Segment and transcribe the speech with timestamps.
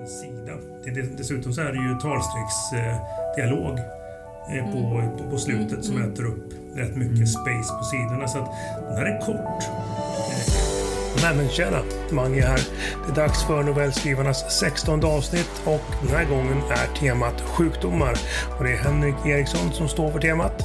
[0.00, 0.52] en sida.
[0.84, 5.16] Det, dessutom så är det ju talstrecksdialog eh, på, Mm.
[5.18, 8.28] på, på slutet som äter upp rätt mycket space på sidorna.
[8.28, 8.50] Så att
[8.88, 9.64] den här är kort.
[11.22, 11.78] Nej men tjena,
[12.12, 12.60] Mange här.
[13.06, 18.18] Det är dags för novellskrivarnas 16 avsnitt och den här gången är temat sjukdomar.
[18.58, 20.62] Och det är Henrik Eriksson som står för temat.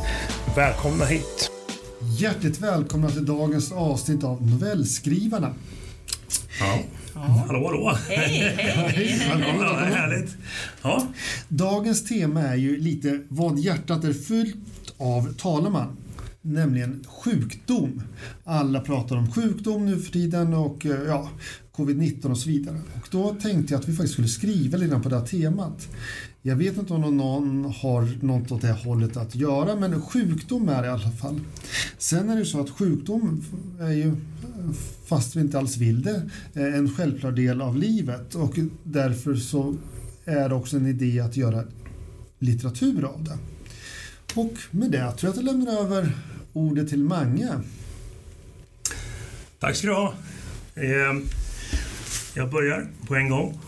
[0.55, 1.51] Välkomna hit!
[2.19, 5.53] Hjärtligt välkomna till dagens avsnitt av Novellskrivarna.
[6.59, 6.79] Ja.
[7.15, 7.97] Hallå, hallå!
[8.09, 9.21] Hej, hej!
[9.29, 10.37] Ja, det är härligt.
[10.81, 11.07] Ja,
[11.47, 14.55] Dagens tema är ju lite vad hjärtat är fyllt
[14.97, 15.97] av talar man.
[16.41, 18.01] Nämligen sjukdom.
[18.43, 21.29] Alla pratar om sjukdom nu för tiden och eh, ja,
[21.75, 22.81] covid-19 och så vidare.
[22.95, 25.87] Och då tänkte jag att vi faktiskt skulle skriva lite på det här temat.
[26.47, 30.69] Jag vet inte om någon har något åt det här hållet att göra, men sjukdom
[30.69, 31.39] är det i alla fall.
[31.97, 33.45] Sen är det ju så att sjukdom
[33.79, 34.15] är ju,
[35.05, 39.75] fast vi inte alls vill det, eh, en självklar del av livet och därför så
[40.25, 41.63] är det också en idé att göra
[42.39, 43.37] litteratur av det.
[44.41, 46.11] Och med det tror jag att jag lämnar över
[46.53, 47.49] ordet till Mange.
[49.59, 50.13] tack ska du ha.
[50.75, 51.21] Eh,
[52.35, 53.59] jag börjar på en gång.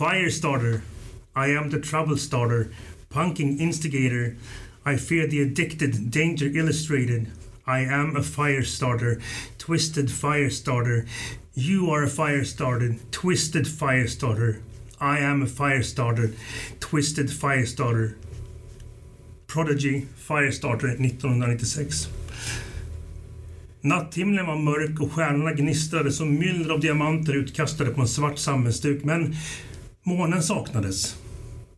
[0.00, 0.80] Firestarter.
[1.36, 2.72] I am the trouble starter.
[3.10, 4.34] Punking instigator.
[4.82, 6.10] I fear the addicted.
[6.10, 7.30] Danger illustrated.
[7.66, 9.20] I am a fire starter.
[9.58, 11.04] Twisted fire starter.
[11.52, 12.96] You are a fire starter.
[13.10, 14.62] Twisted fire starter.
[14.98, 16.30] I am a fire starter.
[16.80, 18.16] Twisted fire starter.
[19.48, 22.08] Prodigy Firestarter 1996.
[23.82, 29.04] Natthimlen var mörk och stjärnorna gnistrade som myller av diamanter utkastade på en svart sammetsduk,
[29.04, 29.34] men
[30.02, 31.16] månen saknades.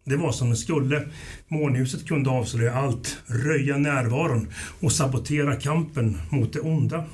[0.05, 1.09] Det var som det skulle.
[1.49, 4.49] Månhuset kunde avslöja allt, röja närvaron
[4.81, 7.05] och sabotera kampen mot det onda.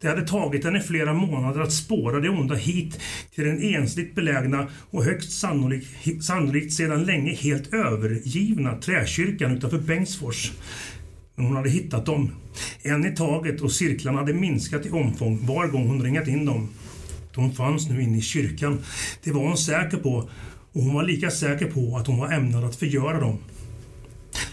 [0.00, 3.00] Det hade tagit henne flera månader att spåra det onda hit
[3.34, 10.52] till den ensligt belägna och högst sannolikt, sannolikt sedan länge helt övergivna träkyrkan utanför Bengtsfors.
[11.34, 12.30] Men hon hade hittat dem.
[12.82, 16.68] En i taget och cirklarna hade minskat i omfång var gång hon ringat in dem.
[17.38, 18.78] De fanns nu inne i kyrkan.
[19.24, 20.30] Det var hon säker på
[20.72, 23.38] och hon var lika säker på att hon var ämnad att förgöra dem.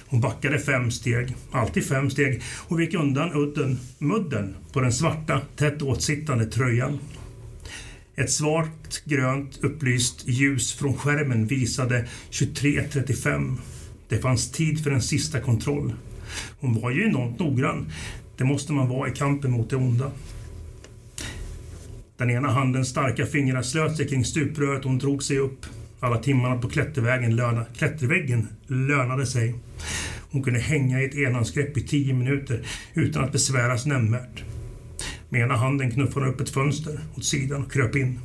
[0.08, 5.42] Hon backade fem steg, alltid fem steg, och vek undan udden, mudden på den svarta,
[5.56, 7.00] tätt åtsittande tröjan.
[8.16, 13.58] Ett svart, grönt upplyst ljus från skärmen visade 23.35.
[14.10, 15.94] Det fanns tid för en sista kontroll.
[16.60, 17.92] Hon var ju enormt noggrann.
[18.38, 20.12] Det måste man vara i kampen mot det onda.
[22.18, 25.66] Den ena handens starka fingrar slöt sig kring stupröret och hon drog sig upp.
[26.00, 29.56] Alla timmarna på klättervägen löna, klätterväggen lönade sig.
[30.32, 34.44] Hon kunde hänga i ett enhandsgrepp i tio minuter utan att besväras nämnvärt.
[35.30, 38.20] Med ena handen knuffade hon upp ett fönster åt sidan och kröp in.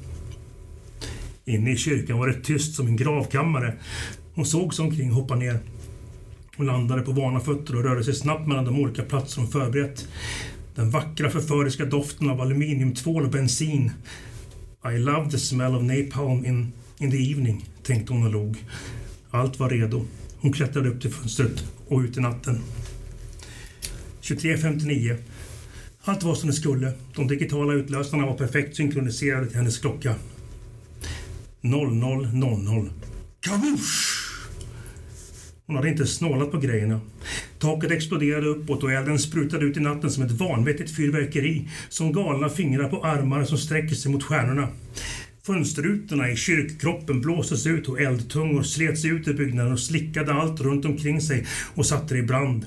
[1.45, 3.75] Inne i kyrkan var det tyst som en gravkammare.
[4.35, 5.59] Hon såg sig omkring och hoppade ner.
[6.57, 10.09] Hon landade på vana fötter och rörde sig snabbt mellan de olika platser hon förberett.
[10.81, 13.93] Den vackra förföriska doften av aluminiumtvål och bensin.
[14.95, 18.65] I love the smell of napalm in, in the evening, tänkte hon och log.
[19.31, 20.05] Allt var redo.
[20.39, 22.63] Hon klättrade upp till fönstret och ut i natten.
[24.23, 25.17] 23.59.
[26.03, 26.93] Allt var som det skulle.
[27.15, 30.15] De digitala utlösarna var perfekt synkroniserade till hennes klocka.
[31.63, 32.91] 00.00.
[33.41, 34.21] Kavusch!
[35.67, 37.01] Hon hade inte snålat på grejerna.
[37.61, 41.69] Taket exploderade uppåt och elden sprutade ut i natten som ett vanvettigt fyrverkeri.
[41.89, 44.69] Som galna fingrar på armar som sträcker sig mot stjärnorna.
[45.47, 50.85] Fönsterrutorna i kyrkkroppen blåstes ut och eldtungor slets ut ur byggnaden och slickade allt runt
[50.85, 52.67] omkring sig och satte det i brand.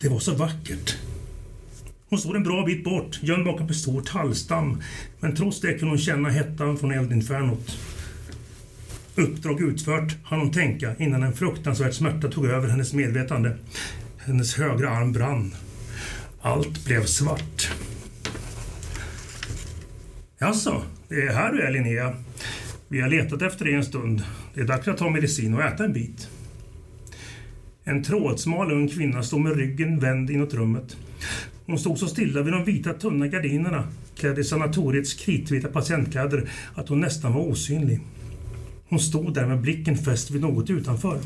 [0.00, 0.96] Det var så vackert.
[2.08, 4.82] Hon stod en bra bit bort, gömd bakom en stor tallstam.
[5.20, 7.78] Men trots det kunde hon känna hettan från eldinfernot.
[9.20, 13.56] Uppdrag utfört, hann hon tänka innan en fruktansvärd smärta tog över hennes medvetande.
[14.18, 15.54] Hennes högra arm brann.
[16.40, 17.70] Allt blev svart.
[20.38, 22.14] Jaså, det är här du är Linnea.
[22.88, 24.22] Vi har letat efter dig en stund.
[24.54, 26.28] Det är dags att ta medicin och äta en bit.
[27.84, 30.96] En trådsmal ung kvinna stod med ryggen vänd inåt rummet.
[31.66, 36.88] Hon stod så stilla vid de vita tunna gardinerna, klädd i sanatoriets kritvita patientkläder, att
[36.88, 38.00] hon nästan var osynlig.
[38.90, 41.20] Hon stod där med blicken fäst vid något utanför.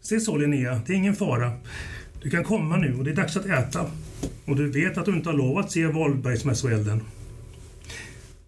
[0.00, 1.52] Se så Linnea, det är ingen fara.
[2.22, 3.86] Du kan komma nu och det är dags att äta.
[4.44, 7.00] Och du vet att du inte har lov att se Valbergsmässoelden.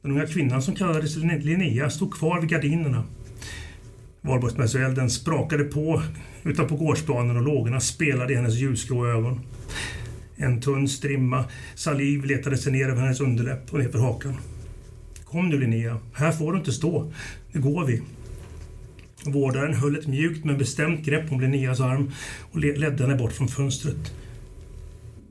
[0.02, 3.04] Den unga kvinnan som kallades Linnea stod kvar vid gardinerna.
[4.20, 6.02] Valborgsmässoelden sprakade på
[6.42, 9.40] utanpå gårdsplanen och lågorna spelade i hennes ljusgrå ögon.
[10.36, 11.44] En tunn strimma
[11.74, 14.36] saliv letade sig ner över hennes underläpp och nerför hakan.
[15.34, 17.12] Kom nu Linnea, här får du inte stå.
[17.52, 18.02] Nu går vi.
[19.24, 22.12] Vårdaren höll ett mjukt men bestämt grepp om Linneas arm
[22.52, 24.14] och ledde henne bort från fönstret.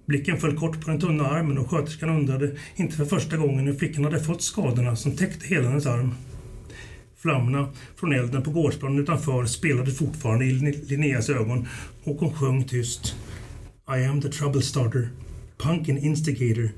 [0.06, 3.74] Blicken föll kort på den tunna armen och sköterskan undrade inte för första gången hur
[3.74, 6.16] flickan hade fått skadorna som täckte hela hennes arm.
[7.18, 10.54] Flammorna från elden på gårdsplanen utanför spelade fortfarande i
[10.88, 11.68] Linneas ögon
[12.04, 13.16] och hon sjöng tyst.
[13.98, 15.10] I am the trouble starter,
[15.58, 16.74] pumpkin instigator.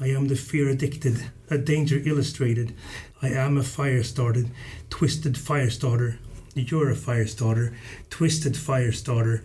[0.00, 2.74] I am the fear addicted, a danger illustrated.
[3.22, 4.50] I am a fire started,
[4.90, 6.18] twisted fire starter.
[6.54, 7.74] You're a fire starter,
[8.10, 9.42] twisted fire starter.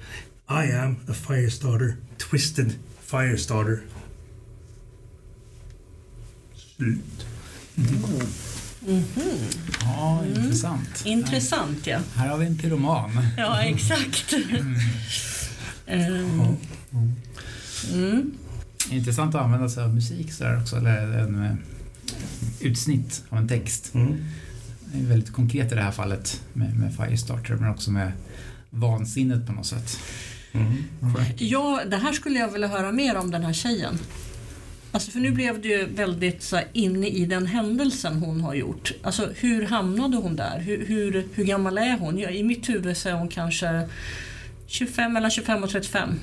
[0.48, 3.84] I am a fire starter, twisted fire starter.
[6.56, 7.26] Slut.
[7.78, 8.28] Mm.
[8.88, 9.38] Mm -hmm.
[9.82, 11.06] Ja, intressant.
[11.06, 12.00] Intressant, ja.
[12.16, 13.12] Här har vi en pyroman.
[13.38, 14.34] Ja, exakt.
[15.88, 16.58] Mm.
[17.94, 18.38] Mm.
[18.90, 21.56] Intressant att använda sig av musik så också, eller en eh,
[22.60, 23.94] utsnitt av en text.
[23.94, 24.26] Mm.
[24.94, 28.12] Det är väldigt konkret i det här fallet med, med Firestarter, men också med
[28.70, 30.00] vansinnet på något sätt.
[30.52, 30.84] Mm.
[31.38, 34.00] Ja, det här skulle jag vilja höra mer om den här tjejen.
[34.92, 38.92] Alltså för nu blev du väldigt så här, inne i den händelsen hon har gjort.
[39.04, 40.60] Alltså hur hamnade hon där?
[40.60, 42.20] Hur, hur, hur gammal är hon?
[42.20, 43.90] Ja, I mitt huvud så är hon kanske
[44.68, 46.20] 25, mellan 25 och 35.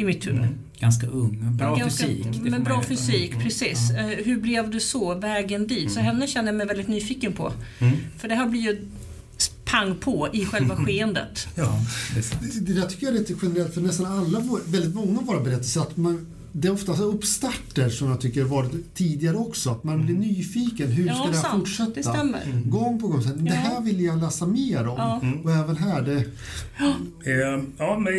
[0.00, 0.40] I mitt huvud.
[0.40, 0.54] Mm.
[0.78, 2.26] Ganska ung, bra ganska, fysik.
[2.42, 3.42] Men bra fysik, mm.
[3.44, 3.90] precis.
[3.90, 3.98] Ja.
[3.98, 5.14] Eh, hur blev du så?
[5.14, 5.78] Vägen dit?
[5.78, 5.90] Mm.
[5.90, 7.52] Så henne känner jag mig väldigt nyfiken på.
[7.78, 7.96] Mm.
[8.18, 8.88] För det här blir ju
[9.64, 11.48] pang på i själva skeendet.
[11.54, 11.80] Ja,
[12.14, 15.40] det, det där tycker jag är lite generellt för nästan alla, väldigt många av våra
[15.40, 15.80] berättelser.
[15.80, 19.70] Att man, det är ofta uppstarter som jag tycker varit tidigare också.
[19.70, 20.28] Att man blir mm.
[20.28, 20.92] nyfiken.
[20.92, 21.58] Hur ska ja, det här sant.
[21.58, 21.90] fortsätta?
[21.94, 22.42] Det stämmer.
[22.44, 22.70] Mm.
[22.70, 23.22] Gång på gång.
[23.22, 24.96] Så, det här vill jag läsa mer om.
[24.98, 25.20] Ja.
[25.44, 26.02] Och även här.
[26.02, 26.24] Det...
[26.78, 26.94] Ja.
[27.24, 28.12] Eh, ja, men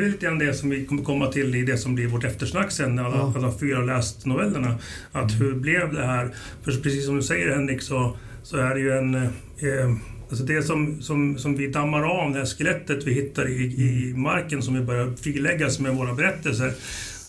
[0.00, 2.24] det är lite grann det som vi kommer komma till i det som blir vårt
[2.24, 3.32] eftersnack sen när alla, ja.
[3.36, 4.78] alla fyra läst novellerna.
[5.12, 5.42] Att mm.
[5.42, 6.30] hur blev det här?
[6.64, 9.14] För precis som du säger Henrik så, så är det ju en...
[9.14, 9.96] Eh,
[10.28, 14.14] alltså det som, som, som vi dammar av, det här skelettet vi hittar i, i
[14.16, 16.72] marken som vi börjar friläggas med våra berättelser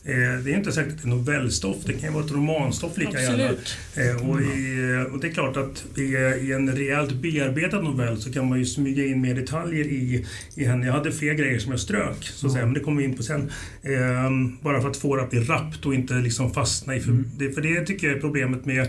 [0.05, 3.21] det är inte säkert att det är novellstoff, det kan ju vara ett romanstoff lika
[3.21, 3.44] gärna.
[3.44, 8.50] Eh, och, i, och det är klart att i, en rejält bearbetad novell så kan
[8.50, 10.85] man ju smyga in mer detaljer i, i henne.
[10.85, 13.17] Jag hade fler grejer som jag strök, så att säga, men det kommer vi in
[13.17, 13.51] på sen.
[13.83, 17.00] Ehm, bara för att få det att bli rappt och inte liksom fastna i...
[17.00, 17.29] För, mm.
[17.38, 18.88] det, för det tycker jag är problemet med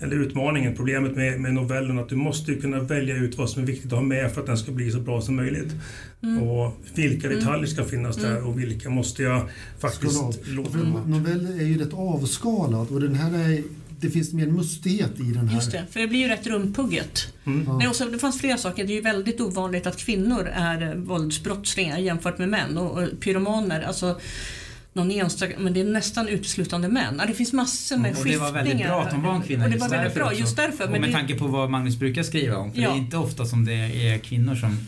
[0.00, 3.66] eller utmaningen, problemet med, med novellen, att du måste kunna välja ut vad som är
[3.66, 5.72] viktigt att ha med för att den ska bli så bra som möjligt.
[6.22, 6.42] Mm.
[6.42, 7.38] Och vilka mm.
[7.38, 8.46] detaljer ska finnas där mm.
[8.46, 9.48] och vilka måste jag
[9.78, 10.78] faktiskt låta...
[11.06, 13.62] Novellen är ju rätt avskalad och den här är
[14.00, 15.56] det finns mer mustighet i den här.
[15.56, 17.34] Just det, för det blir ju rätt rumpugget.
[17.44, 17.78] Mm.
[17.78, 18.84] Nej, och så, det fanns flera saker.
[18.84, 22.78] Det är ju väldigt ovanligt att kvinnor är våldsbrottslingar jämfört med män.
[22.78, 24.20] Och, och pyromaner, alltså
[24.92, 27.22] någon enstaka, men det är nästan uteslutande män.
[27.26, 28.26] Det finns massor med mm, och.
[28.26, 30.56] Det var väldigt bra att hon var en kvinna och det var väldigt bra, just
[30.56, 30.84] därför.
[30.84, 31.12] Och med det...
[31.12, 32.72] tanke på vad Magnus brukar skriva om.
[32.72, 32.88] För ja.
[32.88, 34.78] det är inte ofta som det är kvinnor som,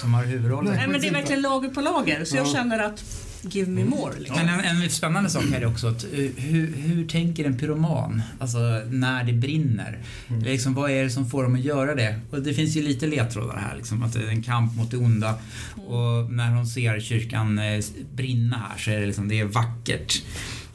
[0.00, 0.74] som har huvudrollen.
[0.74, 2.24] Nej, men det är verkligen lager på lager.
[2.24, 2.40] Så ja.
[2.40, 3.04] jag känner att
[3.42, 4.18] give me more.
[4.18, 4.36] Liksom.
[4.36, 8.22] Men en, en spännande sak här är också att eh, hur, hur tänker en pyroman?
[8.38, 8.58] Alltså
[8.90, 9.98] när det brinner.
[10.28, 10.42] Mm.
[10.42, 12.20] Liksom, vad är det som får dem att göra det?
[12.30, 13.76] Och det finns ju lite ledtrådar här.
[13.76, 15.38] Liksom, att det är en kamp mot det onda.
[15.74, 15.86] Mm.
[15.86, 17.84] Och när hon ser kyrkan eh,
[18.14, 20.22] brinna här så är det, liksom, det är vackert.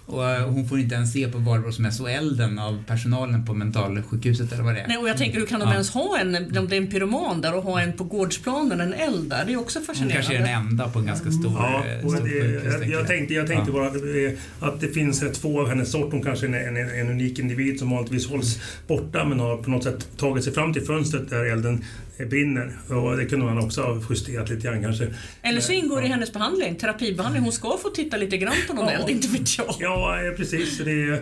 [0.06, 3.46] Och eh, hon får inte ens se på Valborg som är så elden av personalen
[3.46, 4.88] på mentalsjukhuset eller vad det är.
[4.88, 5.74] Nej, och jag tänker, hur kan de ja.
[5.74, 8.94] ens ha en, om det är en pyroman där och ha en på gårdsplanen, en
[8.94, 9.46] eld där?
[9.46, 10.14] Det är också fascinerande.
[10.14, 12.74] Hon kanske är den enda på en ganska stor, ja, eh, stor det, sjukhus.
[12.74, 13.92] Jag, jag tänkte, jag tänkte ja.
[14.60, 16.12] bara att det finns två av hennes sort.
[16.12, 19.70] Hon kanske är en, en, en unik individ som vanligtvis hålls borta men har på
[19.70, 21.84] något sätt tagit sig fram till fönstret där elden
[22.18, 22.78] brinner.
[22.90, 25.08] Och det kunde man också ha justerat lite grann kanske.
[25.42, 27.44] Eller så ingår det i hennes behandling, terapibehandling.
[27.44, 28.92] Hon ska få titta lite grann på någon ja.
[28.92, 29.76] eld, inte vet jag.
[29.80, 30.78] Ja, precis.
[30.78, 31.14] Det,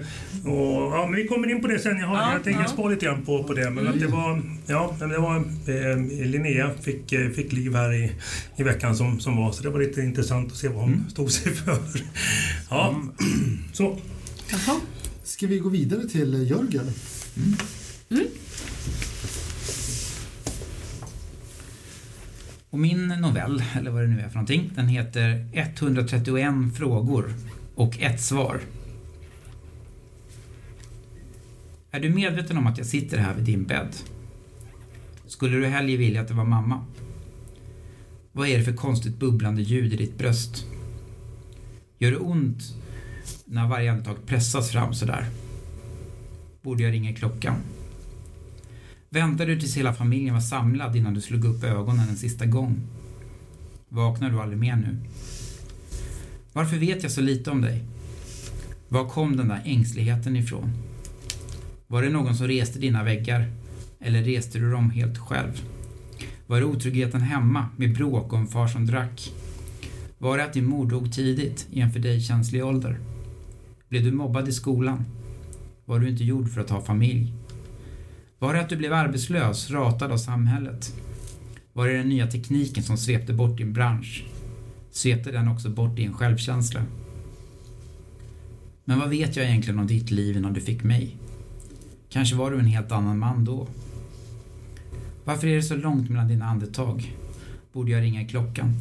[0.45, 1.99] och, ja, men vi kommer in på det sen.
[1.99, 2.67] Jag, har, ja, jag tänker ja.
[2.67, 3.69] spara lite grann på, på det.
[3.69, 3.93] Men mm.
[3.93, 8.11] att det var, ja, det var eh, Linnea fick, eh, fick liv här i,
[8.55, 9.51] i veckan som, som var.
[9.51, 11.09] Så det var lite intressant att se vad hon mm.
[11.09, 11.77] stod sig för.
[12.69, 13.57] Ja, mm.
[13.73, 13.99] så.
[14.51, 14.79] Jaha.
[15.23, 16.93] Ska vi gå vidare till Jörgen?
[18.09, 18.27] Mm.
[22.73, 27.33] Och min novell, eller vad det nu är för någonting, den heter 131 frågor
[27.75, 28.61] och ett svar.
[31.91, 33.95] Är du medveten om att jag sitter här vid din bädd?
[35.25, 36.85] Skulle du hellre vilja att det var mamma?
[38.31, 40.65] Vad är det för konstigt bubblande ljud i ditt bröst?
[41.97, 42.63] Gör det ont
[43.45, 45.25] när varje andetag pressas fram sådär?
[46.61, 47.55] Borde jag ringa klockan?
[49.13, 52.81] Väntade du tills hela familjen var samlad innan du slog upp ögonen en sista gång?
[53.89, 54.97] Vaknar du aldrig mer nu?
[56.53, 57.83] Varför vet jag så lite om dig?
[58.89, 60.69] Var kom den där ängsligheten ifrån?
[61.87, 63.51] Var det någon som reste dina väggar?
[63.99, 65.61] Eller reste du dem helt själv?
[66.47, 69.31] Var det otryggheten hemma med bråk och en far som drack?
[70.17, 72.99] Var det att din mor dog tidigt i en för dig känslig ålder?
[73.89, 75.05] Blev du mobbad i skolan?
[75.85, 77.42] Var du inte gjord för att ha familj?
[78.43, 80.93] Var det att du blev arbetslös, ratad av samhället?
[81.73, 84.25] Var det den nya tekniken som svepte bort din bransch?
[84.91, 86.81] Svepte den också bort din självkänsla?
[88.85, 91.17] Men vad vet jag egentligen om ditt liv innan du fick mig?
[92.09, 93.67] Kanske var du en helt annan man då?
[95.23, 97.15] Varför är det så långt mellan dina andetag?
[97.73, 98.73] Borde jag ringa i klockan?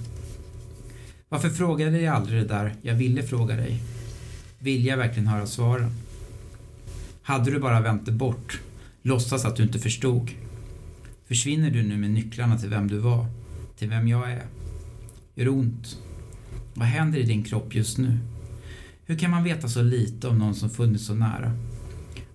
[1.29, 3.83] Varför frågade jag aldrig det där jag ville fråga dig?
[4.59, 5.91] Vill jag verkligen höra svaren?
[7.23, 8.61] Hade du bara vänt dig bort,
[9.03, 10.31] låtsas att du inte förstod?
[11.27, 13.27] Försvinner du nu med nycklarna till vem du var,
[13.79, 14.43] till vem jag är?
[15.35, 15.99] Gör det ont?
[16.75, 18.19] Vad händer i din kropp just nu?
[19.05, 21.53] Hur kan man veta så lite om någon som funnits så nära?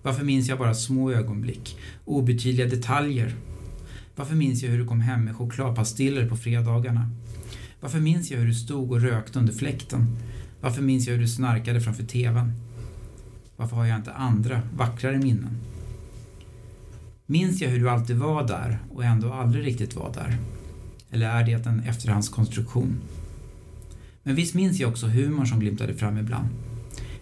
[0.02, 3.34] Varför minns jag bara små ögonblick, obetydliga detaljer?
[4.16, 7.10] Varför minns jag hur du kom hem med chokladpastiller på fredagarna?
[7.80, 10.06] Varför minns jag hur du stod och rökte under fläkten?
[10.60, 12.52] Varför minns jag hur du snarkade framför TVn?
[13.56, 15.56] Varför har jag inte andra, vackrare minnen?
[17.30, 20.36] Minns jag hur du alltid var där och ändå aldrig riktigt var där?
[21.10, 23.00] Eller är det en efterhandskonstruktion?
[24.22, 26.48] Men visst minns jag också humorn som glimtade fram ibland.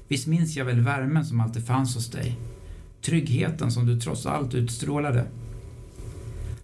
[0.08, 2.36] Visst minns jag väl värmen som alltid fanns hos dig?
[3.02, 5.26] Tryggheten som du trots allt utstrålade?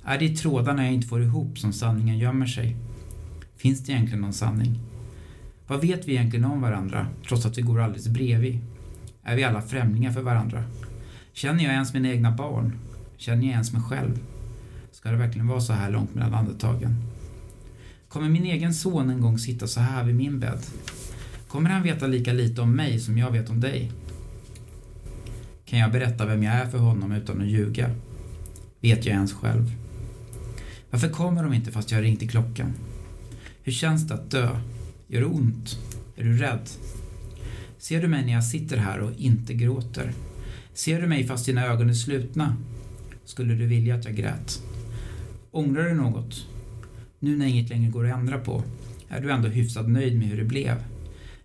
[0.05, 2.77] Är det i trådarna jag inte får ihop som sanningen gömmer sig?
[3.57, 4.79] Finns det egentligen någon sanning?
[5.67, 8.59] Vad vet vi egentligen om varandra, trots att vi går alldeles bredvid?
[9.23, 10.65] Är vi alla främlingar för varandra?
[11.33, 12.73] Känner jag ens mina egna barn?
[13.23, 14.19] Känner jag ens mig själv?
[14.93, 16.97] Ska det verkligen vara så här långt mellan andetagen?
[18.09, 20.62] Kommer min egen son en gång sitta så här vid min bädd?
[21.49, 23.93] Kommer han veta lika lite om mig som jag vet om dig?
[25.64, 27.91] Kan jag berätta vem jag är för honom utan att ljuga?
[28.81, 29.73] Vet jag ens själv?
[30.91, 32.73] Varför kommer de inte fast jag har ringt i klockan?
[33.62, 34.49] Hur känns det att dö?
[35.07, 35.79] Gör det ont?
[36.17, 36.69] Är du rädd?
[37.79, 40.12] Ser du mig när jag sitter här och inte gråter?
[40.75, 42.57] Ser du mig fast dina ögon är slutna?
[43.33, 44.62] Skulle du vilja att jag grät?
[45.51, 46.47] Ångrar du något?
[47.19, 48.62] Nu när inget längre går att ändra på,
[49.09, 50.85] är du ändå hyfsat nöjd med hur det blev?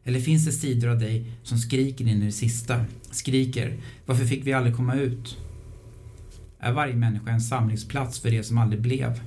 [0.04, 2.86] Eller finns det sidor av dig som skriker in i det sista?
[3.12, 5.38] Skriker, varför fick vi aldrig komma ut?
[6.60, 9.22] Är varje människa en samlingsplats för det som aldrig blev?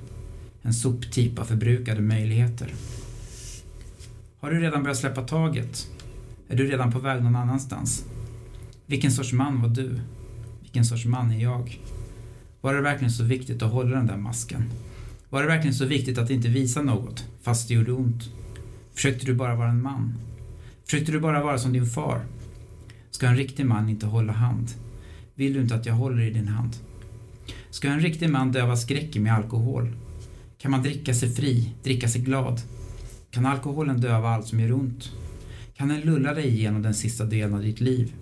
[0.61, 2.73] En soptip av förbrukade möjligheter?
[4.39, 5.87] Har du redan börjat släppa taget?
[6.49, 8.05] Är du redan på väg någon annanstans?
[8.85, 9.99] Vilken sorts man var du?
[10.61, 11.79] Vilken sorts man är jag?
[12.61, 14.63] Var det verkligen så viktigt att hålla den där masken?
[15.29, 18.29] Var det verkligen så viktigt att inte visa något, fast det gjorde ont?
[18.93, 20.13] Försökte du bara vara en man?
[20.85, 22.25] Försökte du bara vara som din far?
[23.11, 24.67] Ska en riktig man inte hålla hand?
[25.35, 26.75] Vill du inte att jag håller i din hand?
[27.69, 29.93] Ska en riktig man döva skräcken med alkohol?
[30.57, 32.61] Kan man dricka sig fri, dricka sig glad?
[33.31, 35.11] Kan alkoholen döva allt som gör ont?
[35.77, 38.13] Kan den lulla dig igenom den sista delen av ditt liv?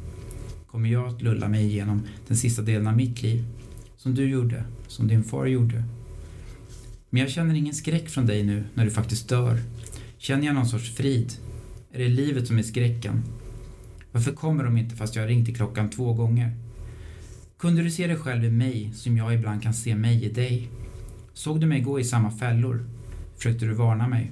[0.67, 3.45] Kommer jag att lulla mig igenom den sista delen av mitt liv?
[3.99, 5.83] Som du gjorde, som din far gjorde.
[7.09, 9.59] Men jag känner ingen skräck från dig nu när du faktiskt dör.
[10.17, 11.33] Känner jag någon sorts frid?
[11.91, 13.23] Är det livet som är skräcken?
[14.11, 16.55] Varför kommer de inte fast jag har ringt i klockan två gånger?
[17.57, 20.69] Kunde du se dig själv i mig som jag ibland kan se mig i dig?
[21.33, 22.85] Såg du mig gå i samma fällor?
[23.35, 24.31] Försökte du varna mig?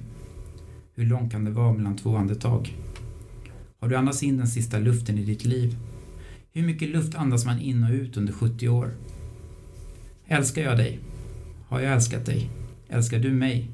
[0.94, 2.76] Hur långt kan det vara mellan två andetag?
[3.80, 5.76] Har du andats in den sista luften i ditt liv?
[6.52, 8.94] Hur mycket luft andas man in och ut under 70 år?
[10.30, 10.98] Älskar jag dig?
[11.68, 12.50] Har jag älskat dig?
[12.88, 13.70] Älskar du mig?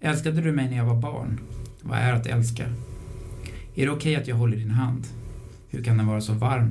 [0.00, 1.40] Älskade du mig när jag var barn?
[1.82, 2.64] Vad är att älska?
[3.74, 5.06] Är det okej okay att jag håller din hand?
[5.68, 6.70] Hur kan den vara så varm?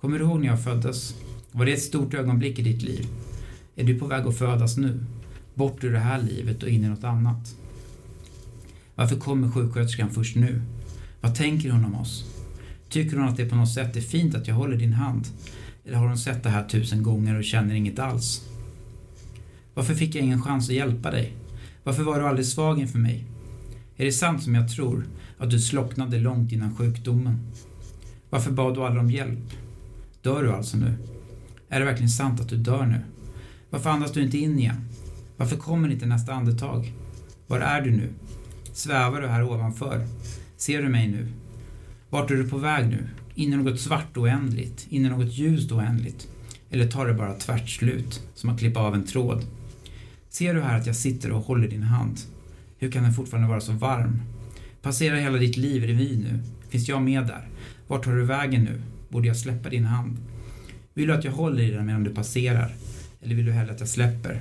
[0.00, 1.14] Kommer du ihåg när jag föddes?
[1.52, 3.06] Var det ett stort ögonblick i ditt liv?
[3.76, 5.04] Är du på väg att födas nu?
[5.54, 7.56] Bort ur det här livet och in i något annat?
[8.94, 10.62] Varför kommer sjuksköterskan först nu?
[11.20, 12.24] Vad tänker hon om oss?
[12.88, 15.26] Tycker hon att det på något sätt är fint att jag håller din hand?
[15.84, 18.48] Eller har hon sett det här tusen gånger och känner inget alls?
[19.74, 21.32] Varför fick jag ingen chans att hjälpa dig?
[21.84, 23.24] Varför var du aldrig svag inför mig?
[23.96, 25.06] Är det sant som jag tror,
[25.38, 27.38] att du slocknade långt innan sjukdomen?
[28.30, 29.52] Varför bad du aldrig om hjälp?
[30.22, 30.94] Dör du alltså nu?
[31.68, 33.00] Är det verkligen sant att du dör nu?
[33.70, 34.88] Varför andas du inte in igen?
[35.36, 36.92] Varför kommer inte nästa andetag?
[37.46, 38.08] Var är du nu?
[38.72, 40.06] Svävar du här ovanför?
[40.56, 41.28] Ser du mig nu?
[42.10, 43.08] Vart är du på väg nu?
[43.34, 44.86] In i något svart oändligt?
[44.88, 46.28] In i något ljust oändligt?
[46.70, 49.44] Eller tar det bara tvärt slut, som att klippa av en tråd?
[50.28, 52.20] Ser du här att jag sitter och håller din hand?
[52.78, 54.22] Hur kan den fortfarande vara så varm?
[54.82, 56.38] Passerar hela ditt liv revy nu?
[56.68, 57.48] Finns jag med där?
[57.86, 58.82] Vart tar du vägen nu?
[59.08, 60.16] Borde jag släppa din hand?
[60.94, 62.74] Vill du att jag håller i den medan du passerar?
[63.20, 64.40] Eller vill du hellre att jag släpper?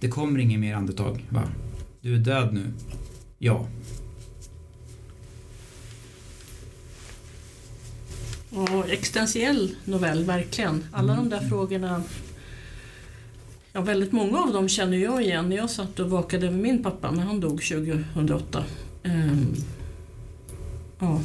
[0.00, 1.42] Det kommer ingen mer andetag, va?
[2.00, 2.64] Du är död nu.
[3.38, 3.66] Ja.
[8.50, 10.84] Och existentiell novell, verkligen.
[10.92, 12.02] Alla de där frågorna
[13.72, 16.82] Ja, väldigt många av dem känner jag igen när jag satt och vakade över min
[16.82, 18.64] pappa när han dog 2008.
[19.02, 19.54] Ehm,
[20.98, 21.20] ja.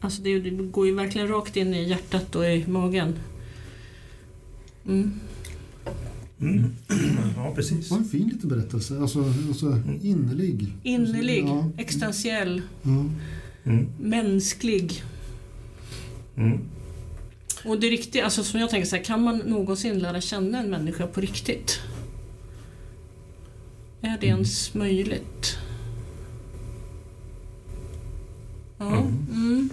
[0.00, 3.14] Alltså det, det går ju verkligen rakt in i hjärtat och i magen.
[4.86, 5.12] Mm.
[6.40, 6.64] Mm.
[7.36, 7.88] Ja, precis.
[7.88, 9.00] Det var en fin liten berättelse.
[9.00, 10.72] Alltså, alltså innerlig.
[10.82, 11.70] Innerlig, Ja.
[11.76, 13.04] existentiell, Ja.
[13.66, 13.88] Mm.
[14.00, 15.02] mänsklig.
[16.36, 16.60] Mm.
[17.64, 20.70] Och det riktiga, alltså som jag tänker så här, kan man någonsin lära känna en
[20.70, 21.80] människa på riktigt?
[24.00, 25.58] Är det ens möjligt?
[28.78, 28.96] Ja.
[28.96, 29.26] Mm.
[29.30, 29.70] Mm.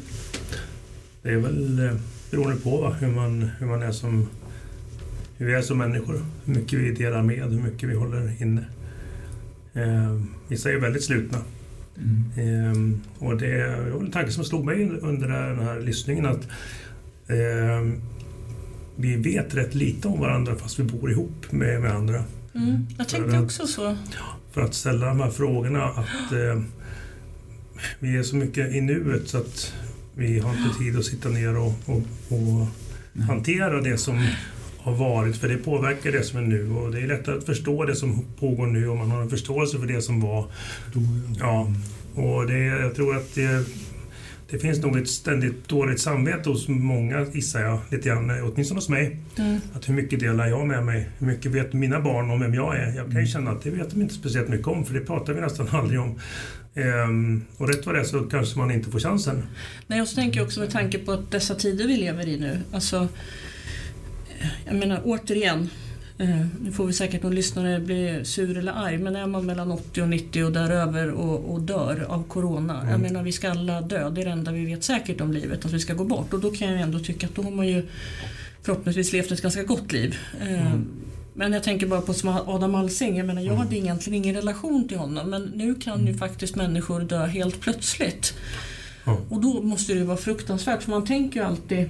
[1.21, 1.95] Det är väl eh,
[2.31, 2.89] beroende på va?
[2.99, 4.27] Hur, man, hur man är som
[5.37, 6.21] hur vi är som människor.
[6.45, 8.65] Hur mycket vi delar med, hur mycket vi håller inne.
[9.73, 11.37] Eh, vissa är väldigt slutna.
[11.97, 12.23] Mm.
[12.35, 16.47] Eh, och det var en tanke som slog mig under den här lyssningen att
[17.27, 17.99] eh,
[18.95, 22.23] vi vet rätt lite om varandra fast vi bor ihop med, med andra.
[22.55, 22.87] Mm.
[22.97, 23.97] Jag tänkte också så.
[24.51, 26.61] För att ställa de här frågorna att eh,
[27.99, 29.73] vi är så mycket i nuet så att
[30.15, 32.67] vi har inte tid att sitta ner och, och, och
[33.27, 34.27] hantera det som
[34.83, 37.85] har varit, för det påverkar det som är nu och det är lättare att förstå
[37.85, 40.45] det som pågår nu om man har en förståelse för det som var.
[41.39, 41.71] Ja.
[42.15, 43.65] Och det, jag tror att det,
[44.49, 48.89] det finns nog ett ständigt dåligt samvete hos många, gissar jag, lite grann, åtminstone hos
[48.89, 49.17] mig.
[49.37, 49.59] Mm.
[49.73, 51.09] Att hur mycket delar jag med mig?
[51.19, 52.95] Hur mycket vet mina barn om vem jag är?
[52.95, 55.33] Jag kan ju känna att det vet de inte speciellt mycket om, för det pratar
[55.33, 56.19] vi nästan aldrig om.
[56.75, 59.43] Ehm, och rätt vad det är så kanske man inte får chansen.
[59.87, 62.59] Nej, så tänker jag också med tanke på att dessa tider vi lever i nu.
[62.71, 63.07] Alltså,
[64.65, 65.69] jag menar återigen,
[66.17, 69.71] eh, nu får vi säkert någon lyssnare bli sur eller arg, men är man mellan
[69.71, 72.73] 80 och 90 och däröver och, och dör av Corona.
[72.73, 73.01] Jag Mm.
[73.01, 75.71] menar vi ska alla dö, det är det enda vi vet säkert om livet, att
[75.73, 76.33] vi ska gå bort.
[76.33, 77.85] Och då kan jag ändå tycka att då har man ju
[78.61, 80.15] förhoppningsvis levt ett ganska gott liv.
[80.41, 80.85] Eh, Mm.
[81.35, 84.87] Men jag tänker bara på som Adam Alsing, jag menar jag hade egentligen ingen relation
[84.87, 88.33] till honom men nu kan ju faktiskt människor dö helt plötsligt.
[89.05, 89.17] Ja.
[89.29, 91.89] Och då måste det ju vara fruktansvärt för man tänker ju alltid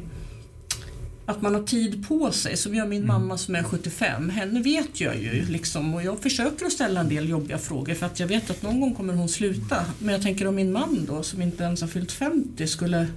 [1.26, 2.58] att man har tid på sig.
[2.58, 6.66] Som jag, min mamma som är 75, henne vet jag ju liksom och jag försöker
[6.66, 9.30] att ställa en del jobbiga frågor för att jag vet att någon gång kommer hon
[9.30, 9.86] sluta.
[10.00, 13.08] Men jag tänker om min man då som inte ens har fyllt 50 skulle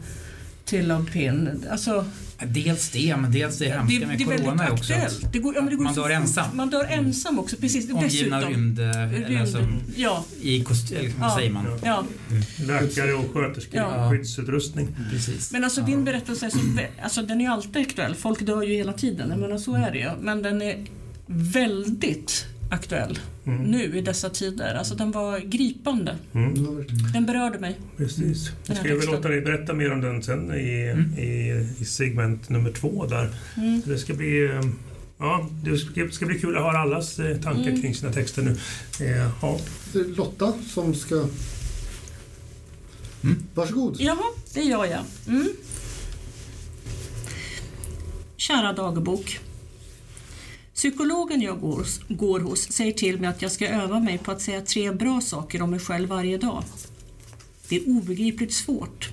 [0.67, 1.65] trilla av pinn.
[1.71, 2.05] Alltså,
[2.47, 4.93] Dels det, men dels det hemska med det är corona är också.
[5.33, 6.57] Det går, ja, men det går man dör ensam.
[6.57, 7.93] Man dör ensam också, precis.
[7.93, 8.53] omgivna Dessutom.
[8.53, 8.81] rymd...
[9.41, 9.81] Alltså, Rymd.
[9.97, 11.37] Ja, I kostym, eller vad Ja.
[11.37, 11.67] säger man?
[11.85, 12.05] ja.
[12.67, 14.11] Läkare och sköterskor, Ja.
[14.11, 14.89] skyddsutrustning.
[15.11, 15.53] Precis.
[15.53, 16.59] Men alltså din berättelse är så,
[17.03, 18.15] alltså, den är alltid aktuell.
[18.15, 19.31] Folk dör ju hela tiden.
[19.31, 20.11] Jag menar, så är det ju.
[20.21, 20.87] Men den är
[21.27, 23.63] väldigt aktuell Mm.
[23.63, 24.75] nu i dessa tider.
[24.75, 26.17] Alltså den var gripande.
[26.35, 26.55] Mm.
[26.65, 26.85] Ja.
[27.13, 27.79] Den berörde mig.
[27.97, 28.51] Precis.
[28.67, 31.19] Den Jag ska väl låta dig berätta mer om den sen i, Mm.
[31.19, 33.35] i, i segment nummer två där.
[33.57, 33.83] Mm.
[33.85, 34.45] Det ska bli...
[34.45, 34.61] eh,
[35.19, 37.83] Ja, det ska, ska bli kul att höra allas eh, tankar Mm.
[37.83, 38.57] kring sina texter nu.
[39.07, 39.59] Eh, ja.
[39.93, 41.15] Det är Lotta som ska...
[43.25, 43.37] Mm.
[43.55, 43.97] Varsågod.
[44.01, 44.25] Jaha,
[44.55, 45.01] det gör jag.
[45.29, 45.49] Mm.
[48.37, 49.41] Kära dagbok.
[50.77, 54.43] Psykologen jag går, går hos säger till mig att jag ska öva mig på att
[54.43, 56.65] säga tre bra saker om mig själv varje dag.
[57.69, 59.09] Det är obegripligt svårt.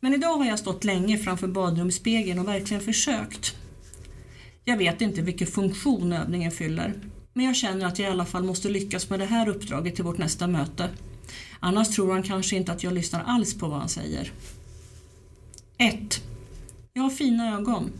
[0.00, 3.56] Men idag har jag stått länge framför badrumsspegeln och verkligen försökt.
[4.64, 6.94] Jag vet inte vilken funktion övningen fyller,
[7.32, 10.04] men jag känner att jag i alla fall måste lyckas med det här uppdraget till
[10.04, 10.88] vårt nästa möte.
[11.60, 14.32] Annars tror han kanske inte att jag lyssnar alls på vad han säger.
[15.78, 16.22] 1.
[16.92, 17.90] Jag har fina ögon.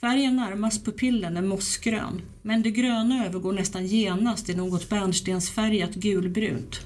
[0.00, 6.80] Färgen närmast pupillen är mossgrön, men det gröna övergår nästan genast i något bärnstensfärgat gulbrunt.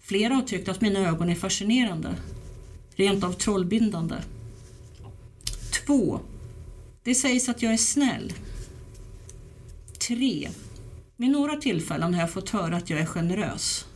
[0.00, 2.14] Flera har tyckt att mina ögon är fascinerande,
[2.94, 4.14] rent av trollbindande.
[5.86, 6.20] 2.
[7.02, 8.32] Det sägs att jag är snäll.
[10.08, 10.48] 3.
[11.16, 13.86] Vid några tillfällen har jag fått höra att jag är generös.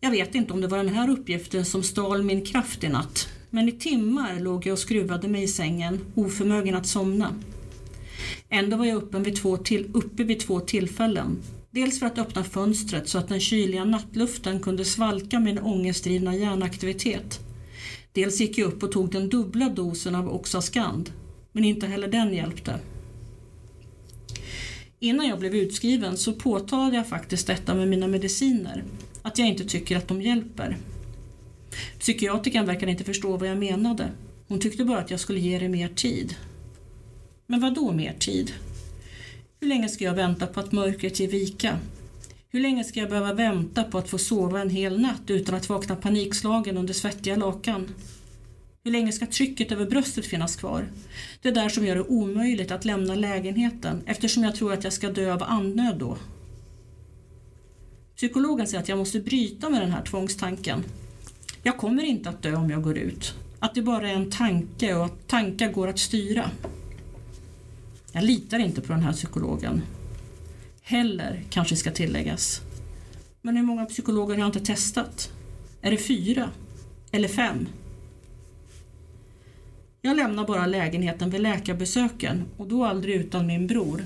[0.00, 3.28] Jag vet inte om det var den här uppgiften som stal min kraft i natt,
[3.56, 7.34] men i timmar låg jag och skruvade mig i sängen, oförmögen att somna.
[8.48, 11.38] Ändå var jag uppe vid två, till, uppe vid två tillfällen.
[11.70, 17.40] Dels för att öppna fönstret så att den kyliga nattluften kunde svalka min ångestdrivna hjärnaktivitet.
[18.12, 21.10] Dels gick jag upp och tog den dubbla dosen av Oxascand,
[21.52, 22.78] men inte heller den hjälpte.
[25.00, 28.84] Innan jag blev utskriven så påtalade jag faktiskt detta med mina mediciner,
[29.22, 30.76] att jag inte tycker att de hjälper.
[31.98, 34.10] Psykiatrikern verkade inte förstå vad jag menade.
[34.48, 36.34] Hon tyckte bara att jag skulle ge det mer tid.
[37.46, 38.52] Men vad då mer tid?
[39.60, 41.78] Hur länge ska jag vänta på att mörkret ger vika?
[42.48, 45.68] Hur länge ska jag behöva vänta på att få sova en hel natt utan att
[45.68, 47.88] vakna panikslagen under svettiga lakan?
[48.84, 50.88] Hur länge ska trycket över bröstet finnas kvar?
[51.42, 55.10] Det där som gör det omöjligt att lämna lägenheten eftersom jag tror att jag ska
[55.10, 56.16] dö av andnöd då.
[58.16, 60.84] Psykologen säger att jag måste bryta med den här tvångstanken.
[61.66, 63.34] Jag kommer inte att dö om jag går ut.
[63.58, 66.50] Att det bara är en tanke och att tankar går att styra.
[68.12, 69.82] Jag litar inte på den här psykologen.
[70.82, 72.60] Heller, kanske ska tilläggas.
[73.42, 75.32] Men hur många psykologer har jag inte testat?
[75.82, 76.50] Är det fyra?
[77.12, 77.68] Eller fem?
[80.00, 84.04] Jag lämnar bara lägenheten vid läkarbesöken och då aldrig utan min bror.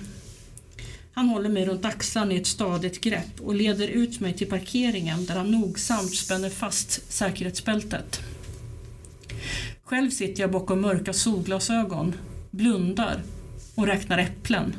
[1.20, 5.26] Han håller mig runt axlarna i ett stadigt grepp och leder ut mig till parkeringen
[5.26, 8.20] där han nogsamt spänner fast säkerhetsbältet.
[9.82, 12.14] Själv sitter jag bakom mörka solglasögon,
[12.50, 13.22] blundar
[13.74, 14.74] och räknar äpplen.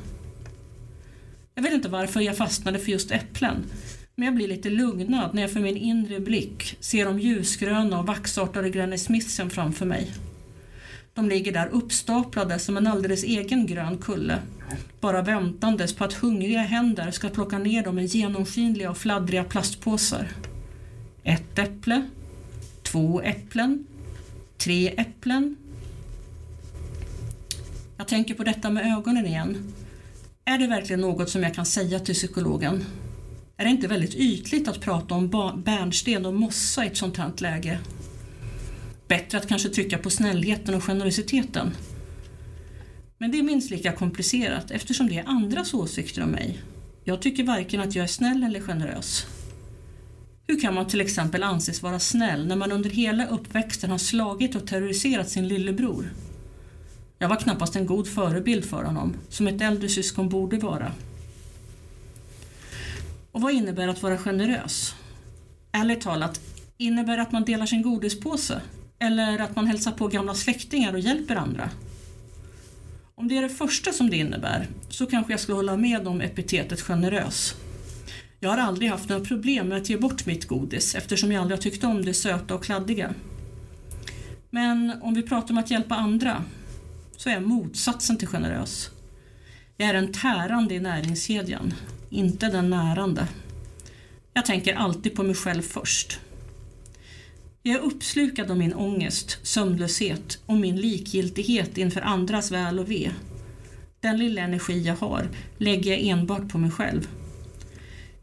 [1.56, 3.63] Jag vet inte varför jag fastnade för just äpplen,
[4.15, 8.08] men jag blir lite lugnad när jag för min inre blick ser de ljusgröna och
[8.08, 10.12] vaxartade Granny Smithsen framför mig.
[11.13, 14.39] De ligger där uppstaplade som en alldeles egen grön kulle,
[14.99, 20.27] bara väntandes på att hungriga händer ska plocka ner dem i genomskinliga och fladdriga plastpåsar.
[21.23, 22.10] Ett äpple,
[22.84, 23.86] två äpplen,
[24.57, 25.55] tre äpplen.
[27.97, 29.73] Jag tänker på detta med ögonen igen.
[30.45, 32.86] Är det verkligen något som jag kan säga till psykologen?
[33.57, 35.29] Är det inte väldigt ytligt att prata om
[35.65, 37.79] bärnsten och mossa i ett sånt här läge?
[39.07, 41.71] Bättre att kanske trycka på snällheten och generositeten.
[43.21, 46.62] Men det är minst lika komplicerat eftersom det är andras åsikter om mig.
[47.03, 49.25] Jag tycker varken att jag är snäll eller generös.
[50.47, 54.55] Hur kan man till exempel anses vara snäll när man under hela uppväxten har slagit
[54.55, 56.13] och terroriserat sin lillebror?
[57.19, 60.91] Jag var knappast en god förebild för honom, som ett äldre syskon borde vara.
[63.31, 64.95] Och vad innebär att vara generös?
[65.71, 66.41] Ärligt talat,
[66.77, 68.62] innebär det att man delar sin godispåse?
[68.99, 71.69] Eller att man hälsar på gamla släktingar och hjälper andra?
[73.21, 76.21] Om det är det första som det innebär så kanske jag skulle hålla med om
[76.21, 77.55] epitetet generös.
[78.39, 81.57] Jag har aldrig haft några problem med att ge bort mitt godis eftersom jag aldrig
[81.57, 83.13] har tyckt om det söta och kladdiga.
[84.49, 86.43] Men om vi pratar om att hjälpa andra
[87.17, 88.89] så är jag motsatsen till generös.
[89.77, 91.73] Jag är en tärande i näringskedjan,
[92.10, 93.27] inte den närande.
[94.34, 96.19] Jag tänker alltid på mig själv först.
[97.63, 103.12] Jag är uppslukad av min ångest, sömnlöshet och min likgiltighet inför andras väl och ve.
[104.00, 107.08] Den lilla energi jag har lägger jag enbart på mig själv.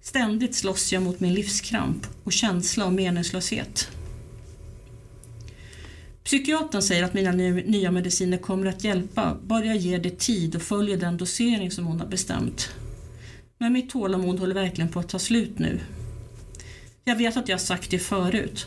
[0.00, 3.88] Ständigt slåss jag mot min livskramp och känsla av meningslöshet.
[6.24, 10.62] Psykiatern säger att mina nya mediciner kommer att hjälpa bara jag ger det tid och
[10.62, 12.68] följer den dosering som hon har bestämt.
[13.58, 15.80] Men mitt tålamod håller verkligen på att ta slut nu.
[17.04, 18.66] Jag vet att jag sagt det förut,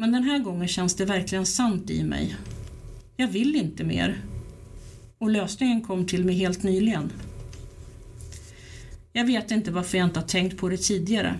[0.00, 2.36] men den här gången känns det verkligen sant i mig.
[3.16, 4.22] Jag vill inte mer.
[5.18, 7.12] Och lösningen kom till mig helt nyligen.
[9.12, 11.34] Jag vet inte varför jag inte har tänkt på det tidigare.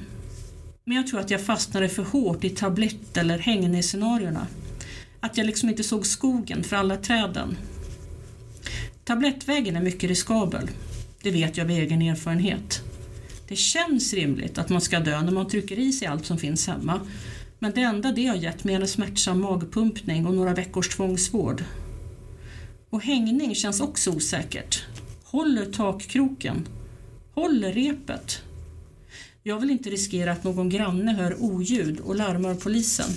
[0.85, 4.47] Men jag tror att jag fastnade för hårt i tablett eller hängnescenarierna.
[5.21, 7.57] Att jag liksom inte såg skogen för alla träden.
[9.05, 10.71] Tablettvägen är mycket riskabel.
[11.23, 12.83] Det vet jag av egen erfarenhet.
[13.49, 16.67] Det känns rimligt att man ska dö när man trycker i sig allt som finns
[16.67, 17.01] hemma
[17.59, 21.65] men det enda det har gett mig är en smärtsam magpumpning och några veckors tvångsvård.
[22.91, 24.85] Och hängning känns också osäkert.
[25.25, 26.69] Håller takkroken?
[27.35, 28.43] Håller repet?
[29.43, 33.11] Jag vill inte riskera att någon granne hör oljud och larmar polisen.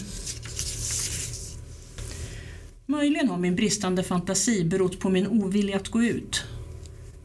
[2.86, 6.43] Möjligen har min bristande fantasi berott på min ovilja att gå ut.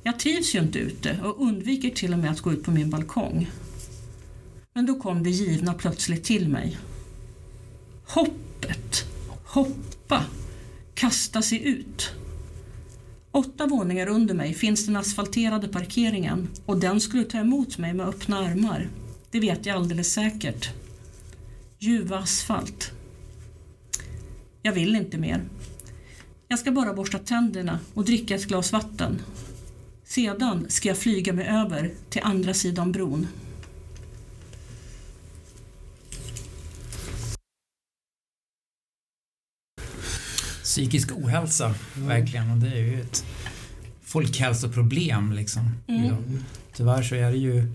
[0.02, 2.90] Jag trivs ju inte ute och undviker till och med att gå ut på min
[2.90, 3.50] balkong.
[4.74, 6.76] Men då kom det givna plötsligt till mig.
[8.06, 9.04] Hoppet,
[9.44, 10.24] hoppa,
[10.94, 12.12] kasta sig ut.
[13.30, 18.06] Åtta våningar under mig finns den asfalterade parkeringen och den skulle ta emot mig med
[18.06, 18.88] öppna armar.
[19.30, 20.70] Det vet jag alldeles säkert.
[21.78, 22.92] Ljuva asfalt.
[24.62, 25.44] Jag vill inte mer.
[26.48, 29.22] Jag ska bara borsta tänderna och dricka ett glas vatten.
[30.04, 33.26] Sedan ska jag flyga mig över till andra sidan bron.
[40.76, 42.08] Psykisk ohälsa, mm.
[42.08, 42.50] verkligen.
[42.50, 43.24] Och det är ju ett
[44.04, 45.32] folkhälsoproblem.
[45.32, 45.70] Liksom.
[45.86, 46.04] Mm.
[46.04, 46.16] Ja,
[46.76, 47.72] tyvärr så är det ju...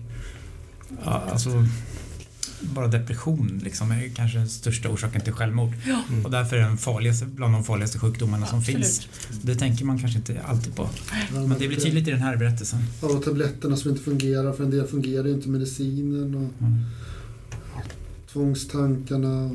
[1.04, 1.66] Ja, alltså,
[2.60, 5.72] bara depression liksom är kanske den största orsaken till självmord.
[5.86, 6.02] Ja.
[6.24, 8.86] Och därför är den farligaste, bland de farligaste sjukdomarna som Absolut.
[8.86, 9.08] finns.
[9.42, 10.88] Det tänker man kanske inte alltid på.
[11.32, 12.80] Men det blir tydligt i den här berättelsen.
[13.02, 16.84] Alla tabletterna som inte fungerar, för en del fungerar inte medicinen och Mm.
[18.32, 19.50] tvångstankarna.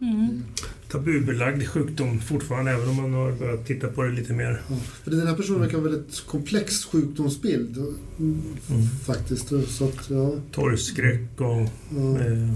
[0.00, 0.42] Mm.
[0.88, 4.62] Tabubelagd sjukdom fortfarande, även om man har börjat titta på det lite mer.
[4.68, 4.76] Ja.
[5.04, 8.82] För den här personen verkar ha en väldigt komplex sjukdomsbild mm, Mm.
[9.06, 9.48] faktiskt.
[9.68, 12.20] Så att, ja, Torgskräck och ja.
[12.20, 12.52] eh,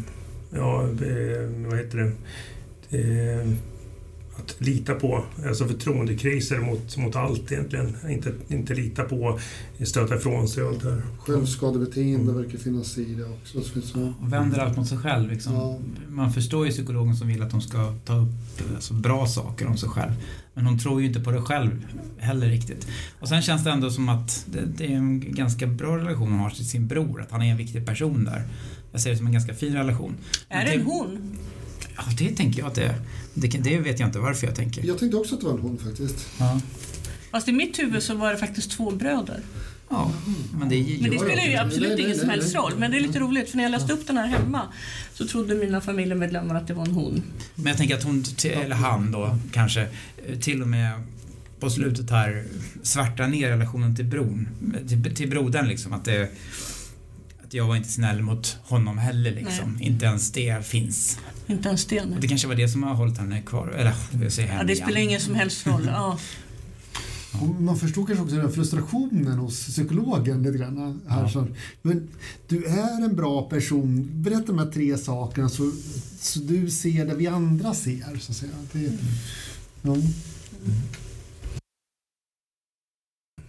[0.51, 2.12] ja, eh, vad heter det?
[2.99, 3.49] Eh,
[4.40, 7.96] att lita på, alltså förtroendekriser mot, mot allt egentligen.
[8.09, 9.38] Inte, inte lita på,
[9.85, 11.03] stöta ifrån sig och allt det här.
[11.18, 12.42] Självskadebeteende Mm.
[12.42, 13.81] verkar finnas i det också.
[13.81, 15.31] Så, vänder allt mot sig själv.
[15.31, 15.55] Liksom.
[15.55, 15.79] Ja.
[16.09, 18.29] Man förstår ju psykologen som vill att de ska ta upp
[18.74, 20.12] alltså, bra saker om sig själv.
[20.55, 21.87] Men hon tror ju inte på det själv
[22.18, 22.87] heller riktigt.
[23.20, 26.40] Och sen känns det ändå som att det, det är en ganska bra relation hon
[26.40, 27.22] har till sin bror.
[27.22, 28.42] Att han är en viktig person där.
[28.92, 30.14] Jag ser det som en ganska fin relation.
[30.48, 31.38] Är det en hon?
[32.06, 32.94] Ja, det tänker jag att det är.
[33.34, 34.86] Det, det vet jag inte varför jag tänker.
[34.86, 36.28] Jag tänkte också att det var en hon faktiskt.
[36.38, 36.60] Ja,
[37.30, 39.40] Fast i mitt huvud så var det faktiskt två bröder.
[39.90, 40.12] ja
[40.52, 42.72] men det Men det spelar ju absolut Nej, nej, ingen som nej, helst roll.
[42.78, 44.62] Men det är lite roligt för när jag läste upp den här hemma
[45.14, 47.22] så trodde mina familjemedlemmar att det var en hon.
[47.54, 49.80] Men jag tänker att hon, eller han då kanske,
[50.26, 51.02] eh, till och med
[51.60, 52.44] på slutet här
[52.82, 54.48] svartar ner relationen till bron,
[54.88, 55.92] till, till brodern liksom.
[55.92, 56.30] Att, det,
[57.50, 59.78] att jag var inte snäll mot honom heller liksom.
[59.80, 61.18] Inte ens det finns.
[61.46, 62.12] Inte en sten.
[62.12, 63.68] Och det kanske var det som har hållit henne kvar.
[63.68, 64.86] Eller jag säger Ja, det igen.
[64.86, 65.84] spelar ingen som helst roll.
[65.92, 66.18] Ja.
[67.40, 71.00] Och man förstår kanske också den här frustrationen hos psykologen lite grann.
[71.08, 71.28] Här, Ja.
[71.28, 71.46] så,
[71.82, 72.08] men
[72.48, 74.08] du är en bra person.
[74.14, 75.72] Berätta de här tre sakerna så,
[76.20, 78.18] så du ser det vi andra ser.
[78.20, 78.52] Så att säga.
[78.72, 78.92] Det,
[79.82, 79.96] ja.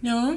[0.00, 0.36] ja.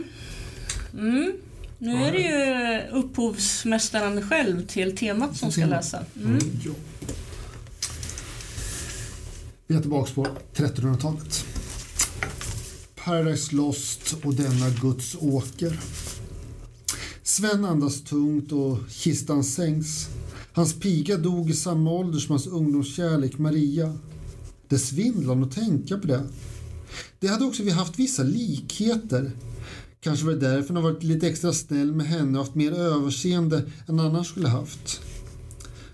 [0.93, 1.31] Mm.
[1.77, 6.05] Nu är det ju upphovsmästaren själv till temat som ska läsa.
[6.23, 6.39] Mm.
[6.65, 6.71] Ja.
[9.67, 11.45] Vi är tillbaka på 1300-talet.
[12.95, 15.79] Paradise Lost och denna Guds åker.
[17.23, 20.07] Sven andas tungt och kistan sänks.
[20.53, 23.97] Hans piga dog i samma ålder som hans ungdomskärlek Maria.
[24.67, 26.23] Det svindlande att tänka på det.
[27.19, 29.31] Det hade också vi haft vissa likheter.
[30.05, 33.63] Kanske var det därför han varit lite extra snäll med henne och haft mer överseende
[33.87, 35.01] än annars skulle haft.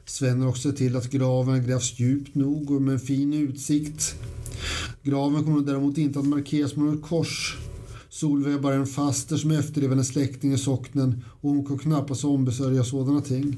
[0.05, 4.15] Sven har också sett till att graven grävs djupt nog och med en fin utsikt.
[5.03, 7.57] Graven kommer däremot inte att markeras med något kors.
[8.09, 12.25] Solveig är bara en faster som är efterlevande släkting i socknen och hon kan knappast
[12.25, 13.57] ombesörja sådana ting.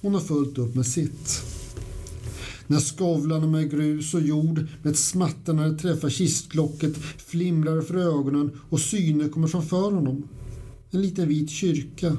[0.00, 1.51] Hon har fullt upp med sitt.
[2.72, 8.80] När skovlarna med grus och jord med ett smattrande träffar kistlocket flimrar för ögonen och
[8.80, 10.28] syner kommer framför honom.
[10.90, 12.16] En liten vit kyrka.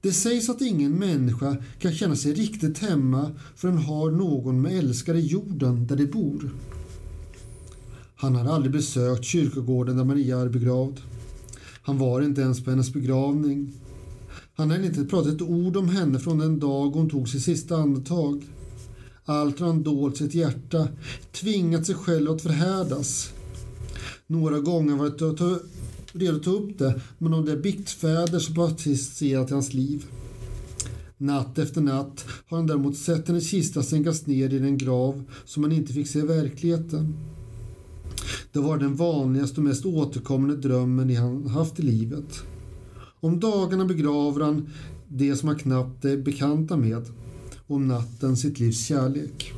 [0.00, 5.18] Det sägs att ingen människa kan känna sig riktigt hemma förrän har någon med älskare
[5.18, 6.50] i jorden där de bor.
[8.14, 11.00] Han hade aldrig besökt kyrkogården där Maria är begravd.
[11.82, 13.72] Han var inte ens på hennes begravning.
[14.54, 17.76] Han hade inte pratat ett ord om henne från den dag hon tog sitt sista
[17.76, 18.42] andetag.
[19.24, 20.88] Allt har han dolt sitt hjärta,
[21.32, 23.32] tvingat sig själv att förhärdas.
[24.26, 25.58] Några gånger var det att ta,
[26.12, 30.06] redo att ta upp det med de där biktfäder som praktiserat i hans liv.
[31.18, 35.62] Natt efter natt har han däremot sett hennes kista sänkas ner i den grav som
[35.62, 37.14] han inte fick se i verkligheten.
[38.52, 42.42] Det var den vanligaste och mest återkommande drömmen han haft i livet.
[43.20, 44.68] Om dagarna begraver han
[45.08, 47.02] det som han knappt är bekanta med.
[47.72, 49.52] Om natten sitt livs kärlek.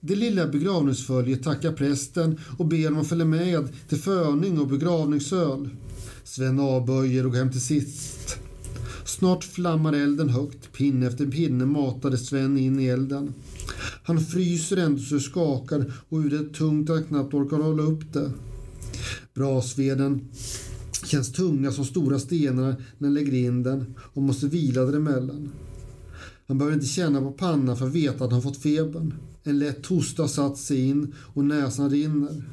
[0.00, 5.68] Det lilla begravningsföljet tackar prästen och ber honom följa med till föning och begravningsöl.
[6.24, 8.36] Sven avböjer och går hem till sist.
[9.04, 10.72] Snart flammar elden högt.
[10.72, 13.34] Pinne efter pinne matade Sven in i elden.
[14.02, 17.82] Han fryser ändå så det skakar och huvudet är tungt att han knappt orkar hålla
[17.82, 18.30] upp det.
[19.34, 20.28] Brasveden
[21.04, 25.50] känns tunga som stora stenar när han lägger in den och måste vila däremellan.
[26.46, 29.14] Han behöver inte känna på pannan för att veta att han fått febern.
[29.44, 32.44] En lätt hosta har satt sig in och näsan rinner.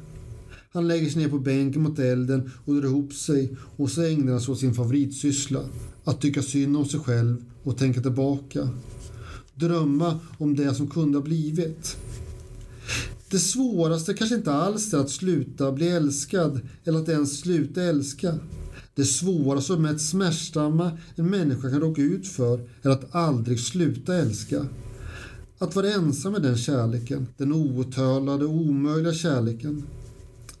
[0.72, 4.32] Han lägger sig ner på bänken mot elden och drar ihop sig och så ägnar
[4.32, 5.60] han sig åt sin favoritsyssla.
[6.04, 8.68] Att tycka synd om sig själv och tänka tillbaka.
[9.54, 11.96] Drömma om det som kunde ha blivit.
[13.30, 18.38] Det svåraste kanske inte alls är att sluta bli älskad eller att ens sluta älska.
[18.94, 24.14] Det svåraste och mest smärtsamma en människa kan råka ut för är att aldrig sluta
[24.14, 24.66] älska.
[25.58, 29.82] Att vara ensam med den kärleken, den outtalade och omöjliga kärleken.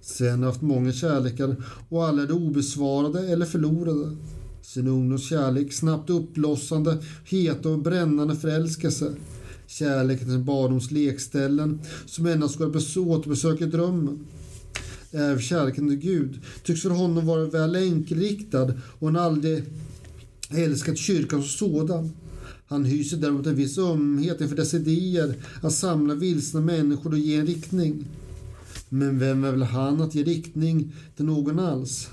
[0.00, 1.56] Sven har haft många kärlekar
[1.88, 4.16] och alla är obesvarade eller förlorade.
[4.62, 9.14] Sin ungdoms kärlek, snabbt uppblossande, heta och brännande förälskelse.
[9.66, 14.26] Kärleken till barndoms lekställen som endast går att återbesöka i drömmen
[15.12, 19.64] är kärleken till Gud tycks för honom vara väl enkelriktad och han aldrig
[20.50, 22.12] älskat kyrkan som sådan.
[22.66, 27.36] Han hyser däremot en viss ömhet inför dess idéer att samla vilsna människor och ge
[27.36, 28.04] en riktning.
[28.88, 32.08] Men vem är väl han att ge riktning till någon alls?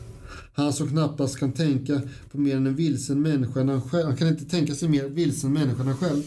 [0.53, 4.05] Han som knappast kan tänka på mer än en vilsen människa än han själv.
[4.05, 6.23] Han kan inte tänka sig mer vilsen människa än han själv.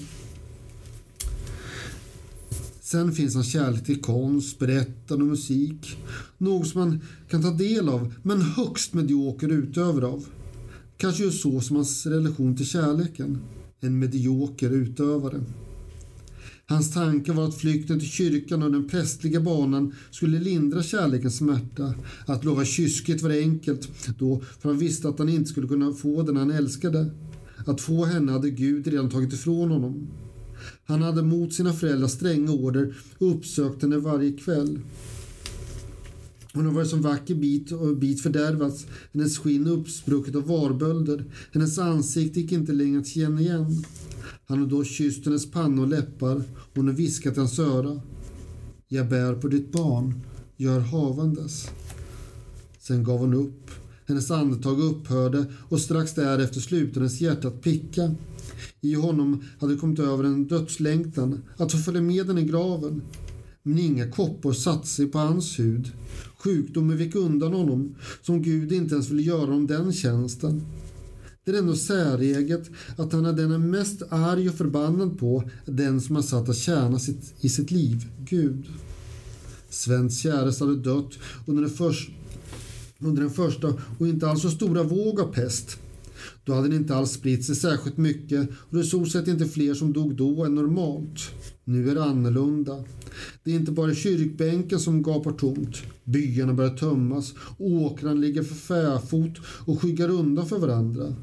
[2.92, 5.96] Sen finns hans kärlek till konst, berättande och musik.
[6.38, 10.26] Något som man kan ta del av, men högst medioker utövare av.
[10.96, 13.38] Kanske just så som hans relation till kärleken.
[13.81, 15.44] En medioker utövare.
[16.66, 21.94] Hans tanke var att flykten till kyrkan och den prästliga banan skulle lindra kärlekens smärta.
[22.26, 26.22] Att lova kysket var enkelt då, för han visste att han inte skulle kunna få
[26.22, 27.11] den han älskade.
[27.66, 30.09] Att få henne hade Gud redan tagit ifrån honom.
[30.85, 34.81] Han hade mot sina föräldrars stränga order uppsökt henne varje kväll.
[36.55, 41.25] Hon har varit som vacker bit och bit fördärvats, hennes skinn uppsprucket av varbölder.
[41.53, 43.85] Hennes ansikte gick inte längre att känna igen.
[44.46, 46.42] Han har då kysst hennes panna och läppar.
[46.75, 48.01] Hon har viskat hans öra.
[48.88, 50.20] Jag bär på ditt barn,
[50.57, 51.70] gör havandes.
[52.79, 53.70] Sen gav hon upp.
[54.07, 58.14] Hennes andetag upphörde och strax därefter slutade hennes hjärta att picka.
[58.81, 63.03] I honom hade kommit över en dödslängtan att få följa med den i graven.
[63.62, 65.90] Men inga koppor satte sig på hans hud.
[66.38, 70.62] Sjukdomen vek undan honom, som Gud inte ens ville göra honom den tjänsten.
[71.44, 76.01] Det är ändå säreget att han är den är mest arg och förbannad på, den
[76.01, 78.66] som har satt att tjäna sitt, i sitt liv, Gud.
[79.70, 82.11] Svens käresta hade dött under den, först,
[82.98, 85.79] under den första och inte alls så stora våg av pest.
[86.44, 89.74] Då hade den inte alls spritt sig särskilt mycket och det såg sett inte fler
[89.74, 91.20] som dog då än normalt.
[91.64, 92.85] Nu är det annorlunda.
[93.44, 95.76] Det är inte bara kyrkbänken som gapar tomt.
[96.05, 101.14] Byarna börjar tömmas, åkrarna ligger för fäfot och skyggar undan för varandra.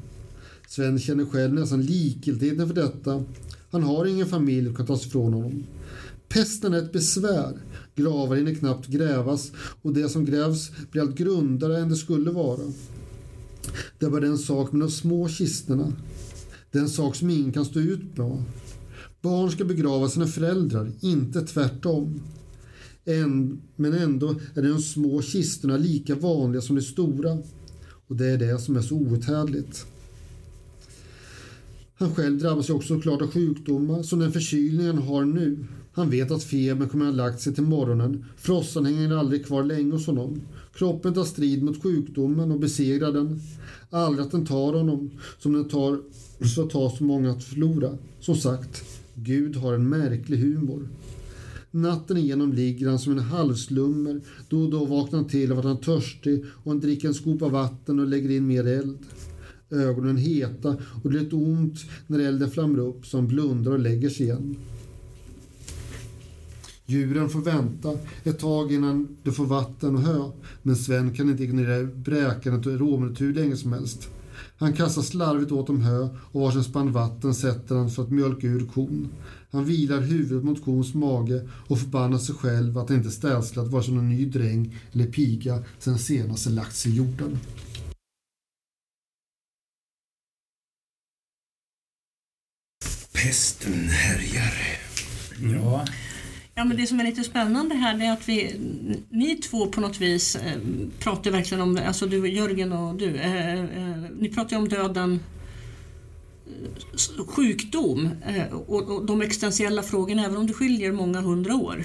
[0.68, 3.24] Sven känner själv nästan likgiltigheten för detta.
[3.70, 5.64] Han har ingen familj som kan tas ifrån honom.
[6.28, 7.58] Pesten är ett besvär.
[7.94, 9.52] Gravar hinner knappt grävas
[9.82, 12.60] och det som grävs blir allt grundare än det skulle vara.
[13.98, 15.92] Det var den sak med de små kistorna.
[16.70, 18.42] Den sak som ingen kan stå ut med.
[19.20, 22.20] Barn ska begrava sina föräldrar, inte tvärtom.
[23.04, 27.38] Än, men ändå är de små kistorna lika vanliga som de stora.
[28.08, 29.86] Och det är det som är så outhärdligt.
[31.94, 35.66] Han själv drabbas ju också såklart av sjukdomar, som den förkylningen han har nu.
[35.92, 38.24] Han vet att febern kommer att ha lagt sig till morgonen.
[38.36, 40.40] Frossan hänger aldrig kvar länge hos honom.
[40.74, 43.40] Kroppen tar strid mot sjukdomen och besegrar den.
[43.90, 46.00] Aldrig att den tar honom, som den tar
[46.54, 47.98] så tar så många att förlora.
[48.20, 50.88] Som sagt, Gud har en märklig humor.
[51.70, 54.20] Natten igenom ligger han som en halvslummer.
[54.48, 57.14] Då och då vaknar han till av att han är törstig och han dricker en
[57.14, 58.98] skopa vatten och lägger in mer eld.
[59.70, 63.78] Ögonen heta och det är lite ont när elden flammar upp så han blundar och
[63.78, 64.56] lägger sig igen.
[66.90, 67.92] Djuren får vänta
[68.24, 70.30] ett tag innan de får vatten och hö.
[70.62, 74.08] Men Sven kan inte ignorera bräkandet och råmet hur länge som helst.
[74.56, 78.46] Han kastar slarvigt åt dem hö och varsin spann vatten sätter han för att mjölka
[78.46, 79.08] ur kon.
[79.50, 83.82] Han vilar huvudet mot kons mage och förbannar sig själv att han inte städslat vare
[83.82, 87.38] sig någon ny dräng eller piga sen senaste lagt sig i jorden.
[93.12, 94.54] Pesten härjar.
[95.40, 95.84] Ja.
[96.60, 98.54] Ja, men det som är lite spännande här är att vi,
[99.10, 100.58] ni två på något vis eh,
[100.98, 103.64] pratar verkligen om, alltså du Jörgen och du, eh, eh,
[104.18, 105.20] ni pratar ju om döden
[107.26, 111.84] sjukdom eh, och, och de existentiella frågorna, även om det skiljer många hundra år.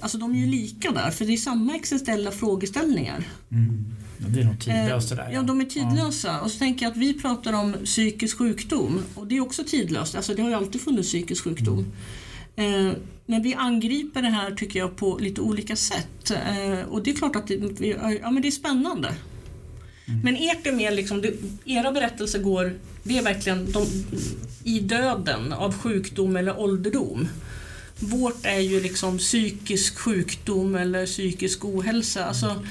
[0.00, 3.24] Alltså de är ju lika där, för det är samma existentiella frågeställningar.
[3.50, 3.84] Mm.
[4.18, 5.28] Det är nog tidlöst det där.
[5.28, 6.40] Eh, Ja, de är tidlösa.
[6.40, 10.14] Och så tänker jag att vi pratar om psykisk sjukdom och det är också tidlöst.
[10.14, 11.78] Alltså det har ju alltid funnits psykisk sjukdom.
[11.78, 11.86] Eh,
[13.26, 16.30] Men vi angriper det här tycker jag på lite olika sätt.
[16.30, 17.86] Eh, Och det är klart att det,
[18.22, 19.14] ja, men det är spännande.
[20.24, 21.24] Men ert är mer liksom,
[21.64, 23.86] era berättelser går, det är verkligen de,
[24.64, 27.28] i döden av sjukdom eller ålderdom.
[27.98, 32.24] Vårt är ju liksom psykisk sjukdom eller psykisk ohälsa.
[32.24, 32.64] Alltså,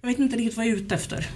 [0.00, 1.26] jag vet inte riktigt vad jag är ute efter.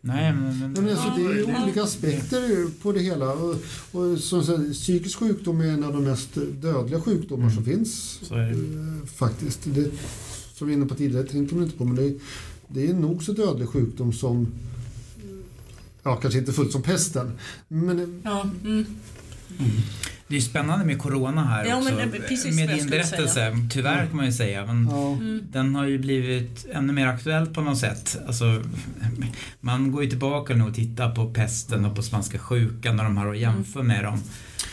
[0.00, 0.58] Nej, men...
[0.58, 3.32] men, Men alltså, det är ju olika aspekter på det hela.
[3.32, 3.56] Och,
[3.92, 6.28] och som sagt, psykisk sjukdom är en av de mest
[6.62, 8.20] dödliga sjukdomar som finns.
[8.22, 8.52] Så är det.
[8.52, 9.60] eh, Faktiskt.
[9.64, 9.90] Det,
[10.54, 12.14] som vi var inne på tidigare tänker man inte på, men det,
[12.68, 14.46] det är en nog så dödlig sjukdom som
[16.02, 17.32] ja, kanske inte fullt som pesten.
[17.68, 18.86] Men Ja, mm.
[20.28, 21.94] Det är spännande med Corona här Ja, också.
[21.94, 23.34] men det är precis med din berättelse.
[23.34, 23.56] säga.
[23.70, 24.66] Tyvärr kan man ju säga.
[24.66, 28.18] Men ja, Den har ju blivit ännu mer aktuell på något sätt.
[28.26, 28.62] Alltså,
[29.60, 33.16] man går ju tillbaka nu och tittar på pesten och på spanska sjukan och de
[33.16, 34.20] här och jämför med dem.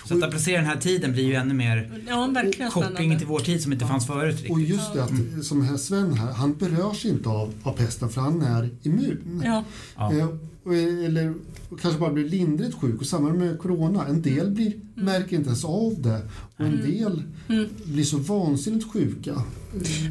[0.08, 2.34] Så att applicera den här tiden blir ju ännu mer ja
[2.72, 3.18] spännande.
[3.18, 4.34] till vår tid som inte fanns förut.
[4.36, 4.52] riktigt.
[4.52, 5.12] och just det att
[5.46, 9.42] som här Sven här, han berörs inte av, av pesten för han är immun.
[9.46, 9.64] Ja,
[9.98, 10.14] Ja.
[10.14, 10.28] Eh,
[10.64, 11.34] och- eller
[11.82, 14.06] kanske bara blir lindrigt sjuk och samma med Corona.
[14.08, 16.22] En del blir, märker inte ens av det
[16.58, 17.66] och en del Mm.
[17.86, 19.42] blir så vansinnigt sjuka.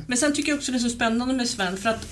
[0.06, 2.06] Men sen tycker jag också det är så spännande med Sven för att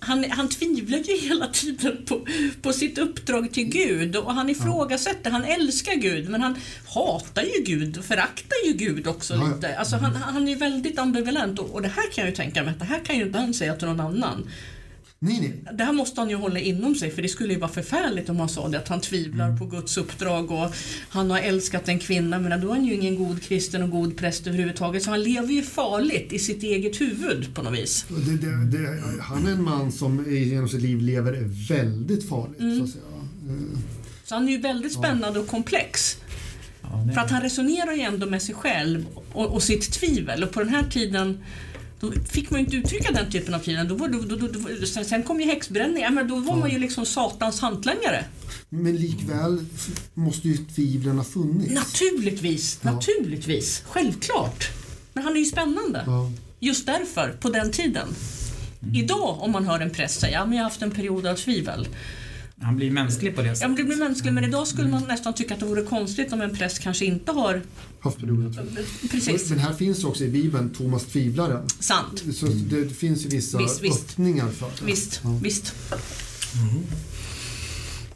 [0.00, 2.26] han, han tvivlar ju hela tiden på,
[2.62, 6.56] på sitt uppdrag till Gud och han ifrågasätter, han älskar Gud men han
[6.94, 9.54] hatar ju Gud och föraktar ju Gud också Ja, ja.
[9.54, 9.78] lite.
[9.78, 12.72] Alltså han, han är väldigt ambivalent och, och det här kan jag ju tänka mig
[12.72, 14.50] att det här kan ju inte han säga till någon annan.
[15.20, 15.74] Nej, nej.
[15.76, 18.38] Det här måste han ju hålla inom sig för det skulle ju vara förfärligt om
[18.40, 19.58] han sa det att han tvivlar Mm.
[19.58, 20.74] på Guds uppdrag och
[21.08, 24.16] han har älskat en kvinna men då är han ju ingen god kristen och god
[24.16, 28.06] präst överhuvudtaget så han lever ju farligt i sitt eget huvud på något vis.
[28.08, 31.32] Det, det, det, han är en man som i- genom sitt liv lever
[31.68, 32.60] väldigt farligt.
[32.60, 32.78] Mm.
[32.78, 33.04] Så att säga.
[33.48, 33.78] Eh,
[34.24, 36.16] Så han är ju väldigt spännande och komplex.
[36.82, 40.50] Ja, För att han resonerar ju ändå med sig själv och, och sitt tvivel och
[40.52, 41.38] på den här tiden
[42.00, 43.88] då fick man ju inte uttrycka den typen av tvivel.
[43.88, 44.48] Då var, då, då, då,
[44.80, 48.24] då, sen, sen kom ju häxbränning, ja, men då var man ju liksom satans hantlangare.
[48.68, 49.64] Men likväl
[50.14, 51.72] måste ju tvivlen ha funnits.
[51.74, 52.92] Naturligtvis, Ja.
[52.92, 54.68] naturligtvis, självklart.
[55.12, 56.02] Men han är ju spännande.
[56.06, 56.30] Ja.
[56.60, 58.08] Just därför, på den tiden.
[58.94, 61.34] Idag om man hör en präst säga, ja men jag har haft en period av
[61.34, 61.88] tvivel.
[62.60, 63.68] Han blir mänsklig på det Ja sättet.
[63.70, 66.40] men det blir mänskligt, men idag skulle man nästan tycka att det vore konstigt om
[66.40, 67.62] en präst kanske inte har...
[68.00, 68.64] Haft perioder.
[69.10, 71.68] Precis, Men här finns också i Bibeln Thomas tvivlaren.
[71.80, 72.24] sant.
[72.34, 74.10] Så det finns ju vissa Visst, visst.
[74.10, 74.84] öppningar för det.
[74.86, 75.38] Visst, Ja.
[75.42, 75.74] visst.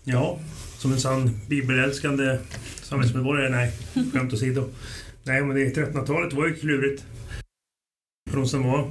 [0.04, 0.38] Ja,
[0.78, 2.38] som en sann bibelälskande
[2.82, 3.50] samhällsmedborgare.
[3.50, 3.72] Nej,
[4.12, 4.68] skämt åsido.
[5.24, 7.04] Nej, men det 1300-talet var ju klurigt.
[8.30, 8.90] För de som var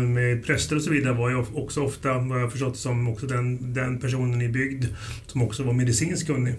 [0.00, 3.74] med präster och så vidare var ju också ofta, vad jag förstått som också den,
[3.74, 4.84] den personen i bygd
[5.26, 6.54] som också var medicinskt kunnig.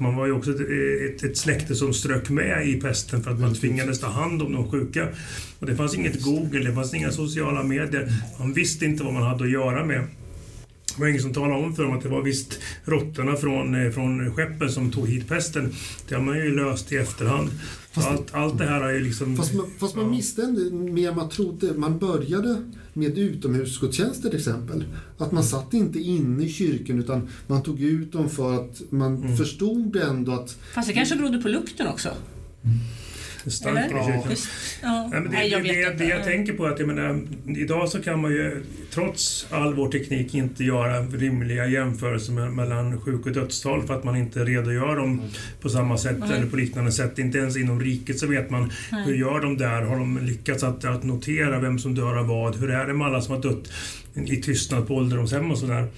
[0.00, 3.40] Man var ju också ett, ett, ett släkte som strök med i pesten för att
[3.40, 5.08] man tvingades ta hand om de sjuka.
[5.58, 8.12] Och det fanns inget Google, det fanns inga sociala medier.
[8.38, 10.06] Man visste inte vad man hade att göra med.
[10.94, 13.92] Det var ingen som talade om för dem att det var visst råttorna från, eh,
[13.92, 15.74] från skeppen som tog hit pesten.
[16.08, 17.50] Det har man ju löst i efterhand.
[17.92, 19.36] Fast- allt, allt det här har ju liksom...
[19.36, 20.10] Fast man, fast man Ja.
[20.10, 21.74] misste ändå mer än man trodde.
[21.74, 22.62] Man började
[22.92, 24.84] med utomhusgudstjänster till exempel.
[25.18, 29.16] Att man satt inte inne i kyrkan utan man tog ut dem för att man
[29.16, 29.36] Mm.
[29.36, 32.08] förstod ändå att Fast det kanske berodde på lukten också.
[32.08, 32.80] stanken
[33.44, 34.28] kyrkan.
[34.28, 34.48] Visst?
[34.82, 35.08] Ja.
[35.10, 36.04] Nej, men det, Nej, jag det, vet det, inte.
[36.04, 39.74] det jag tänker på är att jag menar, idag så kan man ju trots all
[39.74, 44.44] vår teknik inte göra rimliga jämförelser med, mellan sjuk och dödstal för att man inte
[44.44, 45.22] redogör dem
[45.60, 46.36] på samma sätt Nej.
[46.36, 47.18] eller på liknande sätt.
[47.18, 49.04] Inte ens inom riket så vet man Nej.
[49.04, 49.82] hur gör de där?
[49.82, 52.56] Har de lyckats att, att notera vem som dör av vad?
[52.56, 53.72] Hur är det med alla som har dött
[54.14, 55.88] i tystnad på ålderdomshem och sådär?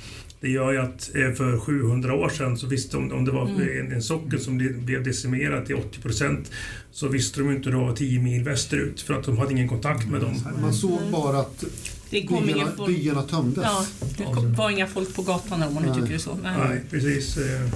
[0.43, 3.49] Det gör ju att eh, för 700 år sedan så visste de om det var
[3.49, 3.93] Mm.
[3.93, 6.51] en, socker som blev decimerad till 80 procent
[6.93, 10.21] så visste de inte då 10 mil västerut för att de hade ingen kontakt med
[10.21, 10.35] dem.
[10.63, 11.65] man såg bara att
[12.11, 12.97] Det kom byarna, folk.
[12.97, 13.65] byarna tömdes.
[13.65, 13.87] Ja,
[14.19, 16.39] det kom, var inga folk på gatan om man nu tycker det så.
[16.43, 16.53] Nej.
[16.69, 17.37] Nej, precis.
[17.37, 17.71] eh,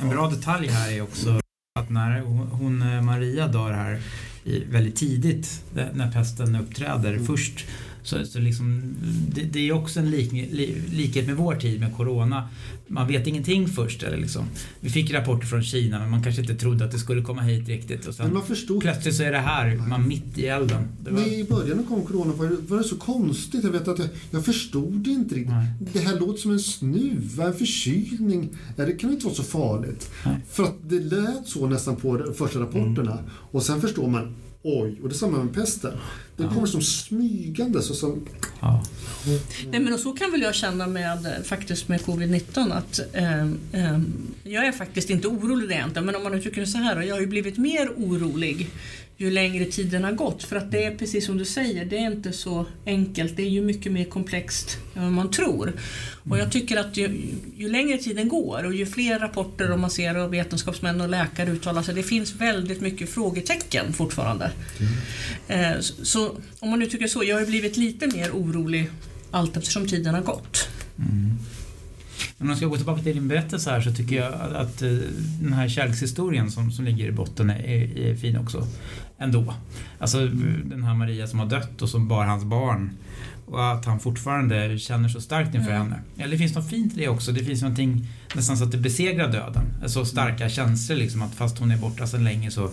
[0.00, 1.40] En bra detalj här är också
[1.80, 2.20] att när
[2.50, 4.00] hon, eh, Maria dör här
[4.70, 5.62] väldigt tidigt
[5.94, 7.26] när pesten uppträder Mm.
[7.26, 7.66] först
[8.02, 8.94] så, så liksom,
[9.34, 12.48] det, det är också en lik, li, likhet med vår tid med Corona.
[12.86, 14.02] Man vet ingenting först.
[14.02, 14.44] Eller liksom.
[14.80, 17.68] Vi fick rapporter från Kina men man kanske inte trodde att det skulle komma hit
[17.68, 18.00] riktigt.
[18.00, 20.88] Och Men sen man förstod plötsligt så är det här, man mitt i elden.
[21.04, 23.64] Det var, Nej, I början när kom corona var det, var det så konstigt.
[23.64, 25.54] Jag vet att jag, jag förstod inte riktigt.
[25.54, 25.66] Nej.
[25.92, 28.48] Det här låter som en snuva, en förkylning.
[28.76, 30.10] Det kan inte vara så farligt.
[30.24, 30.36] Nej.
[30.50, 33.18] För att det lät så nästan på de första rapporterna.
[33.28, 35.92] Och sen förstår man, oj, och det är samma med pesten.
[36.36, 38.26] Det kommer som smygandes och som...
[38.60, 38.84] ja.
[39.70, 43.58] Nej, men och så kan väl jag känna med eh, faktiskt med covid-19 att ehm,
[43.72, 44.06] ehm,
[44.44, 47.14] jag är faktiskt inte orolig egentligen men om man uttrycker det så här, och jag
[47.14, 48.70] har ju blivit mer orolig
[49.22, 52.06] ju längre tiden har gått för att det är precis som du säger, det är
[52.12, 55.72] inte så enkelt, det är ju mycket mer komplext än vad man tror.
[56.30, 57.20] Och jag tycker att ju,
[57.56, 61.50] ju längre tiden går och ju fler rapporter och man ser och vetenskapsmän och läkare
[61.50, 64.50] uttalar sig, det finns väldigt mycket frågetecken fortfarande.
[65.48, 68.90] Eh, så- om man uttrycker så, jag har ju blivit lite mer orolig
[69.30, 70.68] allt eftersom tiden har gått.
[70.98, 71.38] Mm.
[72.38, 74.82] Men om jag ska gå tillbaka till din berättelse här så tycker jag att, att
[74.82, 74.88] eh,
[75.42, 78.66] den här kärlekshistorien som, som ligger i botten är, är fin också.
[79.22, 79.54] Ändå.
[79.98, 80.26] Alltså
[80.64, 82.90] den här Maria som har dött och som bar hans barn.
[83.46, 85.82] Och att han fortfarande känner så starkt inför Mm.
[85.82, 86.00] henne.
[86.18, 87.32] Eller det finns något fint i det också.
[87.32, 89.64] Det finns någonting nästan så att det besegrar döden.
[89.86, 92.70] Så starka känslor liksom att fast hon är borta så länge så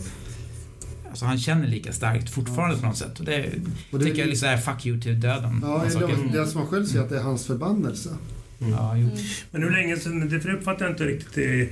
[1.09, 3.19] Alltså han känner lika starkt fortfarande på något sätt.
[3.19, 3.49] Och det,
[3.91, 5.59] Och det- tycker jag är lite såhär fuck you till döden.
[5.63, 6.07] Ja, saker.
[6.31, 8.09] det, det som han själv säger att det är hans förbannelse.
[8.59, 9.09] Ja, jo.
[9.51, 11.69] Men hur länge sedan, det uppfattar jag inte riktigt i,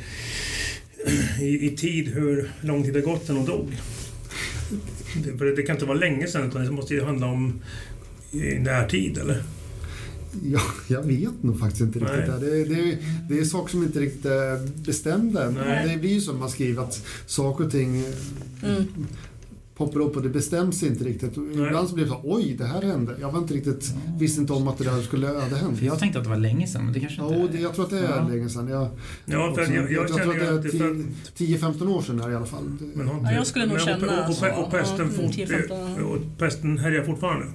[1.42, 3.68] i, i tid hur lång tid det gått sedan hon dog.
[5.24, 7.62] Det, för det kan inte vara länge sedan utan det måste ju handla om
[8.32, 9.44] i närtid eller?
[10.44, 12.28] Ja, jag vet nog faktiskt inte riktigt.
[12.28, 12.40] Nej.
[12.40, 12.98] Det, det,
[13.30, 15.52] det är saker som inte riktigt är bestämda.
[15.88, 18.04] Det blir ju som man skriver att saker och ting
[18.64, 18.86] Mm.
[19.78, 21.38] Poppar upp och det bestäms inte riktigt.
[21.38, 21.66] Och Nej.
[21.68, 23.16] Ibland så blir det så oj, det här hände.
[23.22, 25.78] Jag var inte riktigt, visste inte om att det där skulle hade hänt.
[25.80, 27.74] För jag tänkte att det var länge sedan, men det kanske inte Jo, det, jag
[27.74, 28.28] tror att det är Ja.
[28.28, 28.68] länge sedan.
[28.68, 28.88] Jag,
[29.26, 32.22] Ja, för också- jag, jag, tror att det att det är för, 10-15 år sedan
[32.22, 32.64] här i alla fall.
[32.96, 36.02] men har Ja, jag skulle nog känna och, och, och, och pesten, Ja, fort, 10-15.
[36.04, 37.46] och pesten härjar fortfarande.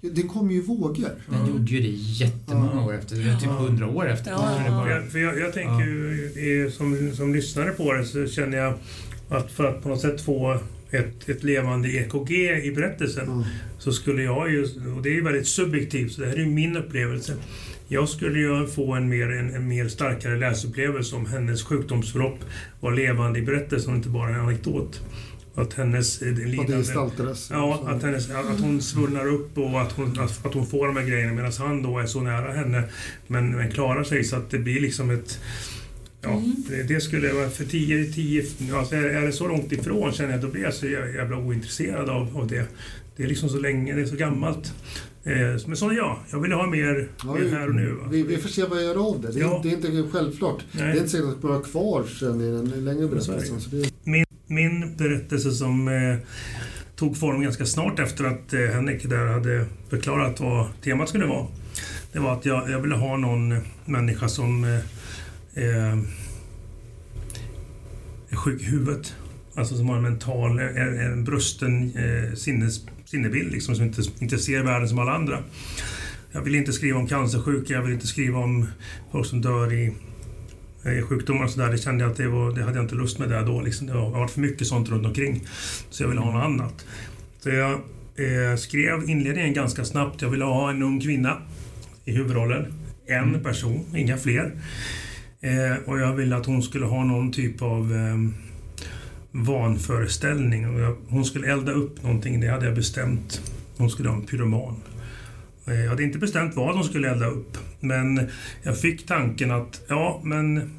[0.00, 1.08] Det kommer ju vågor.
[1.30, 1.88] Den gjorde ju det
[2.24, 3.16] jättemånga år efter.
[3.16, 3.50] Typ Ja.
[3.50, 4.30] hundra år efter.
[4.30, 4.60] Ja.
[4.66, 8.26] jag För jag, för jag, jag tänker ju, eh, som, som lyssnare på det så
[8.26, 8.74] känner jag
[9.28, 10.58] att för att på något sätt få
[10.90, 12.30] ett, ett levande EKG
[12.64, 13.44] i berättelsen Ja.
[13.78, 14.62] så skulle jag ju,
[14.96, 17.36] och det är ju väldigt subjektivt, så det här är ju min upplevelse.
[17.88, 22.38] Jag skulle ju få en mer, en, en mer starkare läsupplevelse om hennes sjukdomsförlopp
[22.80, 25.00] var levande i berättelsen och inte bara en anekdot.
[25.54, 26.76] Att hennes eh, lidande...
[26.76, 27.50] gestaltades.
[27.50, 30.96] Ja, att, hennes, att hon svullnar upp och att hon, att, att hon får de
[30.96, 32.82] här grejerna medan han då är så nära henne
[33.26, 35.40] men, men klarar sig så att det blir liksom ett...
[36.22, 36.54] Ja, Mm.
[36.68, 38.44] det, det skulle vara för 10, 10
[38.74, 41.36] alltså är, är det så långt ifrån känner jag, då blir jag så jä- jävla
[41.38, 42.64] ointresserad av, av det.
[43.16, 44.72] Det är liksom så länge, det är så gammalt.
[45.24, 45.32] Eh,
[45.66, 46.16] men så är jag.
[46.30, 47.96] Jag vill ha mer, Ja, mer här och nu.
[48.10, 49.32] Vi, vi får se vad jag gör av det.
[49.32, 49.60] Det är, Ja.
[49.62, 50.64] det är inte självklart.
[50.72, 50.84] Nej.
[50.84, 53.60] Det är inte säkert att det kommer kvar sen i den längre berättelsen.
[53.60, 56.16] Så det, Min, min berättelse som eh,
[56.96, 61.46] tog form ganska snart efter att eh, Henrik där hade förklarat vad temat skulle vara.
[62.12, 63.54] Det var att jag, jag ville ha någon
[63.84, 64.80] människa som eh,
[65.54, 65.98] eh,
[68.36, 69.14] sjuk i huvudet.
[69.54, 74.38] Alltså som har en mental, en, en brusten eh, sinnes, sinnebild liksom, som inte, inte
[74.38, 75.38] ser världen som alla andra.
[76.32, 78.66] Jag vill inte skriva om cancersjuka, jag vill inte skriva om
[79.12, 79.92] folk som dör i
[80.84, 81.70] eh, sjukdomar och sådär.
[81.70, 83.60] Det kände jag att det, var, det hade jag inte lust med där då.
[83.60, 83.86] Liksom.
[83.86, 85.46] Det har varit för mycket sånt runt omkring.
[85.90, 86.86] Så jag ville ha något annat.
[87.40, 90.22] Så jag eh, skrev inledningen ganska snabbt.
[90.22, 91.36] Jag ville ha en ung kvinna
[92.04, 92.72] i huvudrollen.
[93.06, 94.52] En person, inga fler.
[95.40, 98.16] Eh, och jag ville att hon skulle ha någon typ av eh,
[99.32, 100.68] vanföreställning.
[100.68, 103.40] Och jag, hon skulle elda upp någonting, det hade jag bestämt.
[103.76, 104.76] Hon skulle ha en pyroman.
[105.66, 107.58] Eh, Jag hade inte bestämt vad hon skulle elda upp.
[107.80, 108.28] Men
[108.62, 110.70] jag fick tanken att, ja men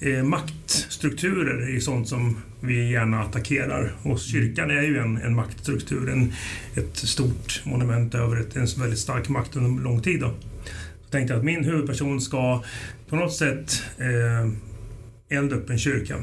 [0.00, 3.92] eh, maktstrukturer är ju sånt som vi gärna attackerar.
[4.02, 6.32] Och kyrkan är ju en, en maktstruktur, en,
[6.74, 10.20] ett stort monument över ett, en väldigt stark makt under lång tid.
[10.20, 10.34] Då.
[11.04, 12.62] Så tänkte jag att min huvudperson ska
[13.10, 14.50] på något sätt eh,
[15.38, 16.16] elda upp en kyrka.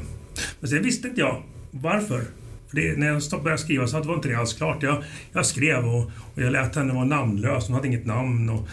[0.60, 2.22] Men sen visste inte jag varför.
[2.68, 4.82] För det, när jag började skriva så var inte det alls klart.
[4.82, 7.66] Jag, jag skrev och, och jag lät henne vara namnlös.
[7.66, 8.48] Hon hade inget namn.
[8.50, 8.68] Och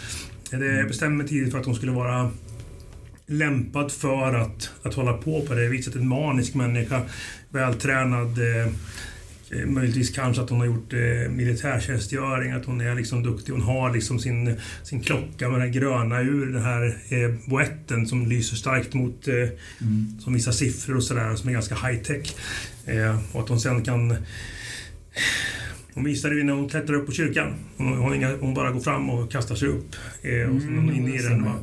[0.51, 2.31] eh, det, jag bestämde mig tidigt för att hon skulle vara
[3.25, 5.95] lämpad för att, att hålla på på det viset.
[5.95, 7.01] En manisk människa,
[7.49, 8.39] vältränad.
[8.39, 8.71] Eh,
[9.65, 13.53] möjligtvis kanske att hon har gjort eh, militärtjänstgöring, att hon är liksom duktig.
[13.53, 18.27] Hon har liksom sin, sin klocka med den gröna ur den här eh, boetten som
[18.27, 19.33] lyser starkt mot eh,
[20.19, 22.35] som visar siffror och sådär som är ganska high tech.
[22.85, 24.15] Eh, och att hon sen kan
[25.95, 27.53] hon visade ju när hon klättrar upp på kyrkan.
[27.77, 29.95] Hon, hon, inga, hon bara går fram och kastar sig upp.
[30.21, 31.43] Eh, och sen hon inne i den.
[31.43, 31.55] Va?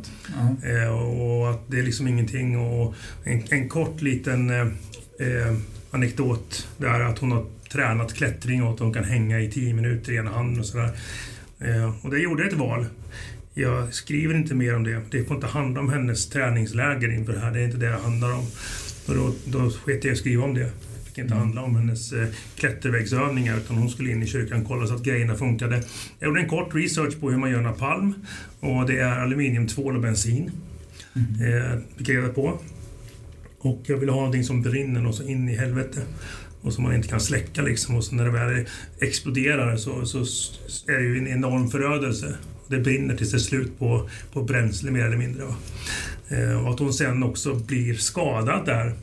[0.65, 2.59] Eh, och att det är liksom ingenting.
[2.59, 4.67] Och en, en kort liten eh,
[5.19, 5.57] eh,
[5.91, 10.13] anekdot där att hon har tränat klättring och att hon kan hänga i tio minuter
[10.13, 10.91] i ena handen och sådär.
[11.61, 12.87] Eh, och det gjorde ett val.
[13.55, 15.01] Jag skriver inte mer om det.
[15.11, 17.53] Det får inte handla om hennes träningsläger inför det här.
[17.53, 18.47] Det är inte det det handlar om.
[19.07, 20.61] Och då, då sket jag i att skriva om det.
[20.61, 24.69] Det fick inte handla om hennes eh, klättervägsövningar utan hon skulle in i kyrkan och
[24.69, 25.83] kolla så att grejerna funkade.
[26.19, 28.15] Jag gjorde en kort research på hur man gör napalm
[28.61, 30.51] och det är aluminium, tvål och bensin.
[31.17, 32.59] Eh, fick jag reda på.
[33.59, 36.01] Och jag ville ha någonting som brinner och så in i helvete.
[36.63, 37.97] Och som man inte kan släcka liksom.
[37.97, 38.67] Och så när det väl
[39.01, 40.19] exploderar så, så
[40.87, 42.35] är det ju en enorm förödelse.
[42.69, 45.45] Det brinner tills det är slut på, på bränsle mer eller mindre.
[46.29, 48.95] Eh, och att hon sen också blir skadad där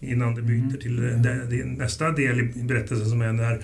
[0.00, 3.60] innan det byter till eh, det, det, nästa del i berättelsen som är när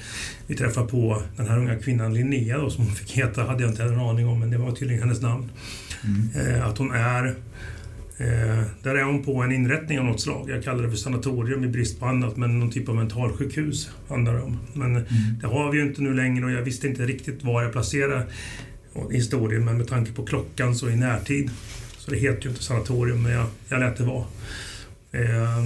[0.46, 3.70] vi träffar på den här unga kvinnan Linnea då, som hon fick heta, hade jag
[3.70, 5.50] inte en aning om, men det var tydligen hennes namn.
[6.34, 7.34] Eh, att hon är
[8.82, 10.50] där är hon på en inrättning av något slag.
[10.50, 14.34] Jag kallar det för sanatorium i brist på annat, men någon typ av mentalsjukhus handlar
[14.34, 14.58] det om.
[14.72, 15.06] Men mm.
[15.40, 18.26] det har vi ju inte nu längre och jag visste inte riktigt var jag placerade
[19.10, 21.50] historien, men med tanke på klockan så i närtid.
[21.98, 24.24] Så det heter ju inte sanatorium, men jag, jag lät det vara.
[25.12, 25.62] Eh,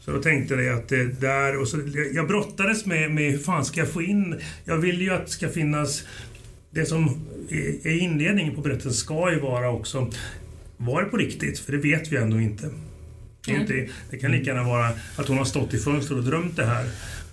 [0.00, 1.60] så då tänkte jag att det där...
[1.60, 1.78] Och så,
[2.12, 4.40] jag brottades med, med hur fan ska jag få in...
[4.64, 6.04] Jag vill ju att det ska finnas...
[6.70, 7.26] Det som
[7.82, 10.10] är inledningen på berättelsen ska ju vara också...
[10.82, 11.58] Var det på riktigt?
[11.58, 12.70] För det vet vi ändå inte.
[13.46, 16.56] Det, inte, det kan lika gärna vara att hon har stått i fönstret och drömt
[16.56, 16.86] det här.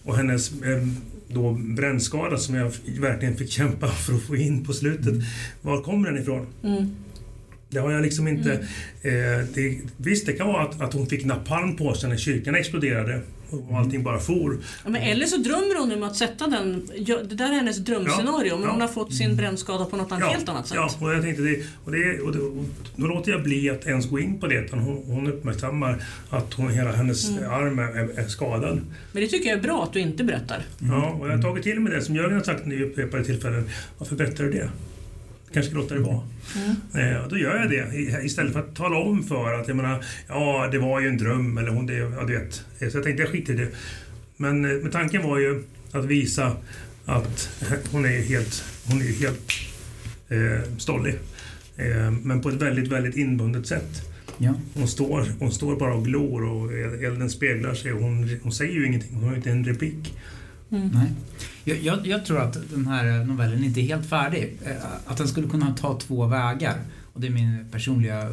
[0.04, 0.88] Och hennes eh,
[1.28, 5.08] då brännskada som jag verkligen fick kämpa för att få in på slutet.
[5.08, 5.22] Mm.
[5.62, 6.48] Var kommer den ifrån?
[6.64, 6.95] Mm.
[7.70, 8.52] Det har jag liksom inte...
[9.02, 9.39] Mm.
[9.39, 12.56] Eh, det, visst, det kan vara att, att hon fick napalm på sig när kyrkan
[12.56, 14.58] exploderade och allting bara for.
[14.84, 16.89] Ja, men eller så drömmer hon om att sätta den...
[17.06, 18.72] Det där är hennes drömscenario, ja, men ja.
[18.72, 20.76] hon har fått sin brännskada på något ja, helt annat sätt.
[20.76, 23.86] Ja, och jag tänkte det, och det, och det, och då låter jag bli att
[23.86, 24.72] ens gå in på det.
[24.72, 27.52] Hon, hon uppmärksammar att hon, hela hennes mm.
[27.52, 28.82] arm är, är, skadad.
[29.12, 30.64] Men det tycker jag är bra att du inte berättar.
[30.80, 33.70] Ja, och jag har tagit till mig det som Jörgen har sagt vid upprepade tillfällen.
[33.98, 34.70] Varför berättar du det?
[35.58, 36.22] Kanske ska låta det vara.
[36.55, 37.16] Mm.
[37.16, 40.70] Eh, då gör jag det istället för att tala om för att jag menar, ja
[40.72, 42.53] det var ju en dröm eller hon det, ja du vet.
[42.91, 43.68] Så jag tänkte jag skiter i det.
[44.38, 46.55] Men, eh, men tanken var ju att visa
[47.05, 47.49] att
[47.91, 49.51] hon är helt, hon är helt
[50.30, 51.16] eh, stollig.
[51.78, 54.01] Eh, men på ett väldigt, väldigt inbundet sätt.
[54.38, 54.53] Ja.
[54.74, 58.74] Hon, står, hon står bara och glor och elden speglar sig och hon, hon säger
[58.74, 59.14] ju ingenting.
[59.14, 60.14] Hon har inte en replik.
[60.72, 60.89] Mm.
[60.93, 61.11] Nej.
[61.63, 64.57] Jag, jag, jag, tror att den här novellen inte är helt färdig.
[64.65, 64.72] Eh,
[65.05, 66.76] att den skulle kunna ta två vägar.
[67.13, 68.30] Och det är min personliga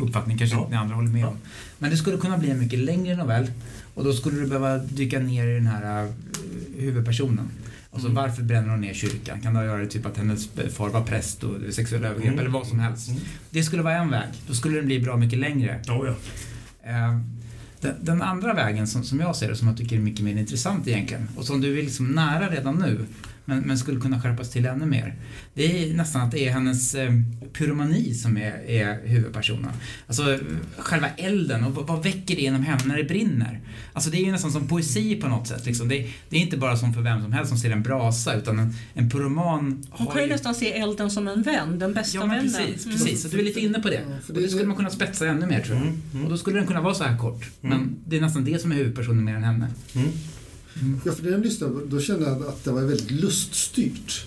[0.00, 0.60] uppfattning, kanske ja.
[0.60, 1.36] inte ni andra håller med om.
[1.78, 3.50] Men det skulle kunna bli en mycket längre novell.
[3.94, 6.10] Och då skulle du behöva dyka ner i den här uh,
[6.78, 7.48] huvudpersonen.
[7.90, 8.22] Alltså mm.
[8.22, 9.40] varför bränner hon ner kyrkan?
[9.40, 12.38] Kan det ha att göra typ att hennes far var präst och sexuella övergrepp mm.
[12.38, 13.08] eller vad som helst.
[13.08, 13.20] Mm.
[13.50, 14.28] Det skulle vara en väg.
[14.46, 15.80] Då skulle den bli bra mycket längre.
[15.88, 17.20] Oh, ja.
[17.82, 20.36] Den, den, andra vägen som, som jag ser det, som jag tycker är mycket mer
[20.36, 23.06] intressant egentligen och som du är liksom nära redan nu
[23.44, 25.14] men, men skulle kunna skärpas till ännu mer.
[25.54, 27.12] Det är nästan att det är hennes eh,
[27.52, 29.70] pyromani som är, är huvudpersonen.
[30.06, 30.38] Alltså
[30.76, 33.60] själva elden och vad, vad väcker det inom henne när det brinner?
[33.92, 35.66] Alltså det är ju nästan som poesi på något sätt.
[35.66, 35.88] Liksom.
[35.88, 38.58] Det, det, är inte bara som för vem som helst som ser en brasa utan
[38.58, 42.26] en, en pyroman Hon kan ju nästan se elden som en vän, den bästa ja,
[42.26, 42.52] vännen.
[42.52, 42.98] Precis, mm.
[42.98, 43.22] precis.
[43.22, 44.00] Så du är lite inne på det.
[44.08, 45.86] Ja, och det skulle man kunna spetsa ännu mer tror jag.
[45.86, 46.24] Mm, mm.
[46.24, 47.50] Och då skulle den kunna vara så här kort.
[47.62, 47.78] Mm.
[47.78, 49.68] Men det är nästan det som är huvudpersonen mer än henne.
[50.74, 50.88] Mm.
[50.88, 51.00] Mm.
[51.04, 54.26] Ja, för när jag lyssnade då kände jag att det var väldigt luststyrt.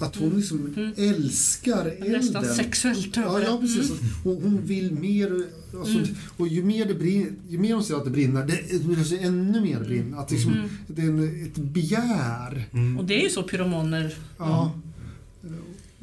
[0.00, 0.92] Att hon liksom mm.
[0.96, 2.12] älskar elden.
[2.12, 3.90] Nästan sexuellt Ja, ja precis.
[3.90, 4.02] Mm.
[4.24, 5.44] Hon, hon, vill mer.
[5.78, 6.08] Alltså, mm.
[6.36, 9.60] Och ju mer, det brinner, ju mer hon ser att det brinner, det blir ännu
[9.60, 10.18] mer brinner.
[10.18, 10.68] Att liksom, mm.
[10.86, 12.68] Det är en, ett begär.
[12.72, 12.98] Mm.
[12.98, 14.14] Och det är ju så pyromaner.
[14.38, 14.80] Ja.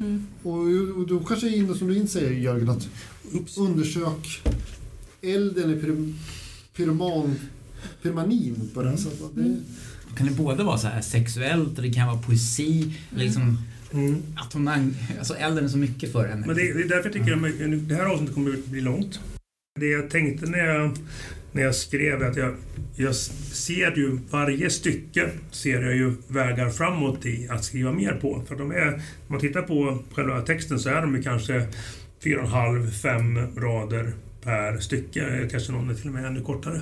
[0.00, 0.26] Mm.
[0.42, 0.58] Och,
[0.98, 2.88] och då kanske är inne, som du inte säger Jörgen, att
[3.56, 4.42] undersök
[5.22, 6.14] elden i
[6.76, 7.34] pyroman
[8.02, 8.96] pyromanin på det.
[8.96, 9.40] Så det...
[9.40, 9.64] Mm.
[10.16, 12.82] Kan det både vara så här sexuellt och det kan vara poesi.
[12.82, 12.94] Mm.
[13.10, 13.58] Liksom,
[13.92, 14.22] mm.
[14.36, 14.68] Att hon,
[15.18, 16.46] alltså elden är så mycket för henne.
[16.46, 19.20] Men det, det är därför jag tycker att det här avsnittet kommer att bli långt.
[19.80, 20.96] Det jag tänkte när jag,
[21.52, 22.54] när jag skrev att jag,
[22.96, 28.42] jag ser ju varje stycke ser jag ju vägar framåt i att skriva mer på.
[28.48, 31.66] För de är, om man tittar på själva texten så är de kanske
[32.24, 34.12] fyra och en halv, fem rader
[34.42, 35.48] per stycke.
[35.50, 36.80] Kanske någon är till och med ännu kortare.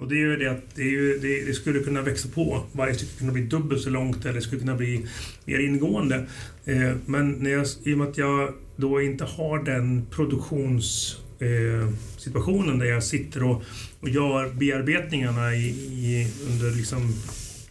[0.00, 2.64] Och det är ju det att det, ju, det, det, skulle kunna växa på.
[2.72, 5.06] Varje stycke kunna bli dubbelt så långt eller det skulle kunna bli
[5.44, 6.26] mer ingående.
[6.64, 12.78] Eh, men när jag, i och med att jag då inte har den produktionssituationen eh,
[12.78, 13.62] där jag sitter och,
[14.00, 17.14] och gör bearbetningarna i, i, under liksom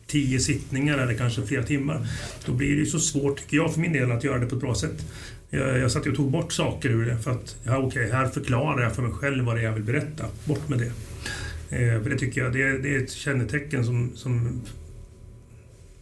[0.08, 2.08] tio sittningar eller kanske flera timmar.
[2.46, 4.56] Då blir det ju så svårt, tycker jag för min del, att göra det på
[4.56, 5.06] ett bra sätt.
[5.50, 8.28] Jag, jag satt och tog bort saker ur det för att, ja okej, okay, här
[8.28, 10.26] förklarar jag för mig själv vad det är jag vill berätta.
[10.46, 10.92] Bort med det.
[11.70, 14.62] Eh, för det tycker jag det är, det är ett kännetecken som, som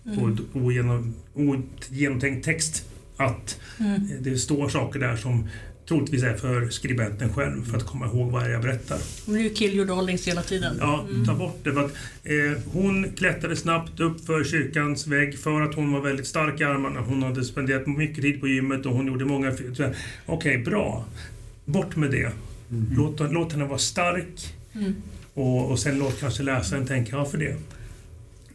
[0.05, 0.37] mm.
[0.37, 2.85] på ogenom, ogenomtänkt text.
[3.17, 4.01] Att mm.
[4.19, 5.47] det står saker där som
[5.87, 8.99] troligtvis är för skribenten själv för att komma ihåg vad jag berättar.
[9.25, 10.77] Men det är ju kill your darlings hela tiden.
[10.79, 11.25] Ja, mm.
[11.25, 11.73] ta bort det.
[11.73, 11.91] För att,
[12.23, 16.63] eh, hon klättrade snabbt upp för kyrkans vägg för att hon var väldigt stark i
[16.63, 16.99] armarna.
[16.99, 19.51] Hon hade spenderat mycket tid på gymmet och hon gjorde många...
[19.51, 19.93] Okej,
[20.25, 21.05] okay, bra.
[21.65, 22.31] Bort med det.
[22.71, 22.87] Mm.
[22.97, 24.53] Låt, låt henne vara stark.
[24.73, 24.95] Mm.
[25.33, 27.55] Och, och sen låt kanske läsaren tänka, varför det?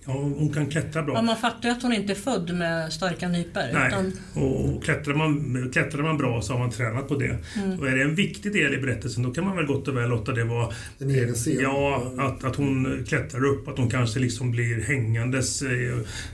[0.09, 1.15] Ja, hon kan klättra bra.
[1.15, 3.63] Ja, man fattar ju att hon inte är född med starka nypor.
[3.73, 4.13] Nej, utan...
[4.35, 7.39] och klättrar man, klättrar man bra så har man tränat på det.
[7.57, 7.79] Mm.
[7.79, 10.09] Och är det en viktig del i berättelsen då kan man väl gott och väl
[10.09, 10.75] låta det vara...
[10.99, 11.59] En egen scen.
[11.61, 15.63] Ja, att, att hon klättrar upp, att hon kanske liksom blir hängandes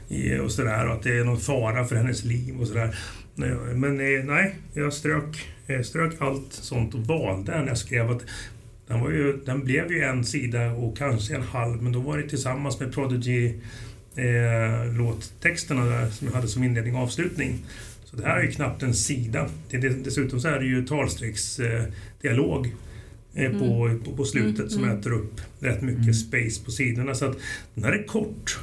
[0.09, 0.87] i, och sådär.
[0.87, 2.97] Och att det är någon fara för hennes liv och sådär.
[3.35, 8.11] Nej, Men eh, nej, jag strök, eh, strök allt sånt och valde när jag skrev
[8.11, 8.23] att
[8.87, 12.19] den, var ju, den blev ju en sida och kanske en halv, men då var
[12.19, 13.55] det tillsammans med Prodigy
[14.17, 17.59] eh, låttexterna där som jag hade som inledning och avslutning.
[18.05, 19.49] Så det här är ju knappt en sida.
[19.71, 22.67] Det, det, dessutom så är det ju talstrecksdialog
[23.35, 24.01] eh, eh, på, Mm.
[24.01, 24.99] på, på slutet Mm, som mm.
[24.99, 26.15] äter upp rätt mycket Mm.
[26.15, 27.15] space på sidorna.
[27.15, 27.37] Så att
[27.75, 28.59] den här är kort.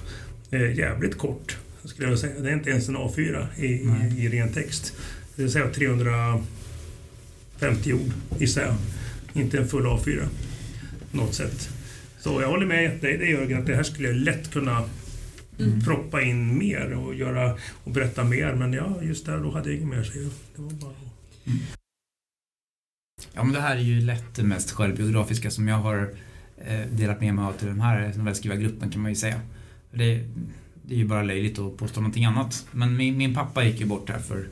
[0.51, 2.39] Eh, jävligt kort, skulle jag säga.
[2.39, 4.93] Det är inte ens en A4 i, i, i ren text.
[5.35, 8.75] Det vill säga 350 ord, gissar jag.
[9.33, 10.27] Inte en full A4
[11.11, 11.69] på något sätt.
[12.19, 14.83] Så jag håller med dig, det Jörgen, att det här skulle jag lätt kunna
[15.59, 15.81] Mm.
[15.81, 18.53] proppa in mer och, göra, och berätta mer.
[18.53, 20.29] Men ja, just där då hade jag inget mer att säga.
[20.55, 20.93] Det var bara...
[23.33, 26.13] Ja, men det här är ju lätt det mest självbiografiska som jag har
[26.65, 29.41] eh, delat med mig av till den här novellskrivargruppen kan man ju säga.
[29.91, 30.25] Det,
[30.85, 32.65] det är ju bara löjligt att påstå någonting annat.
[32.71, 34.47] Men min, min pappa gick ju bort här för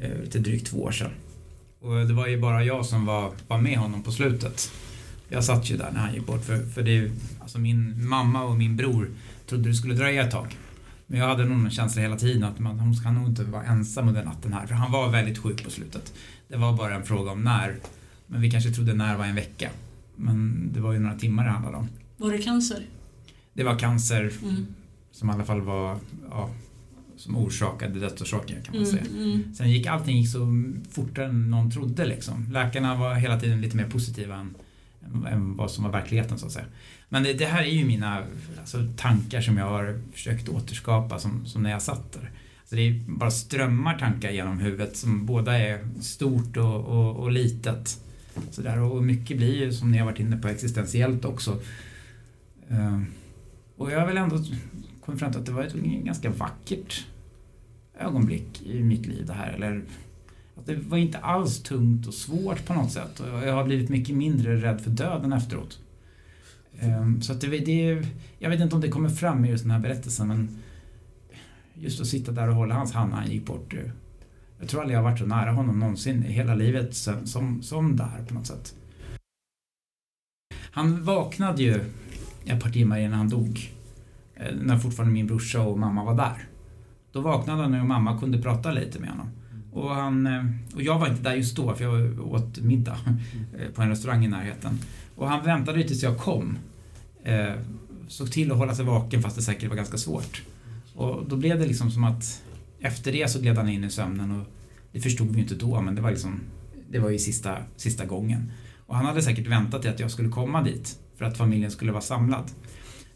[0.00, 1.10] eh, lite drygt två år sedan.
[1.88, 4.72] Och det var ju bara jag som var, var med honom på slutet.
[5.28, 7.10] Jag satt ju där när han gick bort för, för det,
[7.40, 9.10] alltså min mamma och min bror
[9.46, 10.56] trodde det skulle dröja ett tag.
[11.06, 13.62] Men jag hade nog en känsla hela tiden att man, hon ska nog inte vara
[13.64, 16.12] ensam under natten här för han var väldigt sjuk på slutet.
[16.48, 17.76] Det var bara en fråga om när.
[18.26, 19.70] Men vi kanske trodde när var en vecka.
[20.16, 21.88] Men det var ju några timmar det handlade om.
[22.16, 22.82] Var det cancer?
[23.52, 24.66] Det var cancer Mm.
[25.12, 25.96] som i alla fall var,
[26.30, 26.50] ja,
[27.18, 28.96] som orsakade dödsorsaken kan man Mm.
[28.96, 29.22] säga.
[29.22, 29.54] Mm.
[29.54, 32.46] Sen gick allting gick så fortare än någon trodde liksom.
[32.52, 34.54] Läkarna var hela tiden lite mer positiva än,
[35.26, 36.66] än, vad som var verkligheten så att säga.
[37.08, 38.22] Men det, det här är ju mina
[38.60, 42.30] alltså, tankar som jag har försökt återskapa som, som när jag satt där.
[42.64, 47.32] Så det är bara strömmar tankar genom huvudet som båda är stort och, och, och
[47.32, 48.00] litet.
[48.50, 51.60] Så där, och mycket blir ju som ni har varit inne på existentiellt också.
[52.68, 53.02] Eh,
[53.76, 54.44] och jag väl ändå
[55.08, 57.06] kom fram till att det var ett ganska vackert
[57.98, 59.52] ögonblick i mitt liv det här.
[59.52, 59.82] Eller
[60.56, 63.20] att det var inte alls tungt och svårt på något sätt.
[63.20, 65.78] Och jag har blivit mycket mindre rädd för döden efteråt.
[66.80, 68.06] Ehm, så att det, det,
[68.38, 70.58] jag vet inte om det kommer fram i just den här berättelsen men
[71.74, 73.74] just att sitta där och hålla hans hand när han gick bort.
[73.74, 73.90] Eh,
[74.58, 77.62] jag tror aldrig jag har varit så nära honom någonsin i hela livet sen, som,
[77.62, 78.74] som där på något sätt.
[80.54, 81.84] Han vaknade ju
[82.46, 83.77] ett par timmar innan han dog
[84.38, 86.48] eh, När fortfarande min brorsa och mamma var där.
[87.12, 89.30] Då vaknade han och mamma kunde prata lite med honom.
[89.72, 92.98] Och, han, eh, och jag var inte där just då för jag åt middag
[93.58, 94.78] eh, på en restaurang i närheten.
[95.16, 96.58] Och han väntade tills jag kom.
[97.24, 97.52] Eh,
[98.08, 100.42] såg till att hålla sig vaken fast det säkert var ganska svårt.
[100.94, 102.42] Och då blev det liksom som att
[102.80, 104.46] efter det så gled han in i sömnen och
[104.92, 106.40] det förstod vi ju inte då men det var liksom
[106.90, 108.52] det var ju sista, sista gången.
[108.86, 111.92] Och han hade säkert väntat till att jag skulle komma dit för att familjen skulle
[111.92, 112.50] vara samlad.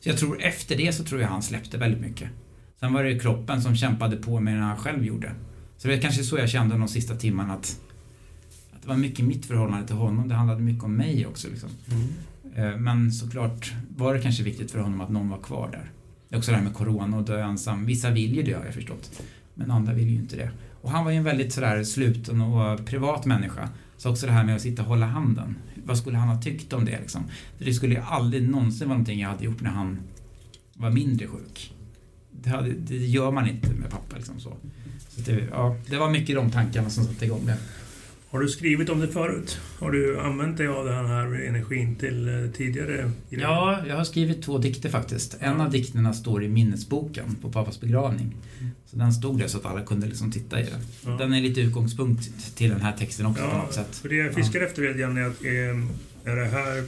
[0.03, 2.29] Så jag tror efter det så tror jag han släppte väldigt mycket.
[2.81, 5.33] Sen var det kroppen som kämpade på mer än han själv gjorde.
[5.77, 7.81] Så det är kanske så jag kände de sista timmarna att,
[8.73, 10.29] att det var mycket mitt förhållande till honom.
[10.29, 11.49] Det handlade mycket om mig också.
[11.49, 11.69] Liksom.
[12.55, 15.91] Eh, Men såklart var det kanske viktigt för honom att någon var kvar där.
[16.29, 17.87] Det är också det här med corona och dö ensam.
[17.87, 19.23] Vissa vill ju dö har jag förstått.
[19.55, 20.51] Men andra vill ju inte det.
[20.83, 23.69] Och han var ju en väldigt sådär sluten och privat människa.
[24.03, 25.57] Så också det här med att sitta och hålla handen.
[25.85, 27.25] Vad skulle han ha tyckt om det liksom?
[27.59, 29.99] För det skulle ju aldrig någonsin vara någonting jag hade gjort när han
[30.75, 31.75] var mindre sjuk.
[32.31, 34.57] Det, hade, det gör man inte med pappa liksom så.
[35.09, 37.59] så det, ja, det var mycket de tankarna som satte igång det.
[38.33, 39.59] Har du skrivit om det förut?
[39.79, 43.11] Har du använt dig av den här energin till eh, tidigare?
[43.29, 45.37] Ja, jag har skrivit två dikter faktiskt.
[45.41, 48.37] En av dikterna står i minnesboken på pappas begravning.
[48.87, 50.81] Så den stod där så att alla kunde liksom titta i den.
[51.05, 51.11] Ja.
[51.19, 53.97] Den är lite utgångspunkt till den här texten också på Ja, något sätt.
[53.97, 56.85] för det jag fiskar efter lite grann är att eh, är det här,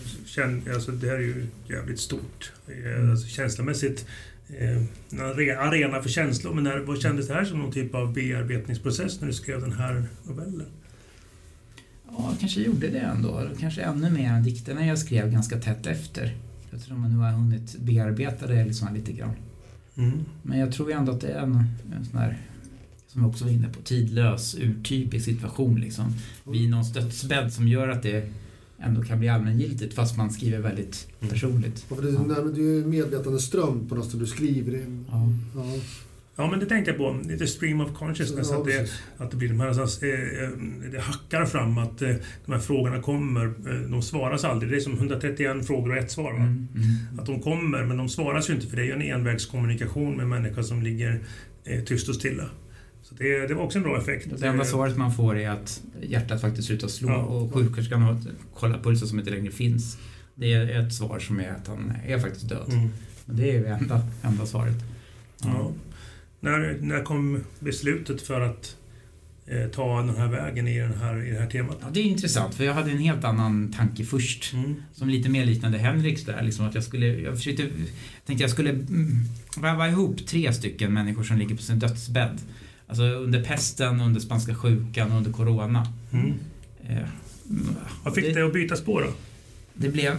[0.74, 2.52] alltså det här är ju jävligt stort.
[2.68, 4.06] Eh, Alltså känslomässigt.
[4.58, 4.88] Eh, en
[5.20, 6.54] are- arena för känslor.
[6.54, 9.72] Men när, vad kändes det här som någon typ av bearbetningsprocess när du skrev den
[9.72, 10.66] här novellen?
[12.18, 13.42] Ja, jag kanske gjorde det ändå.
[13.60, 16.36] Kanske ännu mer än dikterna jag skrev ganska tätt efter.
[16.70, 19.32] Jag tror man nu har hunnit bearbeta det liksom lite grann.
[19.96, 20.18] Mm.
[20.42, 21.54] Men jag tror ju ändå att det är en,
[21.98, 22.38] en sån här,
[23.08, 26.04] som jag också var inne på, tidlös, urtypisk situation liksom.
[26.44, 28.30] Vid någons dödsbädd som gör att det
[28.78, 31.32] ändå kan bli allmängiltigt fast man skriver väldigt Mm.
[31.32, 31.86] personligt.
[31.90, 34.84] Ja, för det, nej, men det är ju medvetande ström på något sätt du skriver.
[35.10, 35.28] Ja.
[35.54, 35.64] Ja,
[36.36, 37.16] Ja, men det tänkte jag på.
[37.28, 38.48] Lite stream of consciousness.
[38.50, 40.50] ja, att, det, att det blir de här, alltså, eh, eh,
[40.92, 42.14] det hackar fram att eh,
[42.46, 43.54] de här frågorna kommer.
[43.90, 44.70] De svaras aldrig.
[44.72, 46.32] Det är som 131 frågor och ett svar.
[46.32, 46.38] Va?
[46.38, 47.18] Mm, mm.
[47.20, 50.22] Att de kommer, men de svaras ju inte för det är ju en envägskommunikation med
[50.22, 51.20] en människa som ligger
[51.86, 52.44] tyst och stilla.
[53.02, 54.28] Så det, det var också en bra effekt.
[54.38, 57.16] Det enda svaret man får är att hjärtat faktiskt slutar slå Ja.
[57.16, 58.18] och sjuksköterskan har
[58.54, 59.98] kollat pulsen som inte längre finns.
[60.34, 62.72] Det är ett svar som är att han är faktiskt död.
[62.72, 62.88] Mm.
[63.24, 64.76] Men det är ju enda, enda svaret.
[65.42, 65.72] Ja.
[66.44, 68.76] När, när kom beslutet för att
[69.46, 71.76] eh, ta den här vägen i, den här, i det här temat?
[71.80, 74.52] Ja, det är intressant för jag hade en helt annan tanke först.
[74.52, 74.74] Mm.
[74.92, 76.42] Som lite mer liknande Henriks där.
[76.42, 77.68] Liksom att jag skulle, jag försökte,
[78.26, 79.24] tänkte jag skulle mm,
[79.56, 82.38] väva ihop tre stycken människor som ligger på sin dödsbädd.
[82.86, 85.86] Alltså under pesten, under spanska sjukan och under corona.
[86.12, 86.32] Mm.
[86.88, 87.08] Eh,
[88.02, 89.12] Vad fick det, dig att byta spår då?
[89.74, 90.16] det, blev,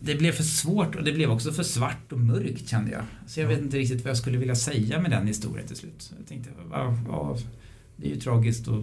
[0.00, 3.02] det blev för svårt och det blev också för svart och mörkt kände jag.
[3.26, 6.12] Så jag vet inte riktigt vad jag skulle vilja säga med den historien till slut.
[6.18, 7.36] Jag tänkte, ja, ja,
[7.96, 8.78] det är ju tragiskt och,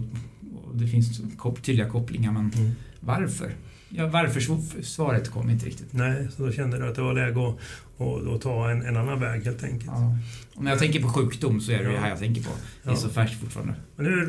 [0.64, 2.70] och det finns kop- tydliga kopplingar men Mm.
[3.00, 3.52] varför?
[3.90, 5.92] Ja, varför sv- svaret kom inte riktigt.
[5.92, 7.54] Nej, så då kände du att det var läge att,
[8.00, 9.90] att, att ta en, en annan väg helt enkelt.
[9.94, 10.16] Ja.
[10.54, 12.50] Och när jag tänker på sjukdom så är det det här jag tänker på.
[12.82, 13.74] Det är så färskt fortfarande.
[13.96, 14.22] Men hur,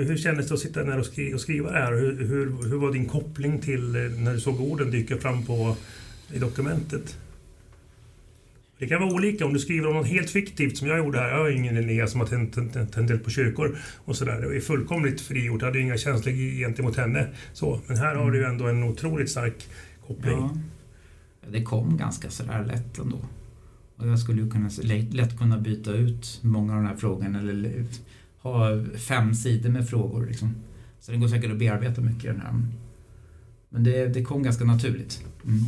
[0.00, 1.92] eh, hur kändes det att sitta där och skriva, och skriva det här?
[1.92, 5.76] Hur, hur, hur var din koppling till eh, när du såg orden dyka fram på,
[6.32, 7.18] i dokumentet?
[8.78, 11.28] Det kan vara olika om du skriver om något helt fiktivt som jag gjorde här.
[11.28, 14.40] Jag har ingen Linnea som har tänt, på kyrkor och sådär.
[14.40, 15.60] Det är fullkomligt frigjort.
[15.60, 17.28] Jag hade inga känslor gentemot henne.
[17.52, 17.80] Så.
[17.86, 19.68] Men här har du ju ändå en otroligt stark
[20.06, 20.38] koppling.
[20.38, 20.56] Ja.
[21.50, 23.18] Det kom ganska sådär lätt ändå.
[23.96, 27.38] Och jag skulle ju kunna, lätt, lätt kunna byta ut många av de här frågorna
[27.38, 27.84] eller
[28.38, 30.26] ha fem sidor med frågor.
[30.26, 30.54] Liksom.
[31.00, 32.62] Så det går säkert att bearbeta mycket den här.
[33.68, 35.24] Men det, det kom ganska naturligt.
[35.44, 35.58] Mm.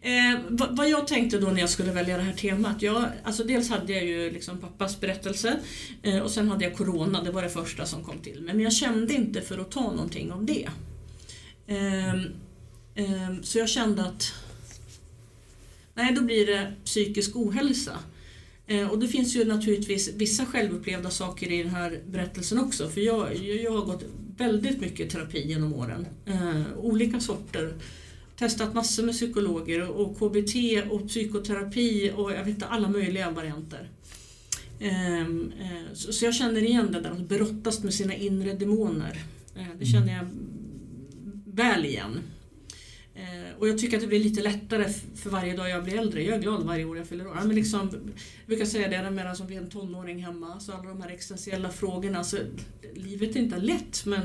[0.00, 3.44] Eh, vad, vad jag tänkte då när jag skulle välja det här temat, jag, alltså
[3.44, 5.60] dels hade jag ju liksom pappas berättelse
[6.02, 8.54] eh, och sen hade jag Corona, det var det första som kom till mig.
[8.54, 10.68] Men jag kände inte för att ta någonting av det.
[11.66, 12.14] Eh,
[13.42, 14.32] så jag kände att
[15.94, 17.98] nej, då blir det psykisk ohälsa.
[18.66, 22.88] Eh, och det finns ju naturligtvis vissa självupplevda saker i den här berättelsen också.
[22.88, 24.04] För jag, jag, jag har gått
[24.36, 26.06] väldigt mycket terapi genom åren.
[26.26, 27.74] Eh, olika sorter
[28.36, 30.54] testat massor med psykologer och KBT
[30.90, 33.90] och psykoterapi och jag vet inte alla möjliga varianter.
[34.80, 39.18] Ehm, eh, Så jag känner igen det där att brottas med sina inre demoner.
[39.56, 40.26] Eh, Det känner jag
[41.46, 42.18] väl igen.
[43.14, 46.22] Eh, Och jag tycker att det blir lite lättare för varje dag jag blir äldre.
[46.22, 47.34] Jag är glad varje år jag fyller år.
[47.44, 50.88] Men liksom, jag brukar säga det medan som vi är en tonåring hemma, så alla
[50.88, 52.24] de här existentiella frågorna.
[52.24, 52.36] Så
[52.94, 54.20] livet är inte lätt men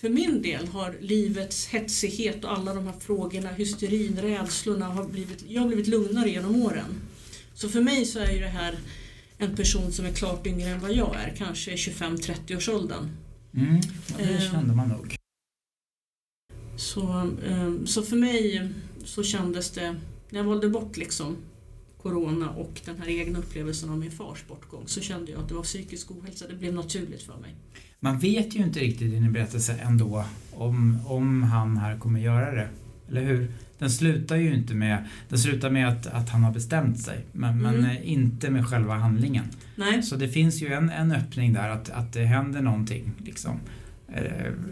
[0.00, 5.44] för min del har livets hetsighet och alla de här frågorna, hysterin, rädslorna, har blivit,
[5.48, 7.00] jag har blivit lugnare genom åren.
[7.54, 8.78] Så för mig så är ju det här
[9.38, 13.10] en person som är klart yngre än vad jag är, kanske 25-30 års åldern.
[13.54, 13.80] Mm.
[14.18, 14.50] Det Eh.
[14.52, 15.16] kände man nog.
[16.76, 18.68] Så, ehm, så för mig
[19.04, 19.96] så kändes det,
[20.30, 21.36] när jag valde bort liksom
[22.02, 25.54] Corona och den här egna upplevelsen av min fars bortgång så kände jag att det
[25.54, 27.54] var psykisk ohälsa, det blev naturligt för mig.
[28.00, 32.50] Man vet ju inte riktigt i din berättelse ändå om, om han här kommer göra
[32.54, 32.68] det.
[33.08, 33.52] Eller hur?
[33.78, 37.18] Den slutar ju inte med, den slutar med att, att han har bestämt sig.
[37.32, 37.90] Men, men Mm.
[37.90, 39.44] eh, inte med själva handlingen.
[39.76, 43.12] Nej, Så det finns ju en, en öppning där att, att det händer någonting.
[43.24, 43.60] Liksom.
[44.08, 44.22] Eh,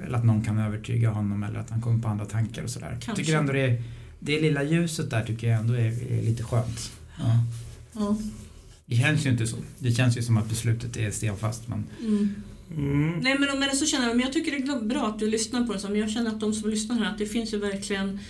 [0.06, 2.90] Eller att någon kan övertyga honom eller att han kommer på andra tankar och sådär.
[3.00, 3.24] Kanske.
[3.24, 3.82] tycker ändå det,
[4.20, 6.92] det lilla ljuset där tycker jag ändå är, är lite skönt.
[7.18, 7.44] Ja.
[7.92, 8.16] ja.
[8.86, 9.56] Det känns ju inte så.
[9.78, 11.68] Det känns ju som att beslutet är stenfast.
[11.68, 12.34] Men Mm.
[12.70, 13.18] Mm.
[13.18, 15.66] Nej men, men så känner jag, men jag tycker det är bra att du lyssnar
[15.66, 15.78] på det.
[15.78, 18.20] så, Men jag känner att de som lyssnar här, att det finns ju verkligen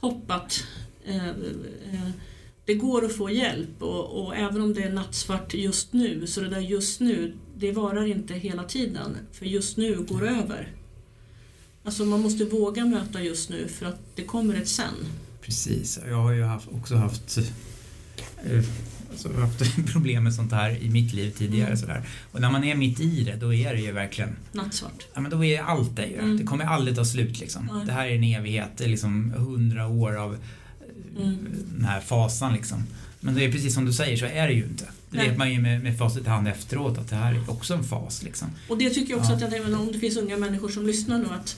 [0.00, 0.64] hopp att
[1.06, 2.10] eh, eh,
[2.64, 6.40] det går att få hjälp och, och även om det är nattsvart just nu, så
[6.40, 9.16] det där just nu, det varar inte hela tiden.
[9.32, 10.72] För just nu går över.
[11.84, 14.94] Alltså man måste våga möta just nu för att det kommer ett sen.
[15.40, 17.38] Precis, jag har ju haft, också haft,
[18.44, 18.64] eh,
[19.26, 21.66] alltså haft problem med sånt här i mitt liv tidigare.
[21.66, 21.76] Mm.
[21.78, 22.02] Sådär.
[22.32, 25.06] Och när man är mitt i det, då är det ju verkligen, Nattsvart.
[25.14, 26.18] ja men då är allt det ju.
[26.18, 26.36] Mm.
[26.36, 27.70] Det kommer aldrig ta slut liksom.
[27.72, 27.86] Nej.
[27.86, 30.38] Det här är en evighet, det är liksom hundra år av eh,
[31.22, 31.36] Mm.
[31.74, 32.84] den här fasan liksom.
[33.20, 34.84] Men det är precis som du säger så är det ju inte.
[35.10, 37.74] Det vet man ju med, med facit i hand efteråt att det här är också
[37.74, 38.48] en fas liksom.
[38.68, 39.46] Och det tycker jag också Ja.
[39.46, 41.56] att jag, om det finns unga människor som lyssnar nu att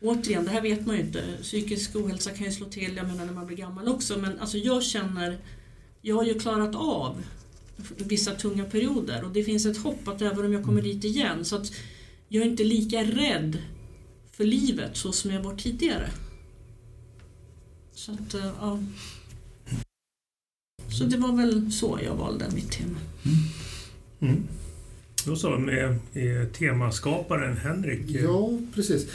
[0.00, 1.22] Återigen, det här vet man ju inte.
[1.42, 4.18] Psykisk ohälsa kan ju slå till, jag menar när man blir gammal också.
[4.18, 5.38] Men alltså jag känner,
[6.06, 7.22] jag har ju klarat av
[7.96, 11.44] vissa tunga perioder och det finns ett hopp att även om jag kommer dit igen
[11.44, 11.72] så att
[12.28, 13.58] jag är inte lika rädd
[14.32, 16.10] för livet så som jag var tidigare.
[17.92, 18.82] Så att, eh, ja.
[20.88, 22.98] Så det var väl så jag valde mitt tema.
[24.20, 24.42] Mm.
[25.26, 25.98] Då så, med
[26.52, 28.10] temaskaparen Henrik.
[28.10, 29.06] Ja, precis.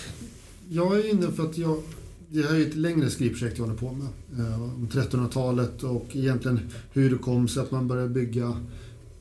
[0.69, 1.83] Jag är inne för att jag...
[2.32, 4.07] Det här är ett längre skrivprojekt jag håller på med.
[4.39, 6.59] Eh, om 1300-talet och egentligen
[6.93, 8.57] hur det kom sig att man började bygga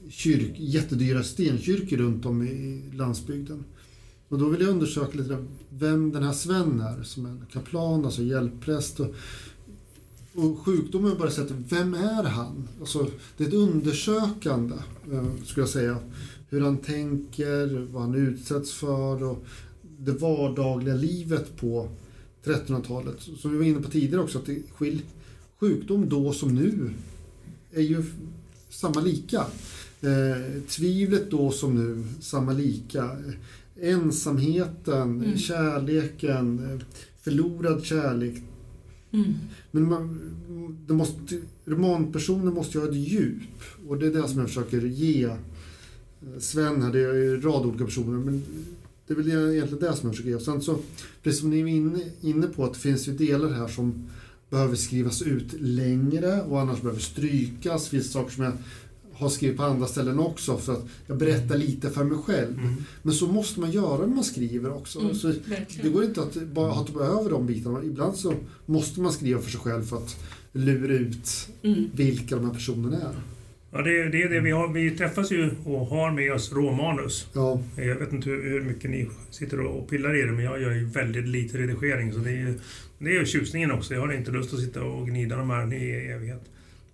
[0.08, 3.64] kyrk, jättedyra stenkyrkor runt om i landsbygden.
[4.28, 8.22] Och då vill jag undersöka lite vem den här Sven är, som en kaplan, alltså
[8.22, 9.00] hjälppräst.
[9.00, 9.14] Och,
[10.34, 12.68] och sjukdomen bara sett, vem är han?
[12.80, 14.76] Alltså, det är ett undersökande,
[15.12, 15.98] eh, skulle jag säga.
[16.48, 19.44] Hur han tänker, vad han utsätts för och
[19.98, 21.88] det vardagliga livet på
[22.44, 23.16] 1300-talet.
[23.38, 25.02] Som vi var inne på tidigare också, att det skil,
[25.60, 26.90] sjukdom då som nu
[27.72, 28.04] är ju
[28.70, 29.46] samma lika.
[30.00, 33.16] Eh, tvivlet då som nu, samma lika.
[33.80, 35.38] Ensamheten, Mm.
[35.38, 36.80] kärleken, eh,
[37.22, 38.42] förlorad kärlek.
[39.12, 39.34] Mm.
[39.70, 40.20] Men man,
[40.86, 43.42] det måste, romanpersoner måste ju ha ett djup
[43.88, 45.36] och det är det som jag försöker ge eh,
[46.38, 46.92] Sven här.
[46.92, 48.42] Det är ju en rad olika personer men
[49.08, 50.36] det är väl egentligen det som jag försöker.
[50.36, 50.78] Och sen så,
[51.22, 54.08] precis som ni är inne, inne på, att det finns ju delar här som
[54.50, 57.84] behöver skrivas ut längre och annars behöver strykas.
[57.84, 58.52] Det finns saker som jag
[59.12, 62.58] har skrivit på andra ställen också för att jag berättar lite för mig själv.
[62.58, 62.74] Mm.
[63.02, 65.00] Men så måste man göra när man skriver också.
[65.00, 65.32] Mm, Så
[65.82, 67.84] det går inte att bara hoppa över de bitarna.
[67.84, 68.34] Ibland så
[68.66, 70.16] måste man skriva för sig själv för att
[70.52, 71.90] lura ut Mm.
[71.94, 73.14] vilka de här personerna är.
[73.72, 74.68] Ja, det, är- det är det vi har.
[74.72, 77.28] Vi träffas ju och har med oss råmanus.
[77.34, 80.60] Ja, Jag vet inte hur, hur mycket ni sitter och pillar i det, men jag
[80.62, 82.12] gör ju väldigt lite redigering.
[82.12, 82.54] Så det är ju
[82.98, 83.94] det är ju tjusningen också.
[83.94, 86.42] Jag har inte lust att sitta och gnida de här i evighet.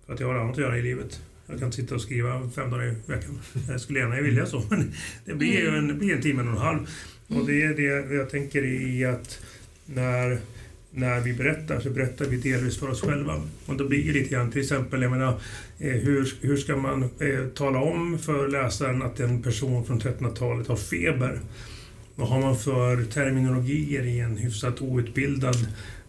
[0.05, 1.21] För att jag har annat att göra i livet.
[1.47, 3.39] Jag kan inte sitta och skriva fem dagar i veckan.
[3.69, 4.91] Jag skulle gärna vilja så, men
[5.25, 6.79] det blir ju en, det blir en timme och en halv.
[7.27, 9.39] Och det är det jag tänker i att
[9.85, 10.39] när,
[10.95, 13.41] när vi berättar så berättar vi delvis för oss själva.
[13.65, 15.39] Och då blir det lite grann, till exempel, jag menar,
[15.79, 20.67] eh, hur, hur ska man eh, tala om för läsaren att en person från 1300-talet
[20.67, 21.39] har feber?
[22.15, 25.55] Vad har man för terminologier i en hyfsat outbildad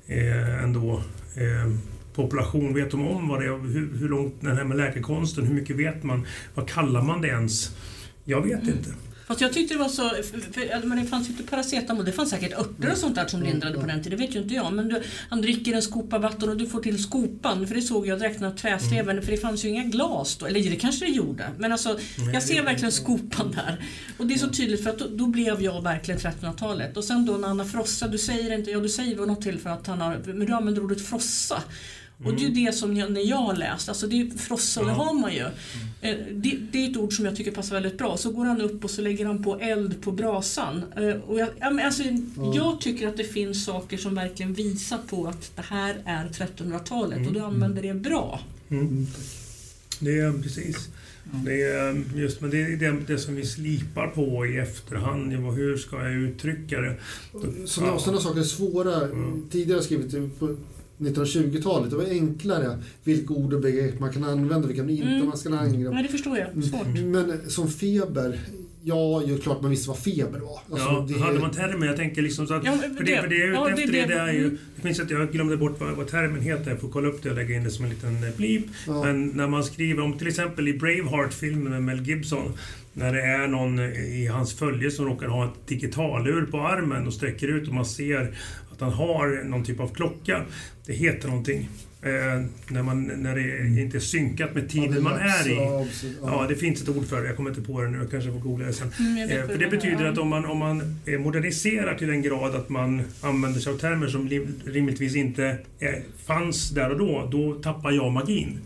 [0.07, 1.03] eh, ändå
[1.37, 1.73] eh,
[2.15, 2.75] population?
[2.75, 3.73] Vet de om vad det är?
[3.73, 6.27] Hur, hur långt den här med läkekonsten, hur mycket vet man?
[6.55, 7.77] Vad kallar man det ens?
[8.25, 8.91] Jag vet inte.
[9.27, 10.11] Fast jag tyckte det var så,
[10.53, 13.43] för, men det fanns ju inte paracetamol, det fanns säkert örter och sånt där som
[13.43, 14.73] lindrade på den tiden, det vet ju inte jag.
[14.73, 18.07] Men du, han dricker en skopa vatten och du får till skopan, för det såg
[18.07, 21.11] jag direkt när trästäven, för det fanns ju inga glas då, eller det kanske det
[21.11, 21.51] gjorde.
[21.59, 21.99] Men alltså,
[22.33, 23.85] jag ser verkligen skopan där.
[24.19, 26.97] Och det är så tydligt för att då, då blev jag verkligen 1300-talet.
[26.97, 29.59] Och sen då när Anna Frossa, du säger inte, ja du säger väl något till
[29.59, 31.63] för att han har, men du använder ordet frossa.
[32.25, 34.81] Och det är ju det som jag, när jag har läst, alltså det är frossa,
[34.81, 34.97] och det Ja.
[34.97, 35.41] har man ju.
[36.01, 38.17] Eh, Det, det är ett ord som jag tycker passar väldigt bra.
[38.17, 40.83] Så går han upp och så lägger han på eld på brasan.
[40.97, 42.03] Eh, Och jag, ja, men alltså,
[42.55, 47.27] jag tycker att det finns saker som verkligen visar på att det här är 1300-talet
[47.27, 48.41] och du använder det bra.
[48.71, 49.07] Mm.
[50.01, 50.89] Det är precis.
[51.45, 55.33] Det är just men det, är det, det som vi slipar på i efterhand.
[55.33, 56.97] Ja, Hur ska jag uttrycka det?
[57.67, 57.99] sådana, Ja.
[57.99, 59.03] sådana saker är svåra.
[59.03, 59.43] Mm.
[59.51, 60.57] Tidigare har jag skrivit på
[60.99, 65.27] 1920-talet, det var enklare vilka ord och begrepp man kan använda, vilka inte Mm.
[65.27, 65.91] man ska angripa.
[65.91, 66.65] Nej, det förstår jag.
[66.65, 66.87] Svårt.
[67.05, 68.39] Men som feber,
[68.83, 70.61] ja, det är klart man visste vad feber var.
[70.71, 71.87] Alltså, Ja, det- hade man termer?
[71.87, 72.65] Jag tänker liksom så att...
[72.65, 74.45] Ja, för det, för det jag är ja, efter det, det, är ju...
[74.45, 74.59] mm.
[74.77, 76.71] Det finns att jag glömde bort vad, vad termen heter.
[76.71, 78.67] Jag får kolla upp det och lägga in det som en liten eh, blip.
[78.87, 79.05] ja.
[79.05, 82.53] Men när man skriver om till exempel i Braveheart-filmen med Mel Gibson.
[82.99, 87.13] När det är någon i hans följe som råkar ha ett digitalur på armen och
[87.15, 88.37] sträcker ut och man ser
[88.77, 90.43] att han har någon typ av klocka.
[90.87, 91.69] Det heter någonting.
[92.03, 95.55] Eh, när, man, när det inte är synkat med tiden man är i.
[95.55, 95.87] Ja.
[96.23, 97.27] Ja, det finns ett ord för det.
[97.27, 97.99] Jag kommer inte på det nu.
[97.99, 98.93] Jag kanske får googla det sen.
[98.99, 100.11] Mm, Eh, För det betyder ja.
[100.13, 104.07] att om man, om man moderniserar till en grad att man använder sig av termer
[104.07, 104.29] som
[104.65, 105.95] rimligtvis inte eh,
[106.27, 108.59] fanns där och då, då tappar jag magin.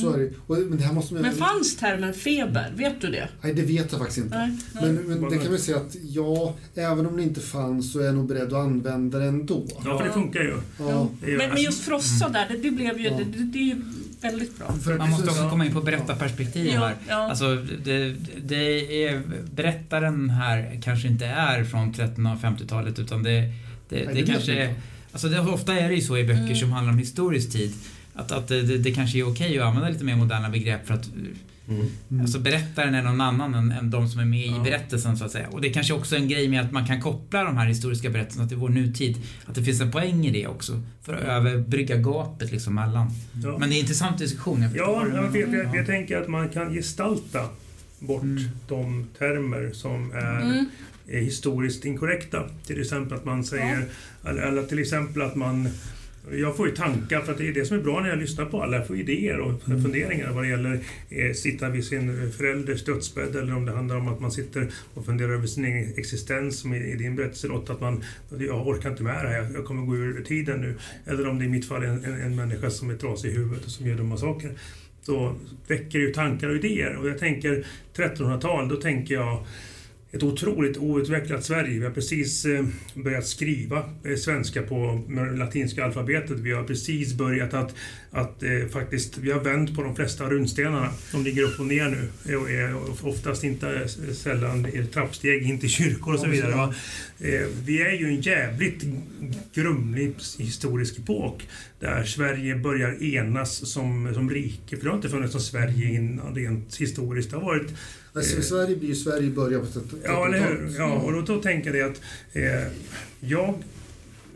[0.00, 0.30] Så är det.
[0.46, 2.72] Och, men det här måste man Men fanns termen feber?
[2.76, 3.28] Vet du det?
[3.42, 4.38] Nej, det vet jag faktiskt inte.
[4.38, 4.52] Nej.
[4.82, 8.04] Men, men det kan vi säga att ja, även om det inte fanns så är
[8.04, 9.66] jag nog beredd att använda det ändå.
[9.84, 10.54] Ja, för det funkar ju.
[10.78, 11.08] Ja.
[11.20, 13.16] Men, men just frossa där, det, det blev ju, Ja.
[13.18, 13.76] det, det, det är ju
[14.20, 14.74] väldigt bra.
[14.98, 16.94] Man måste också komma in på berättarperspektiv Ja, här.
[17.08, 17.14] ja.
[17.30, 19.22] Alltså, det, det är,
[19.54, 23.30] berättaren här kanske inte är från 1300 och 50-talet utan det,
[23.88, 24.74] det, Nej, det, kanske är...
[25.12, 26.56] Alltså det, ofta är det ju så i böcker Mm.
[26.56, 27.72] som handlar om historisk tid.
[28.16, 31.08] Att, att det, det, kanske är okej att använda lite mer moderna begrepp för att
[31.68, 32.20] Mm.
[32.22, 34.56] alltså berättaren är någon annan än, än de som är med Ja.
[34.60, 35.48] i berättelsen så att säga.
[35.48, 38.10] Och det är kanske också en grej med att man kan koppla de här historiska
[38.10, 39.16] berättelserna till vår nutid.
[39.46, 40.82] Att det finns en poäng i det också.
[41.02, 43.10] För att överbrygga gapet liksom mellan.
[43.44, 44.62] Ja, Men det är en intressant diskussion.
[44.62, 45.36] Jag ja jag, menar.
[45.36, 47.40] jag, jag, jag tänker att man kan gestalta
[47.98, 48.42] bort Mm.
[48.68, 50.66] de termer som är Mm.
[51.08, 52.42] är historiskt inkorrekta.
[52.66, 53.84] Till exempel att man säger,
[54.24, 55.68] eller, eller till exempel att man
[56.32, 58.62] jag får ju tankar, för det är det som är bra när jag lyssnar på
[58.62, 58.76] alla.
[58.76, 63.56] Jag får idéer och funderingar vad det gäller eh, sitta vid sin förälders dödsbädd eller
[63.56, 66.94] om det handlar om att man sitter och funderar över sin egen existens som i,
[66.94, 68.04] din berättelse Lotta, att man
[68.38, 70.74] jag orkar inte med det här, jag, jag kommer gå ur tiden nu.
[71.04, 73.32] Eller om det i mitt fall är en, en, en människa som är trasig i
[73.32, 74.50] huvudet och som gör dumma saker.
[75.06, 75.34] Då
[75.68, 76.96] väcker det ju tankar och idéer.
[76.96, 77.66] Och jag tänker
[77.96, 79.46] 1300-tal, då tänker jag
[80.16, 81.78] ett otroligt outvecklat Sverige.
[81.78, 82.64] Vi har precis eh,
[82.94, 85.02] börjat skriva eh, svenska på
[85.34, 86.38] latinska alfabetet.
[86.38, 87.74] Vi har precis börjat att,
[88.10, 90.90] att eh, faktiskt, vi har vänt på de flesta runstenarna.
[91.12, 92.74] De ligger upp och ner nu och är
[93.06, 96.54] oftast inte sällan trappsteg in till kyrkor och så vidare.
[96.54, 96.74] Va?
[97.64, 98.84] Vi är ju en jävligt
[99.54, 101.48] grumlig historisk epok
[101.80, 104.76] där Sverige börjar enas som, som rike.
[104.76, 107.30] För det har inte funnits något Sverige innan rent historiskt.
[107.30, 107.70] Det har varit
[108.16, 110.04] Alltså, Sverige blir ju Sverige i början på 30-talet.
[110.04, 110.74] Ja, eller hur?
[110.78, 112.00] Ja, och då, då tänker jag att
[112.32, 112.72] eh,
[113.20, 113.54] jag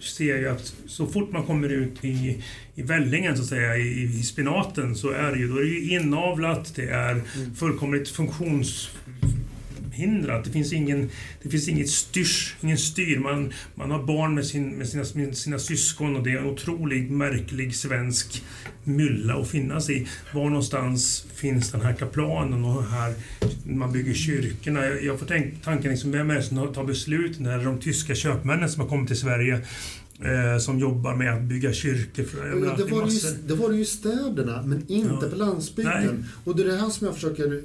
[0.00, 4.02] ser ju att så fort man kommer ut i, i vällingen, så att säga, i,
[4.02, 7.54] i spinaten, så är det ju, då är det ju inavlat, det är mm.
[7.54, 8.90] fullkomligt funktions
[9.92, 10.44] hindrat.
[10.44, 11.10] Det finns, ingen,
[11.42, 13.18] det finns inget styrs, ingen styr.
[13.18, 16.46] Man, man har barn med, sin, med sina, med sina syskon och det är en
[16.46, 18.42] otroligt märklig svensk
[18.84, 20.06] mylla att finnas i.
[20.34, 23.14] Var någonstans finns den här kaplanen och här
[23.64, 24.84] man bygger kyrkorna?
[24.84, 27.46] Jag, jag får tänk, tanken liksom, vem är det som tar besluten?
[27.46, 29.60] Är det de tyska köpmännen som har kommit till Sverige?
[30.24, 32.24] Eh, som jobbar med att bygga kyrkor.
[32.76, 35.30] Det, var det, ju, det var det ju städerna, men inte ja.
[35.30, 36.16] på landsbygden.
[36.16, 36.24] Nej.
[36.44, 37.62] Och det är det här som jag försöker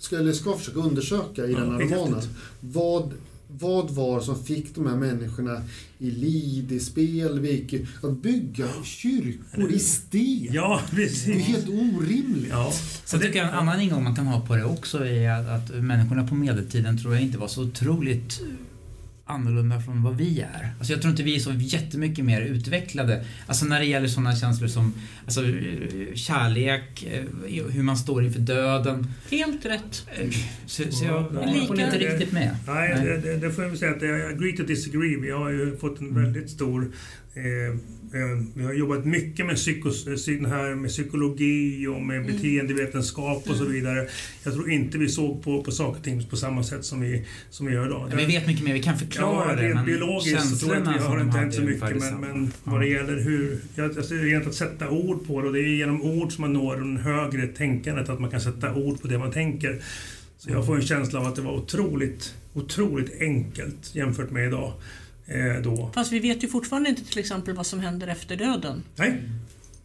[0.00, 2.22] ska, eller ska försöka undersöka i ja, den här romanen.
[2.60, 3.12] Vad,
[3.48, 5.62] vad var som fick de här människorna
[5.98, 10.48] i Lid, i Spelvik, att bygga kyrkor i sten?
[10.52, 11.24] Ja, precis.
[11.24, 12.50] Det är helt orimligt.
[12.50, 12.72] Ja.
[13.04, 15.82] Sen tycker jag en annan ingång man kan ha på det också är att, att
[15.82, 18.40] människorna på medeltiden tror jag inte var så otroligt
[19.30, 20.74] annorlunda från vad vi är.
[20.78, 23.24] Alltså jag tror inte vi är så jättemycket mer utvecklade.
[23.46, 25.40] Alltså när det gäller sådana känslor som alltså,
[26.14, 29.06] kärlek, eh, hur man står inför döden.
[29.30, 30.06] Helt rätt.
[30.14, 30.28] Eh,
[30.66, 32.56] så, så jag håller inte riktigt med.
[32.66, 33.20] Nej, Nej.
[33.24, 35.16] Det, det, får jag väl säga att jag agree to disagree.
[35.16, 36.90] Vi har ju fått en väldigt stor
[38.54, 42.32] vi har jobbat mycket med, psykos, här med psykologi och med mm.
[42.32, 43.72] beteendevetenskap och så mm.
[43.72, 44.08] vidare.
[44.44, 47.26] Jag tror inte vi såg på, på saker och ting på samma sätt som vi,
[47.50, 48.08] som vi gör idag.
[48.12, 49.74] Ja, vi vet mycket mer, vi kan förklara ja, det.
[49.74, 51.96] Men biologiskt så tror jag att vi har inte hänt så mycket.
[51.96, 53.60] Men, men vad det gäller hur...
[53.78, 56.52] Alltså, det är att sätta ord på det och det är genom ord som man
[56.52, 59.82] når den högre tänkandet, att man kan sätta ord på det man tänker.
[60.38, 64.72] Så jag får en känsla av att det var otroligt, otroligt enkelt jämfört med idag.
[65.26, 65.90] Eh, då.
[65.94, 68.82] Fast vi vet ju fortfarande inte till exempel vad som händer efter döden.
[68.96, 69.22] Nej,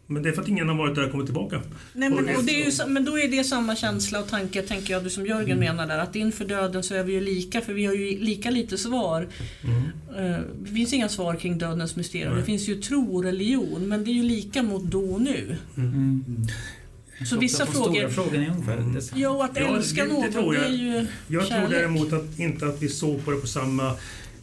[0.06, 1.62] men det är för att ingen har varit där och kommit tillbaka.
[1.92, 4.92] Nej, men, och det är ju, men då är det samma känsla och tanke, tänker
[4.92, 5.76] jag, du som Jörgen mm.
[5.76, 8.50] menar där, att inför döden så är vi ju lika, för vi har ju lika
[8.50, 9.28] lite svar.
[9.64, 10.32] Mm.
[10.32, 12.30] Uh, det finns inga svar kring dödens mysterium.
[12.30, 12.40] Nej.
[12.40, 15.56] Det finns ju tro och religion, men det är ju lika mot då och nu.
[15.76, 15.94] Mm.
[15.94, 16.46] mm.
[17.26, 18.08] Så vissa frågor...
[18.08, 19.00] frågan är ungefär mm.
[19.14, 21.68] Ja, och att älska ja, det, det någon, det är ju Jag kärlek.
[21.68, 23.96] tror däremot att, inte att vi såg på det på samma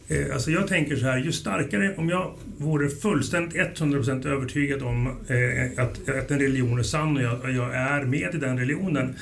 [0.07, 5.07] Eh, alltså jag tänker så här, ju starkare, om jag vore fullständigt 100% övertygad om
[5.07, 9.15] eh, att, att en religion är sann och jag, jag, är med i den religionen,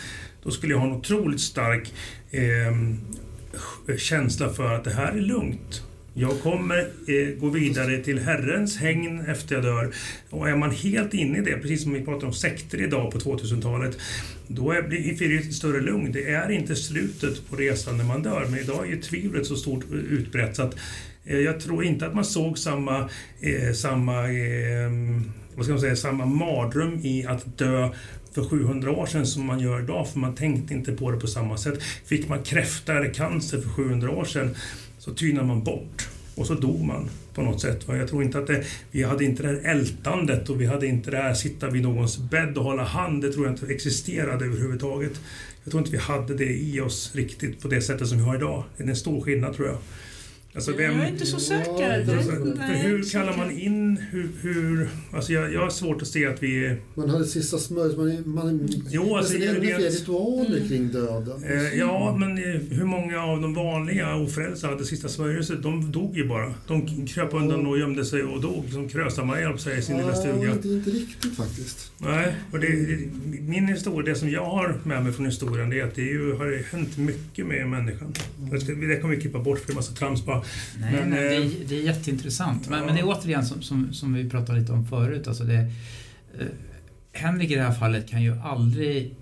[0.43, 1.93] då skulle jag ha en otroligt stark
[2.32, 5.84] eh, känsla för att det här är lugnt.
[6.14, 9.93] Jag kommer eh, gå vidare till Herrens hägn efter jag dör.
[10.30, 13.20] Och är man helt inne i det, precis som vi pratar om sekter idag på
[13.20, 13.97] 2000-talet,
[14.47, 16.12] då är, blir det ett större lugn.
[16.12, 19.55] Det är inte slutet på resan när man dör, men idag är ju tvivlet så
[19.55, 20.76] stort utbrett så att
[21.26, 23.09] eh, jag tror inte att man såg samma,
[23.39, 24.91] eh, samma, eh,
[25.55, 27.89] vad ska man säga, samma mardröm i att dö
[28.34, 31.28] för 700 år sedan som man gör idag, för man tänkte inte på det på
[31.28, 31.84] samma sätt.
[32.05, 34.55] Fick man kräfta eller cancer för 700 år sedan
[35.01, 37.83] så tynade man bort och så dog man på något sätt.
[37.87, 41.11] Jag tror inte att det, vi hade inte det här ältandet och vi hade inte
[41.11, 43.21] det här sitta vid någons bädd och hålla hand.
[43.21, 45.21] Det tror jag inte existerade överhuvudtaget.
[45.63, 48.35] Jag tror inte vi hade det i oss riktigt på det sättet som vi har
[48.35, 48.63] idag.
[48.77, 49.77] Det är en stor skillnad tror jag.
[50.55, 52.03] Alltså vem, jag är inte så säker.
[52.07, 52.31] Ja, alltså,
[52.61, 53.97] hur kallar man in...
[54.11, 56.75] Hur, hur, alltså jag, jag har svårt att se att vi...
[56.95, 57.97] Man hade sista smörjs...
[57.97, 60.67] Man, man, jo, alltså, det är fler ritualer mm.
[60.67, 61.43] kring döden.
[61.43, 65.61] Eh, ja, men eh, hur många av de vanliga ofrälsta hade sista smörjelsen?
[65.61, 66.53] De dog ju bara.
[66.67, 70.51] De kröp undan och gömde sig och dog som Krösa-Maja i sin ja, lilla stuga.
[70.51, 71.91] Inte, inte riktigt faktiskt.
[71.97, 72.67] Nej, och det,
[73.41, 76.33] min historia, det som jag har med mig från historien, det är att det ju,
[76.33, 78.13] har hänt mycket med människan.
[78.39, 78.89] Mm.
[78.89, 80.41] Det kommer vi klippa bort för det är massa trams bara.
[80.80, 82.70] Nej, men, nej, det, är, eh, det är jätteintressant.
[82.70, 82.86] Men, ja.
[82.86, 85.28] men det är återigen som, som, som, vi pratade lite om förut.
[85.28, 85.58] Alltså det,
[86.39, 86.47] eh,
[87.13, 89.16] Henrik i det här fallet kan ju aldrig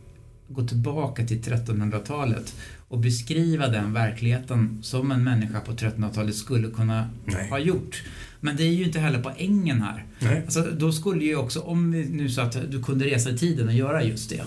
[0.47, 2.55] gå tillbaka till 1300-talet
[2.87, 7.49] och beskriva den verkligheten som en människa på 1300-talet skulle kunna nej.
[7.49, 8.03] ha gjort.
[8.39, 10.05] Men det är ju inte heller poängen här.
[10.19, 10.41] Nej.
[10.45, 13.67] Alltså, då skulle ju också, om vi nu sa att du kunde resa i tiden
[13.67, 14.43] och göra just det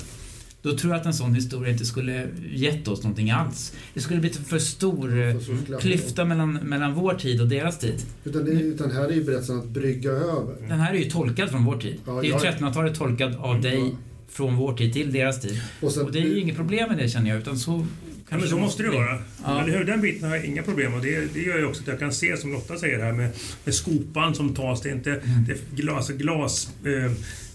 [0.62, 3.72] då tror jag att en sån historia inte skulle gett oss någonting alls.
[3.94, 5.08] Det skulle blivit för stor
[5.40, 8.02] för klyfta mellan, mellan vår tid och deras tid.
[8.24, 10.68] Utan, det, utan här är ju berättelsen att brygga över.
[10.68, 11.96] Den här är ju tolkad från vår tid.
[12.06, 13.96] Ja, det är ju 1300-talet tolkad av dig
[14.28, 15.60] från vår tid till deras tid.
[15.80, 17.86] Och, sen, och det är ju inget problem med det känner jag, utan så
[18.32, 19.18] Ja, men så måste det vara.
[19.44, 19.62] Ja.
[19.62, 19.84] Eller hur?
[19.84, 21.02] Den biten har jag inga problem med.
[21.02, 23.30] Det, det gör ju också att jag kan se, som Lotta säger här, med,
[23.64, 24.80] med skopan som tas.
[24.80, 25.44] Det är inte Mm.
[25.46, 26.08] det är glas...
[26.10, 27.12] glas eh,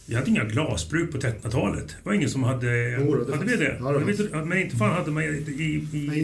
[0.09, 1.87] vi hade inga glasbruk på 1300-talet.
[1.87, 2.91] Det var ingen som hade...
[2.99, 3.77] Jo, det hade vi det?
[3.79, 6.19] Ja, det Jag vet inte, men inte fan hade man i, i, i, Nej,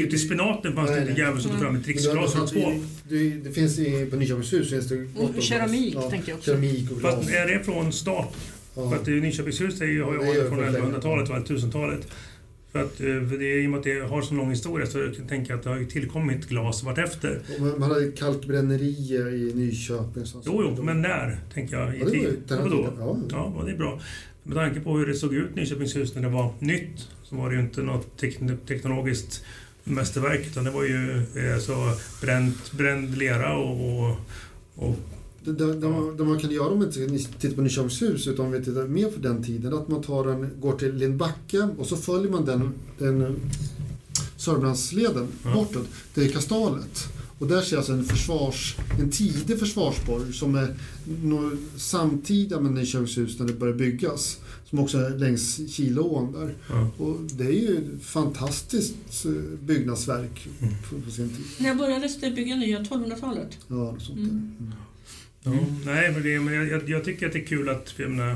[0.00, 2.82] i, i spenaten fanns det inte jävel som tog fram ett dricksglas det och i-
[3.08, 5.44] Det, det finns i, på Nyköpingshus finns det gott glas.
[5.44, 6.50] keramik, tänker jag också.
[6.50, 7.14] Keramik och glas.
[7.14, 8.34] Fast är det från start?
[8.74, 8.90] Ja.
[8.90, 10.96] För att Nyköpingshus har ju är från väldigt länge.
[10.96, 12.06] 1100-talet och 1000-talet.
[12.72, 15.10] För att, eh, för det, I och med att det har så lång historia så
[15.28, 17.42] tänker jag att det har tillkommit glas vartefter.
[17.58, 20.26] Man man hade kalkbrännerier i Nyköping.
[20.26, 22.10] så- Jo, jo, men när, tänker jag, i Ja, det
[22.56, 22.94] var tiden.
[22.98, 23.18] Ja.
[23.30, 24.00] Ja, och det är bra.
[24.42, 27.56] Med tanke på hur det såg ut Nyköpingshus när det var nytt så var det
[27.56, 29.44] ju inte något tek- teknologiskt
[29.84, 34.16] mästerverk utan det var ju eh, så bränt, bränd lera och, och,
[34.76, 34.96] och
[35.52, 38.46] Det, det, det, man, det man kan göra om man inte tittar på Nyköpingshus utan
[38.46, 41.86] om vi tittar mer på den tiden, att man tar en, går till Lindbacke och
[41.86, 43.36] så följer man den, den
[44.36, 45.54] Sörmlandsleden Ja.
[45.54, 45.86] bortåt.
[46.14, 47.08] Det är Kastalet.
[47.38, 50.74] Och där ser jag alltså en, försvars, en tidig försvarsborg som är
[51.76, 54.38] samtida med Nyköpingshus när det börjar byggas.
[54.70, 56.54] Som också är längs Kileån där.
[56.68, 56.90] ja.
[56.98, 59.32] Och det är ju ett fantastiskt eh,
[59.66, 60.74] byggnadsverk Mm.
[60.90, 61.44] på, på sin tid.
[61.58, 62.78] När började det bygga nya?
[62.82, 63.48] 1200-talet?
[63.68, 64.24] Ja, sånt där.
[64.24, 64.72] Mm.
[65.52, 65.64] Mm.
[65.86, 68.34] Ja, nej, men, det, men jag, jag, tycker att det är kul att jag menar,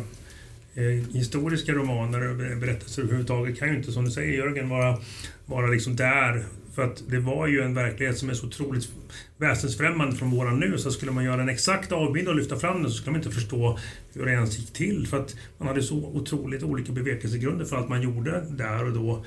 [0.74, 4.98] eh, historiska romaner och ber- berättelser överhuvudtaget kan ju inte, som du säger Jörgen, vara,
[5.46, 6.44] vara liksom där.
[6.74, 8.88] För att det var ju en verklighet som är så otroligt
[9.36, 10.78] väsensfrämmande från våran nu.
[10.78, 13.34] Så skulle man göra en exakt avbild och lyfta fram den så skulle man inte
[13.34, 13.78] förstå
[14.14, 15.06] hur det ens gick till.
[15.06, 19.24] För att man hade så otroligt olika bevekelsegrunder för allt man gjorde där och då.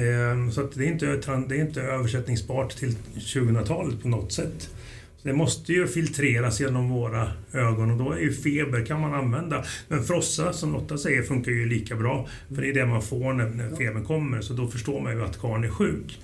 [0.00, 1.06] Eh, Så att det är inte,
[1.48, 4.70] det är inte översättningsbart till 2000-talet på något sätt.
[5.26, 9.64] Det måste ju filtreras genom våra ögon och då är ju feber kan man använda.
[9.88, 12.28] Men frossa, som Lotta säger, funkar ju lika bra.
[12.54, 15.24] För det är det man får när, när febern kommer, så då förstår man ju
[15.24, 16.20] att karln är sjuk.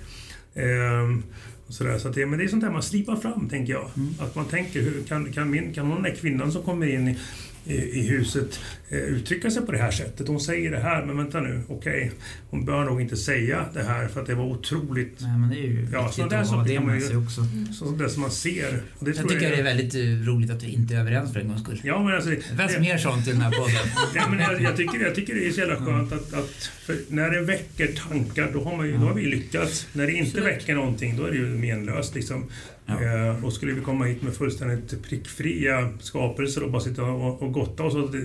[0.55, 1.23] Ehm,
[1.67, 1.97] och sådär.
[1.97, 3.89] Så det, men det är sånt där man slipar fram, tänker jag.
[4.19, 7.07] Att man tänker, hur, kan, kan, min, kan hon den där kvinnan som kommer in
[7.07, 7.17] i,
[7.65, 8.59] i, huset
[8.89, 10.27] eh, uttrycka sig på det här sättet?
[10.27, 12.11] Hon säger det här, men vänta nu, okej.
[12.49, 15.55] Hon bör nog inte säga det här för att det var otroligt Nej, men det
[15.57, 17.41] är ju Ja, viktigt där att ha det med sig också.
[17.79, 18.81] sånt där som man ser.
[18.99, 19.99] Och det Jag tycker det är väldigt eh,
[20.33, 21.81] roligt att vi inte är överens för en gångs skull.
[21.83, 22.37] Ja, men alltså, Det
[22.73, 23.75] det- mer sånt i den här podden.
[24.15, 26.69] Ja, men jag, jag, tycker, jag tycker det är så jävla skönt att, att
[27.07, 29.87] när det väcker tankar, då har, man ju, då har vi lyckats.
[29.93, 30.47] När det inte Absolut.
[30.47, 32.15] väcker någonting, då är det ju menlöst.
[32.15, 32.45] Liksom.
[32.85, 33.03] Ja.
[33.03, 37.83] Eh, och skulle vi komma hit med fullständigt prickfria skapelser och bara sitta och, gotta
[37.83, 38.21] oss åt eh,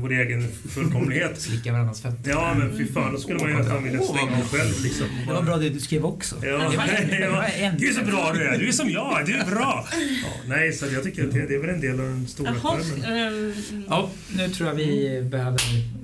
[0.00, 1.40] vår egen fullkomlighet.
[1.40, 2.30] Slicka varandras fötter.
[2.30, 4.82] Ja, men fy fan, då skulle man ju nästan vilja slänga sig själv.
[4.84, 5.06] Liksom.
[5.26, 6.36] Det var bra det du skrev också.
[6.42, 6.72] Ja,
[7.78, 8.58] Gud så bra du är!
[8.58, 9.88] Du är som jag, du är bra!
[10.22, 12.54] Ja, nej, så jag tycker att det, det är väl en del av den stora
[12.54, 13.04] skärmen.
[13.04, 15.60] ehm, Ja, nu tror jag vi behöver...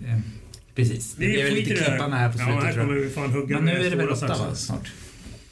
[0.07, 0.19] Eh,
[0.75, 1.13] precis.
[1.13, 1.91] Det blev skiter lite här.
[1.91, 3.97] klippande här på Ja, slutet här tror kommer vi fan hugga Men nu är det
[3.97, 4.47] väl saxar.
[4.49, 4.93] va, snart?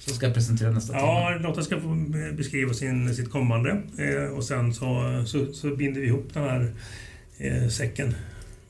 [0.05, 1.05] Som ska presentera nästa tema.
[1.07, 1.95] Ja, Lotta ska få
[2.37, 6.73] beskriva sin, sitt kommande eh, och sen så, så, så binder vi ihop den här
[7.39, 8.15] eh, säcken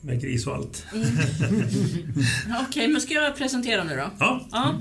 [0.01, 0.85] med gris och allt.
[2.67, 4.09] Okej, men ska jag presentera nu då?
[4.19, 4.75] Ja, Ja.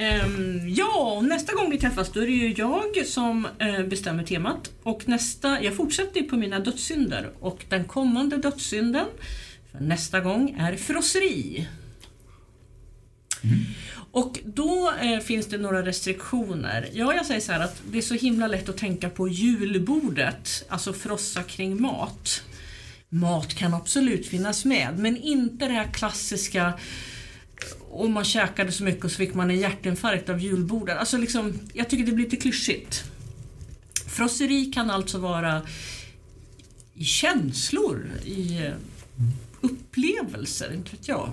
[0.00, 4.70] Ehm, ja, nästa gång vi träffas då är det ju jag som eh, bestämmer temat.
[4.82, 9.06] Och nästa, jag fortsätter på mina dödssynder och den kommande dödssynden
[9.72, 11.68] för nästa gång är frosseri.
[14.10, 16.88] Och då eh, finns det några restriktioner.
[16.92, 20.64] Ja, jag säger så här att det är så himla lätt att tänka på julbordet,
[20.68, 22.42] alltså frossa kring mat.
[23.08, 28.84] Mat kan absolut finnas med, men inte det här klassiska eh, och man käkade så
[28.84, 30.98] mycket och så fick man en hjärtinfarkt av julbordet.
[30.98, 33.04] Alltså liksom, jag tycker det blir lite klyschigt.
[34.06, 35.62] Frosseri kan alltså vara
[36.94, 38.72] i känslor, i eh,
[39.60, 41.32] upplevelser, inte vet jag.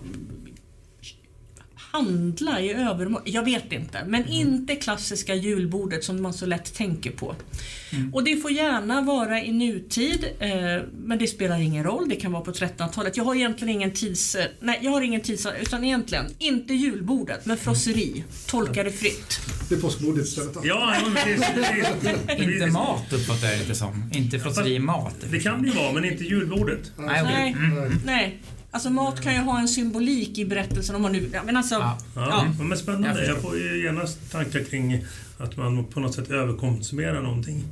[1.95, 3.21] Handla i övermått.
[3.25, 3.97] Jag vet inte.
[4.07, 7.35] Men inte klassiska julbordet som man så lätt tänker på.
[8.13, 10.49] Och det får gärna vara i nutid, eh,
[11.05, 12.09] men det spelar ingen roll.
[12.09, 13.17] Det kan vara på 1300-talet.
[13.17, 14.35] Jag har egentligen ingen tids...
[14.35, 15.47] eh, Nej, jag har ingen tids...
[15.61, 18.23] Utan egentligen, inte julbordet, men frosseri.
[18.47, 19.39] Tolka det fritt.
[19.69, 20.55] Det är påskbordet istället.
[20.63, 20.95] ja.
[22.37, 24.09] Inte mat uppfattar jag det som.
[24.13, 25.15] Inte frosseri mat.
[25.31, 26.91] Det kan det ju vara, men inte julbordet.
[26.97, 27.33] Nej, okej.
[27.33, 27.51] Nej.
[27.53, 27.93] Mm.
[28.05, 28.41] Nej.
[28.75, 31.29] Alltså mat kan ju ha en symbolik i berättelsen om man nu...
[31.33, 31.75] Ja, men alltså...
[31.75, 31.97] Ja.
[32.15, 32.63] Ja, Ja.
[32.63, 33.25] Men spännande.
[33.25, 35.05] Jag Jag, får ju genast tankar kring
[35.37, 37.63] att man på något sätt överkonsumerar någonting.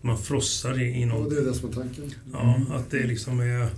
[0.00, 1.34] Man frossar i, i Ja, någonting.
[1.34, 2.14] det är det som är tanken.
[2.32, 3.68] Ja, att det liksom är...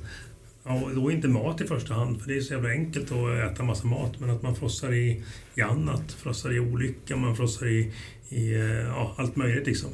[0.64, 3.52] Ja, och då inte mat i första hand, för det är så jävla enkelt att
[3.52, 4.20] äta massa mat.
[4.20, 5.22] Men att man frossar i,
[5.54, 6.12] i annat.
[6.12, 7.92] Frossar i olycka, man frossar i,
[8.28, 8.52] i
[8.88, 9.90] ja, allt möjligt liksom.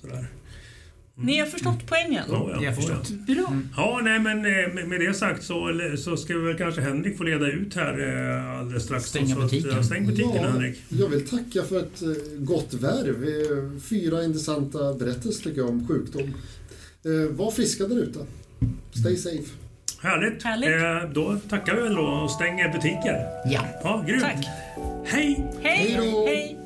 [0.00, 0.26] Sådär.
[1.14, 2.24] Ni har förstått poängen?
[2.28, 2.46] Ja, ja.
[2.46, 3.08] Det har jag förstått.
[3.10, 3.56] Bra.
[3.76, 7.18] Ja, nej men eh, med- med det sagt så, så ska vi väl kanske Henrik
[7.18, 7.98] få leda ut här
[8.48, 9.04] eh, alldeles strax.
[9.04, 9.70] Stänga att, butiken.
[9.76, 10.82] ja, Stäng butiken Ja, Henrik.
[10.88, 12.08] jag vill tacka för ett eh,
[12.38, 13.80] gott värv.
[13.80, 16.34] Fyra intressanta berättelser tycker jag om sjukdom.
[17.30, 18.18] Var friska där ute.
[19.00, 19.48] Stay safe.
[20.02, 20.42] Härligt.
[20.42, 20.68] Härligt.
[21.04, 23.16] Eh, då tackar vi väl då och stänger butiken.
[23.46, 23.64] Ja.
[23.82, 24.22] Ja, grymt.
[24.22, 24.46] Tack.
[25.06, 25.44] Hej!
[25.62, 25.98] Hej!
[26.26, 26.58] Hej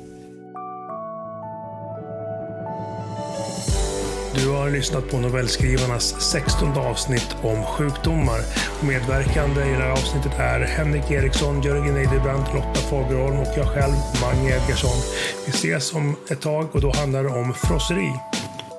[4.37, 8.39] Du har lyssnat på novellskrivarnas 16 avsnitt om sjukdomar.
[8.87, 13.93] Medverkande i det här avsnittet är Henrik Eriksson, Jörgen Eidebrandt, Lotta Fagerholm och jag själv,
[14.21, 14.97] Mange Edgarsson.
[15.45, 18.11] Vi ses om ett tag och då handlar det om frosseri.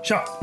[0.03, 0.38] Tja!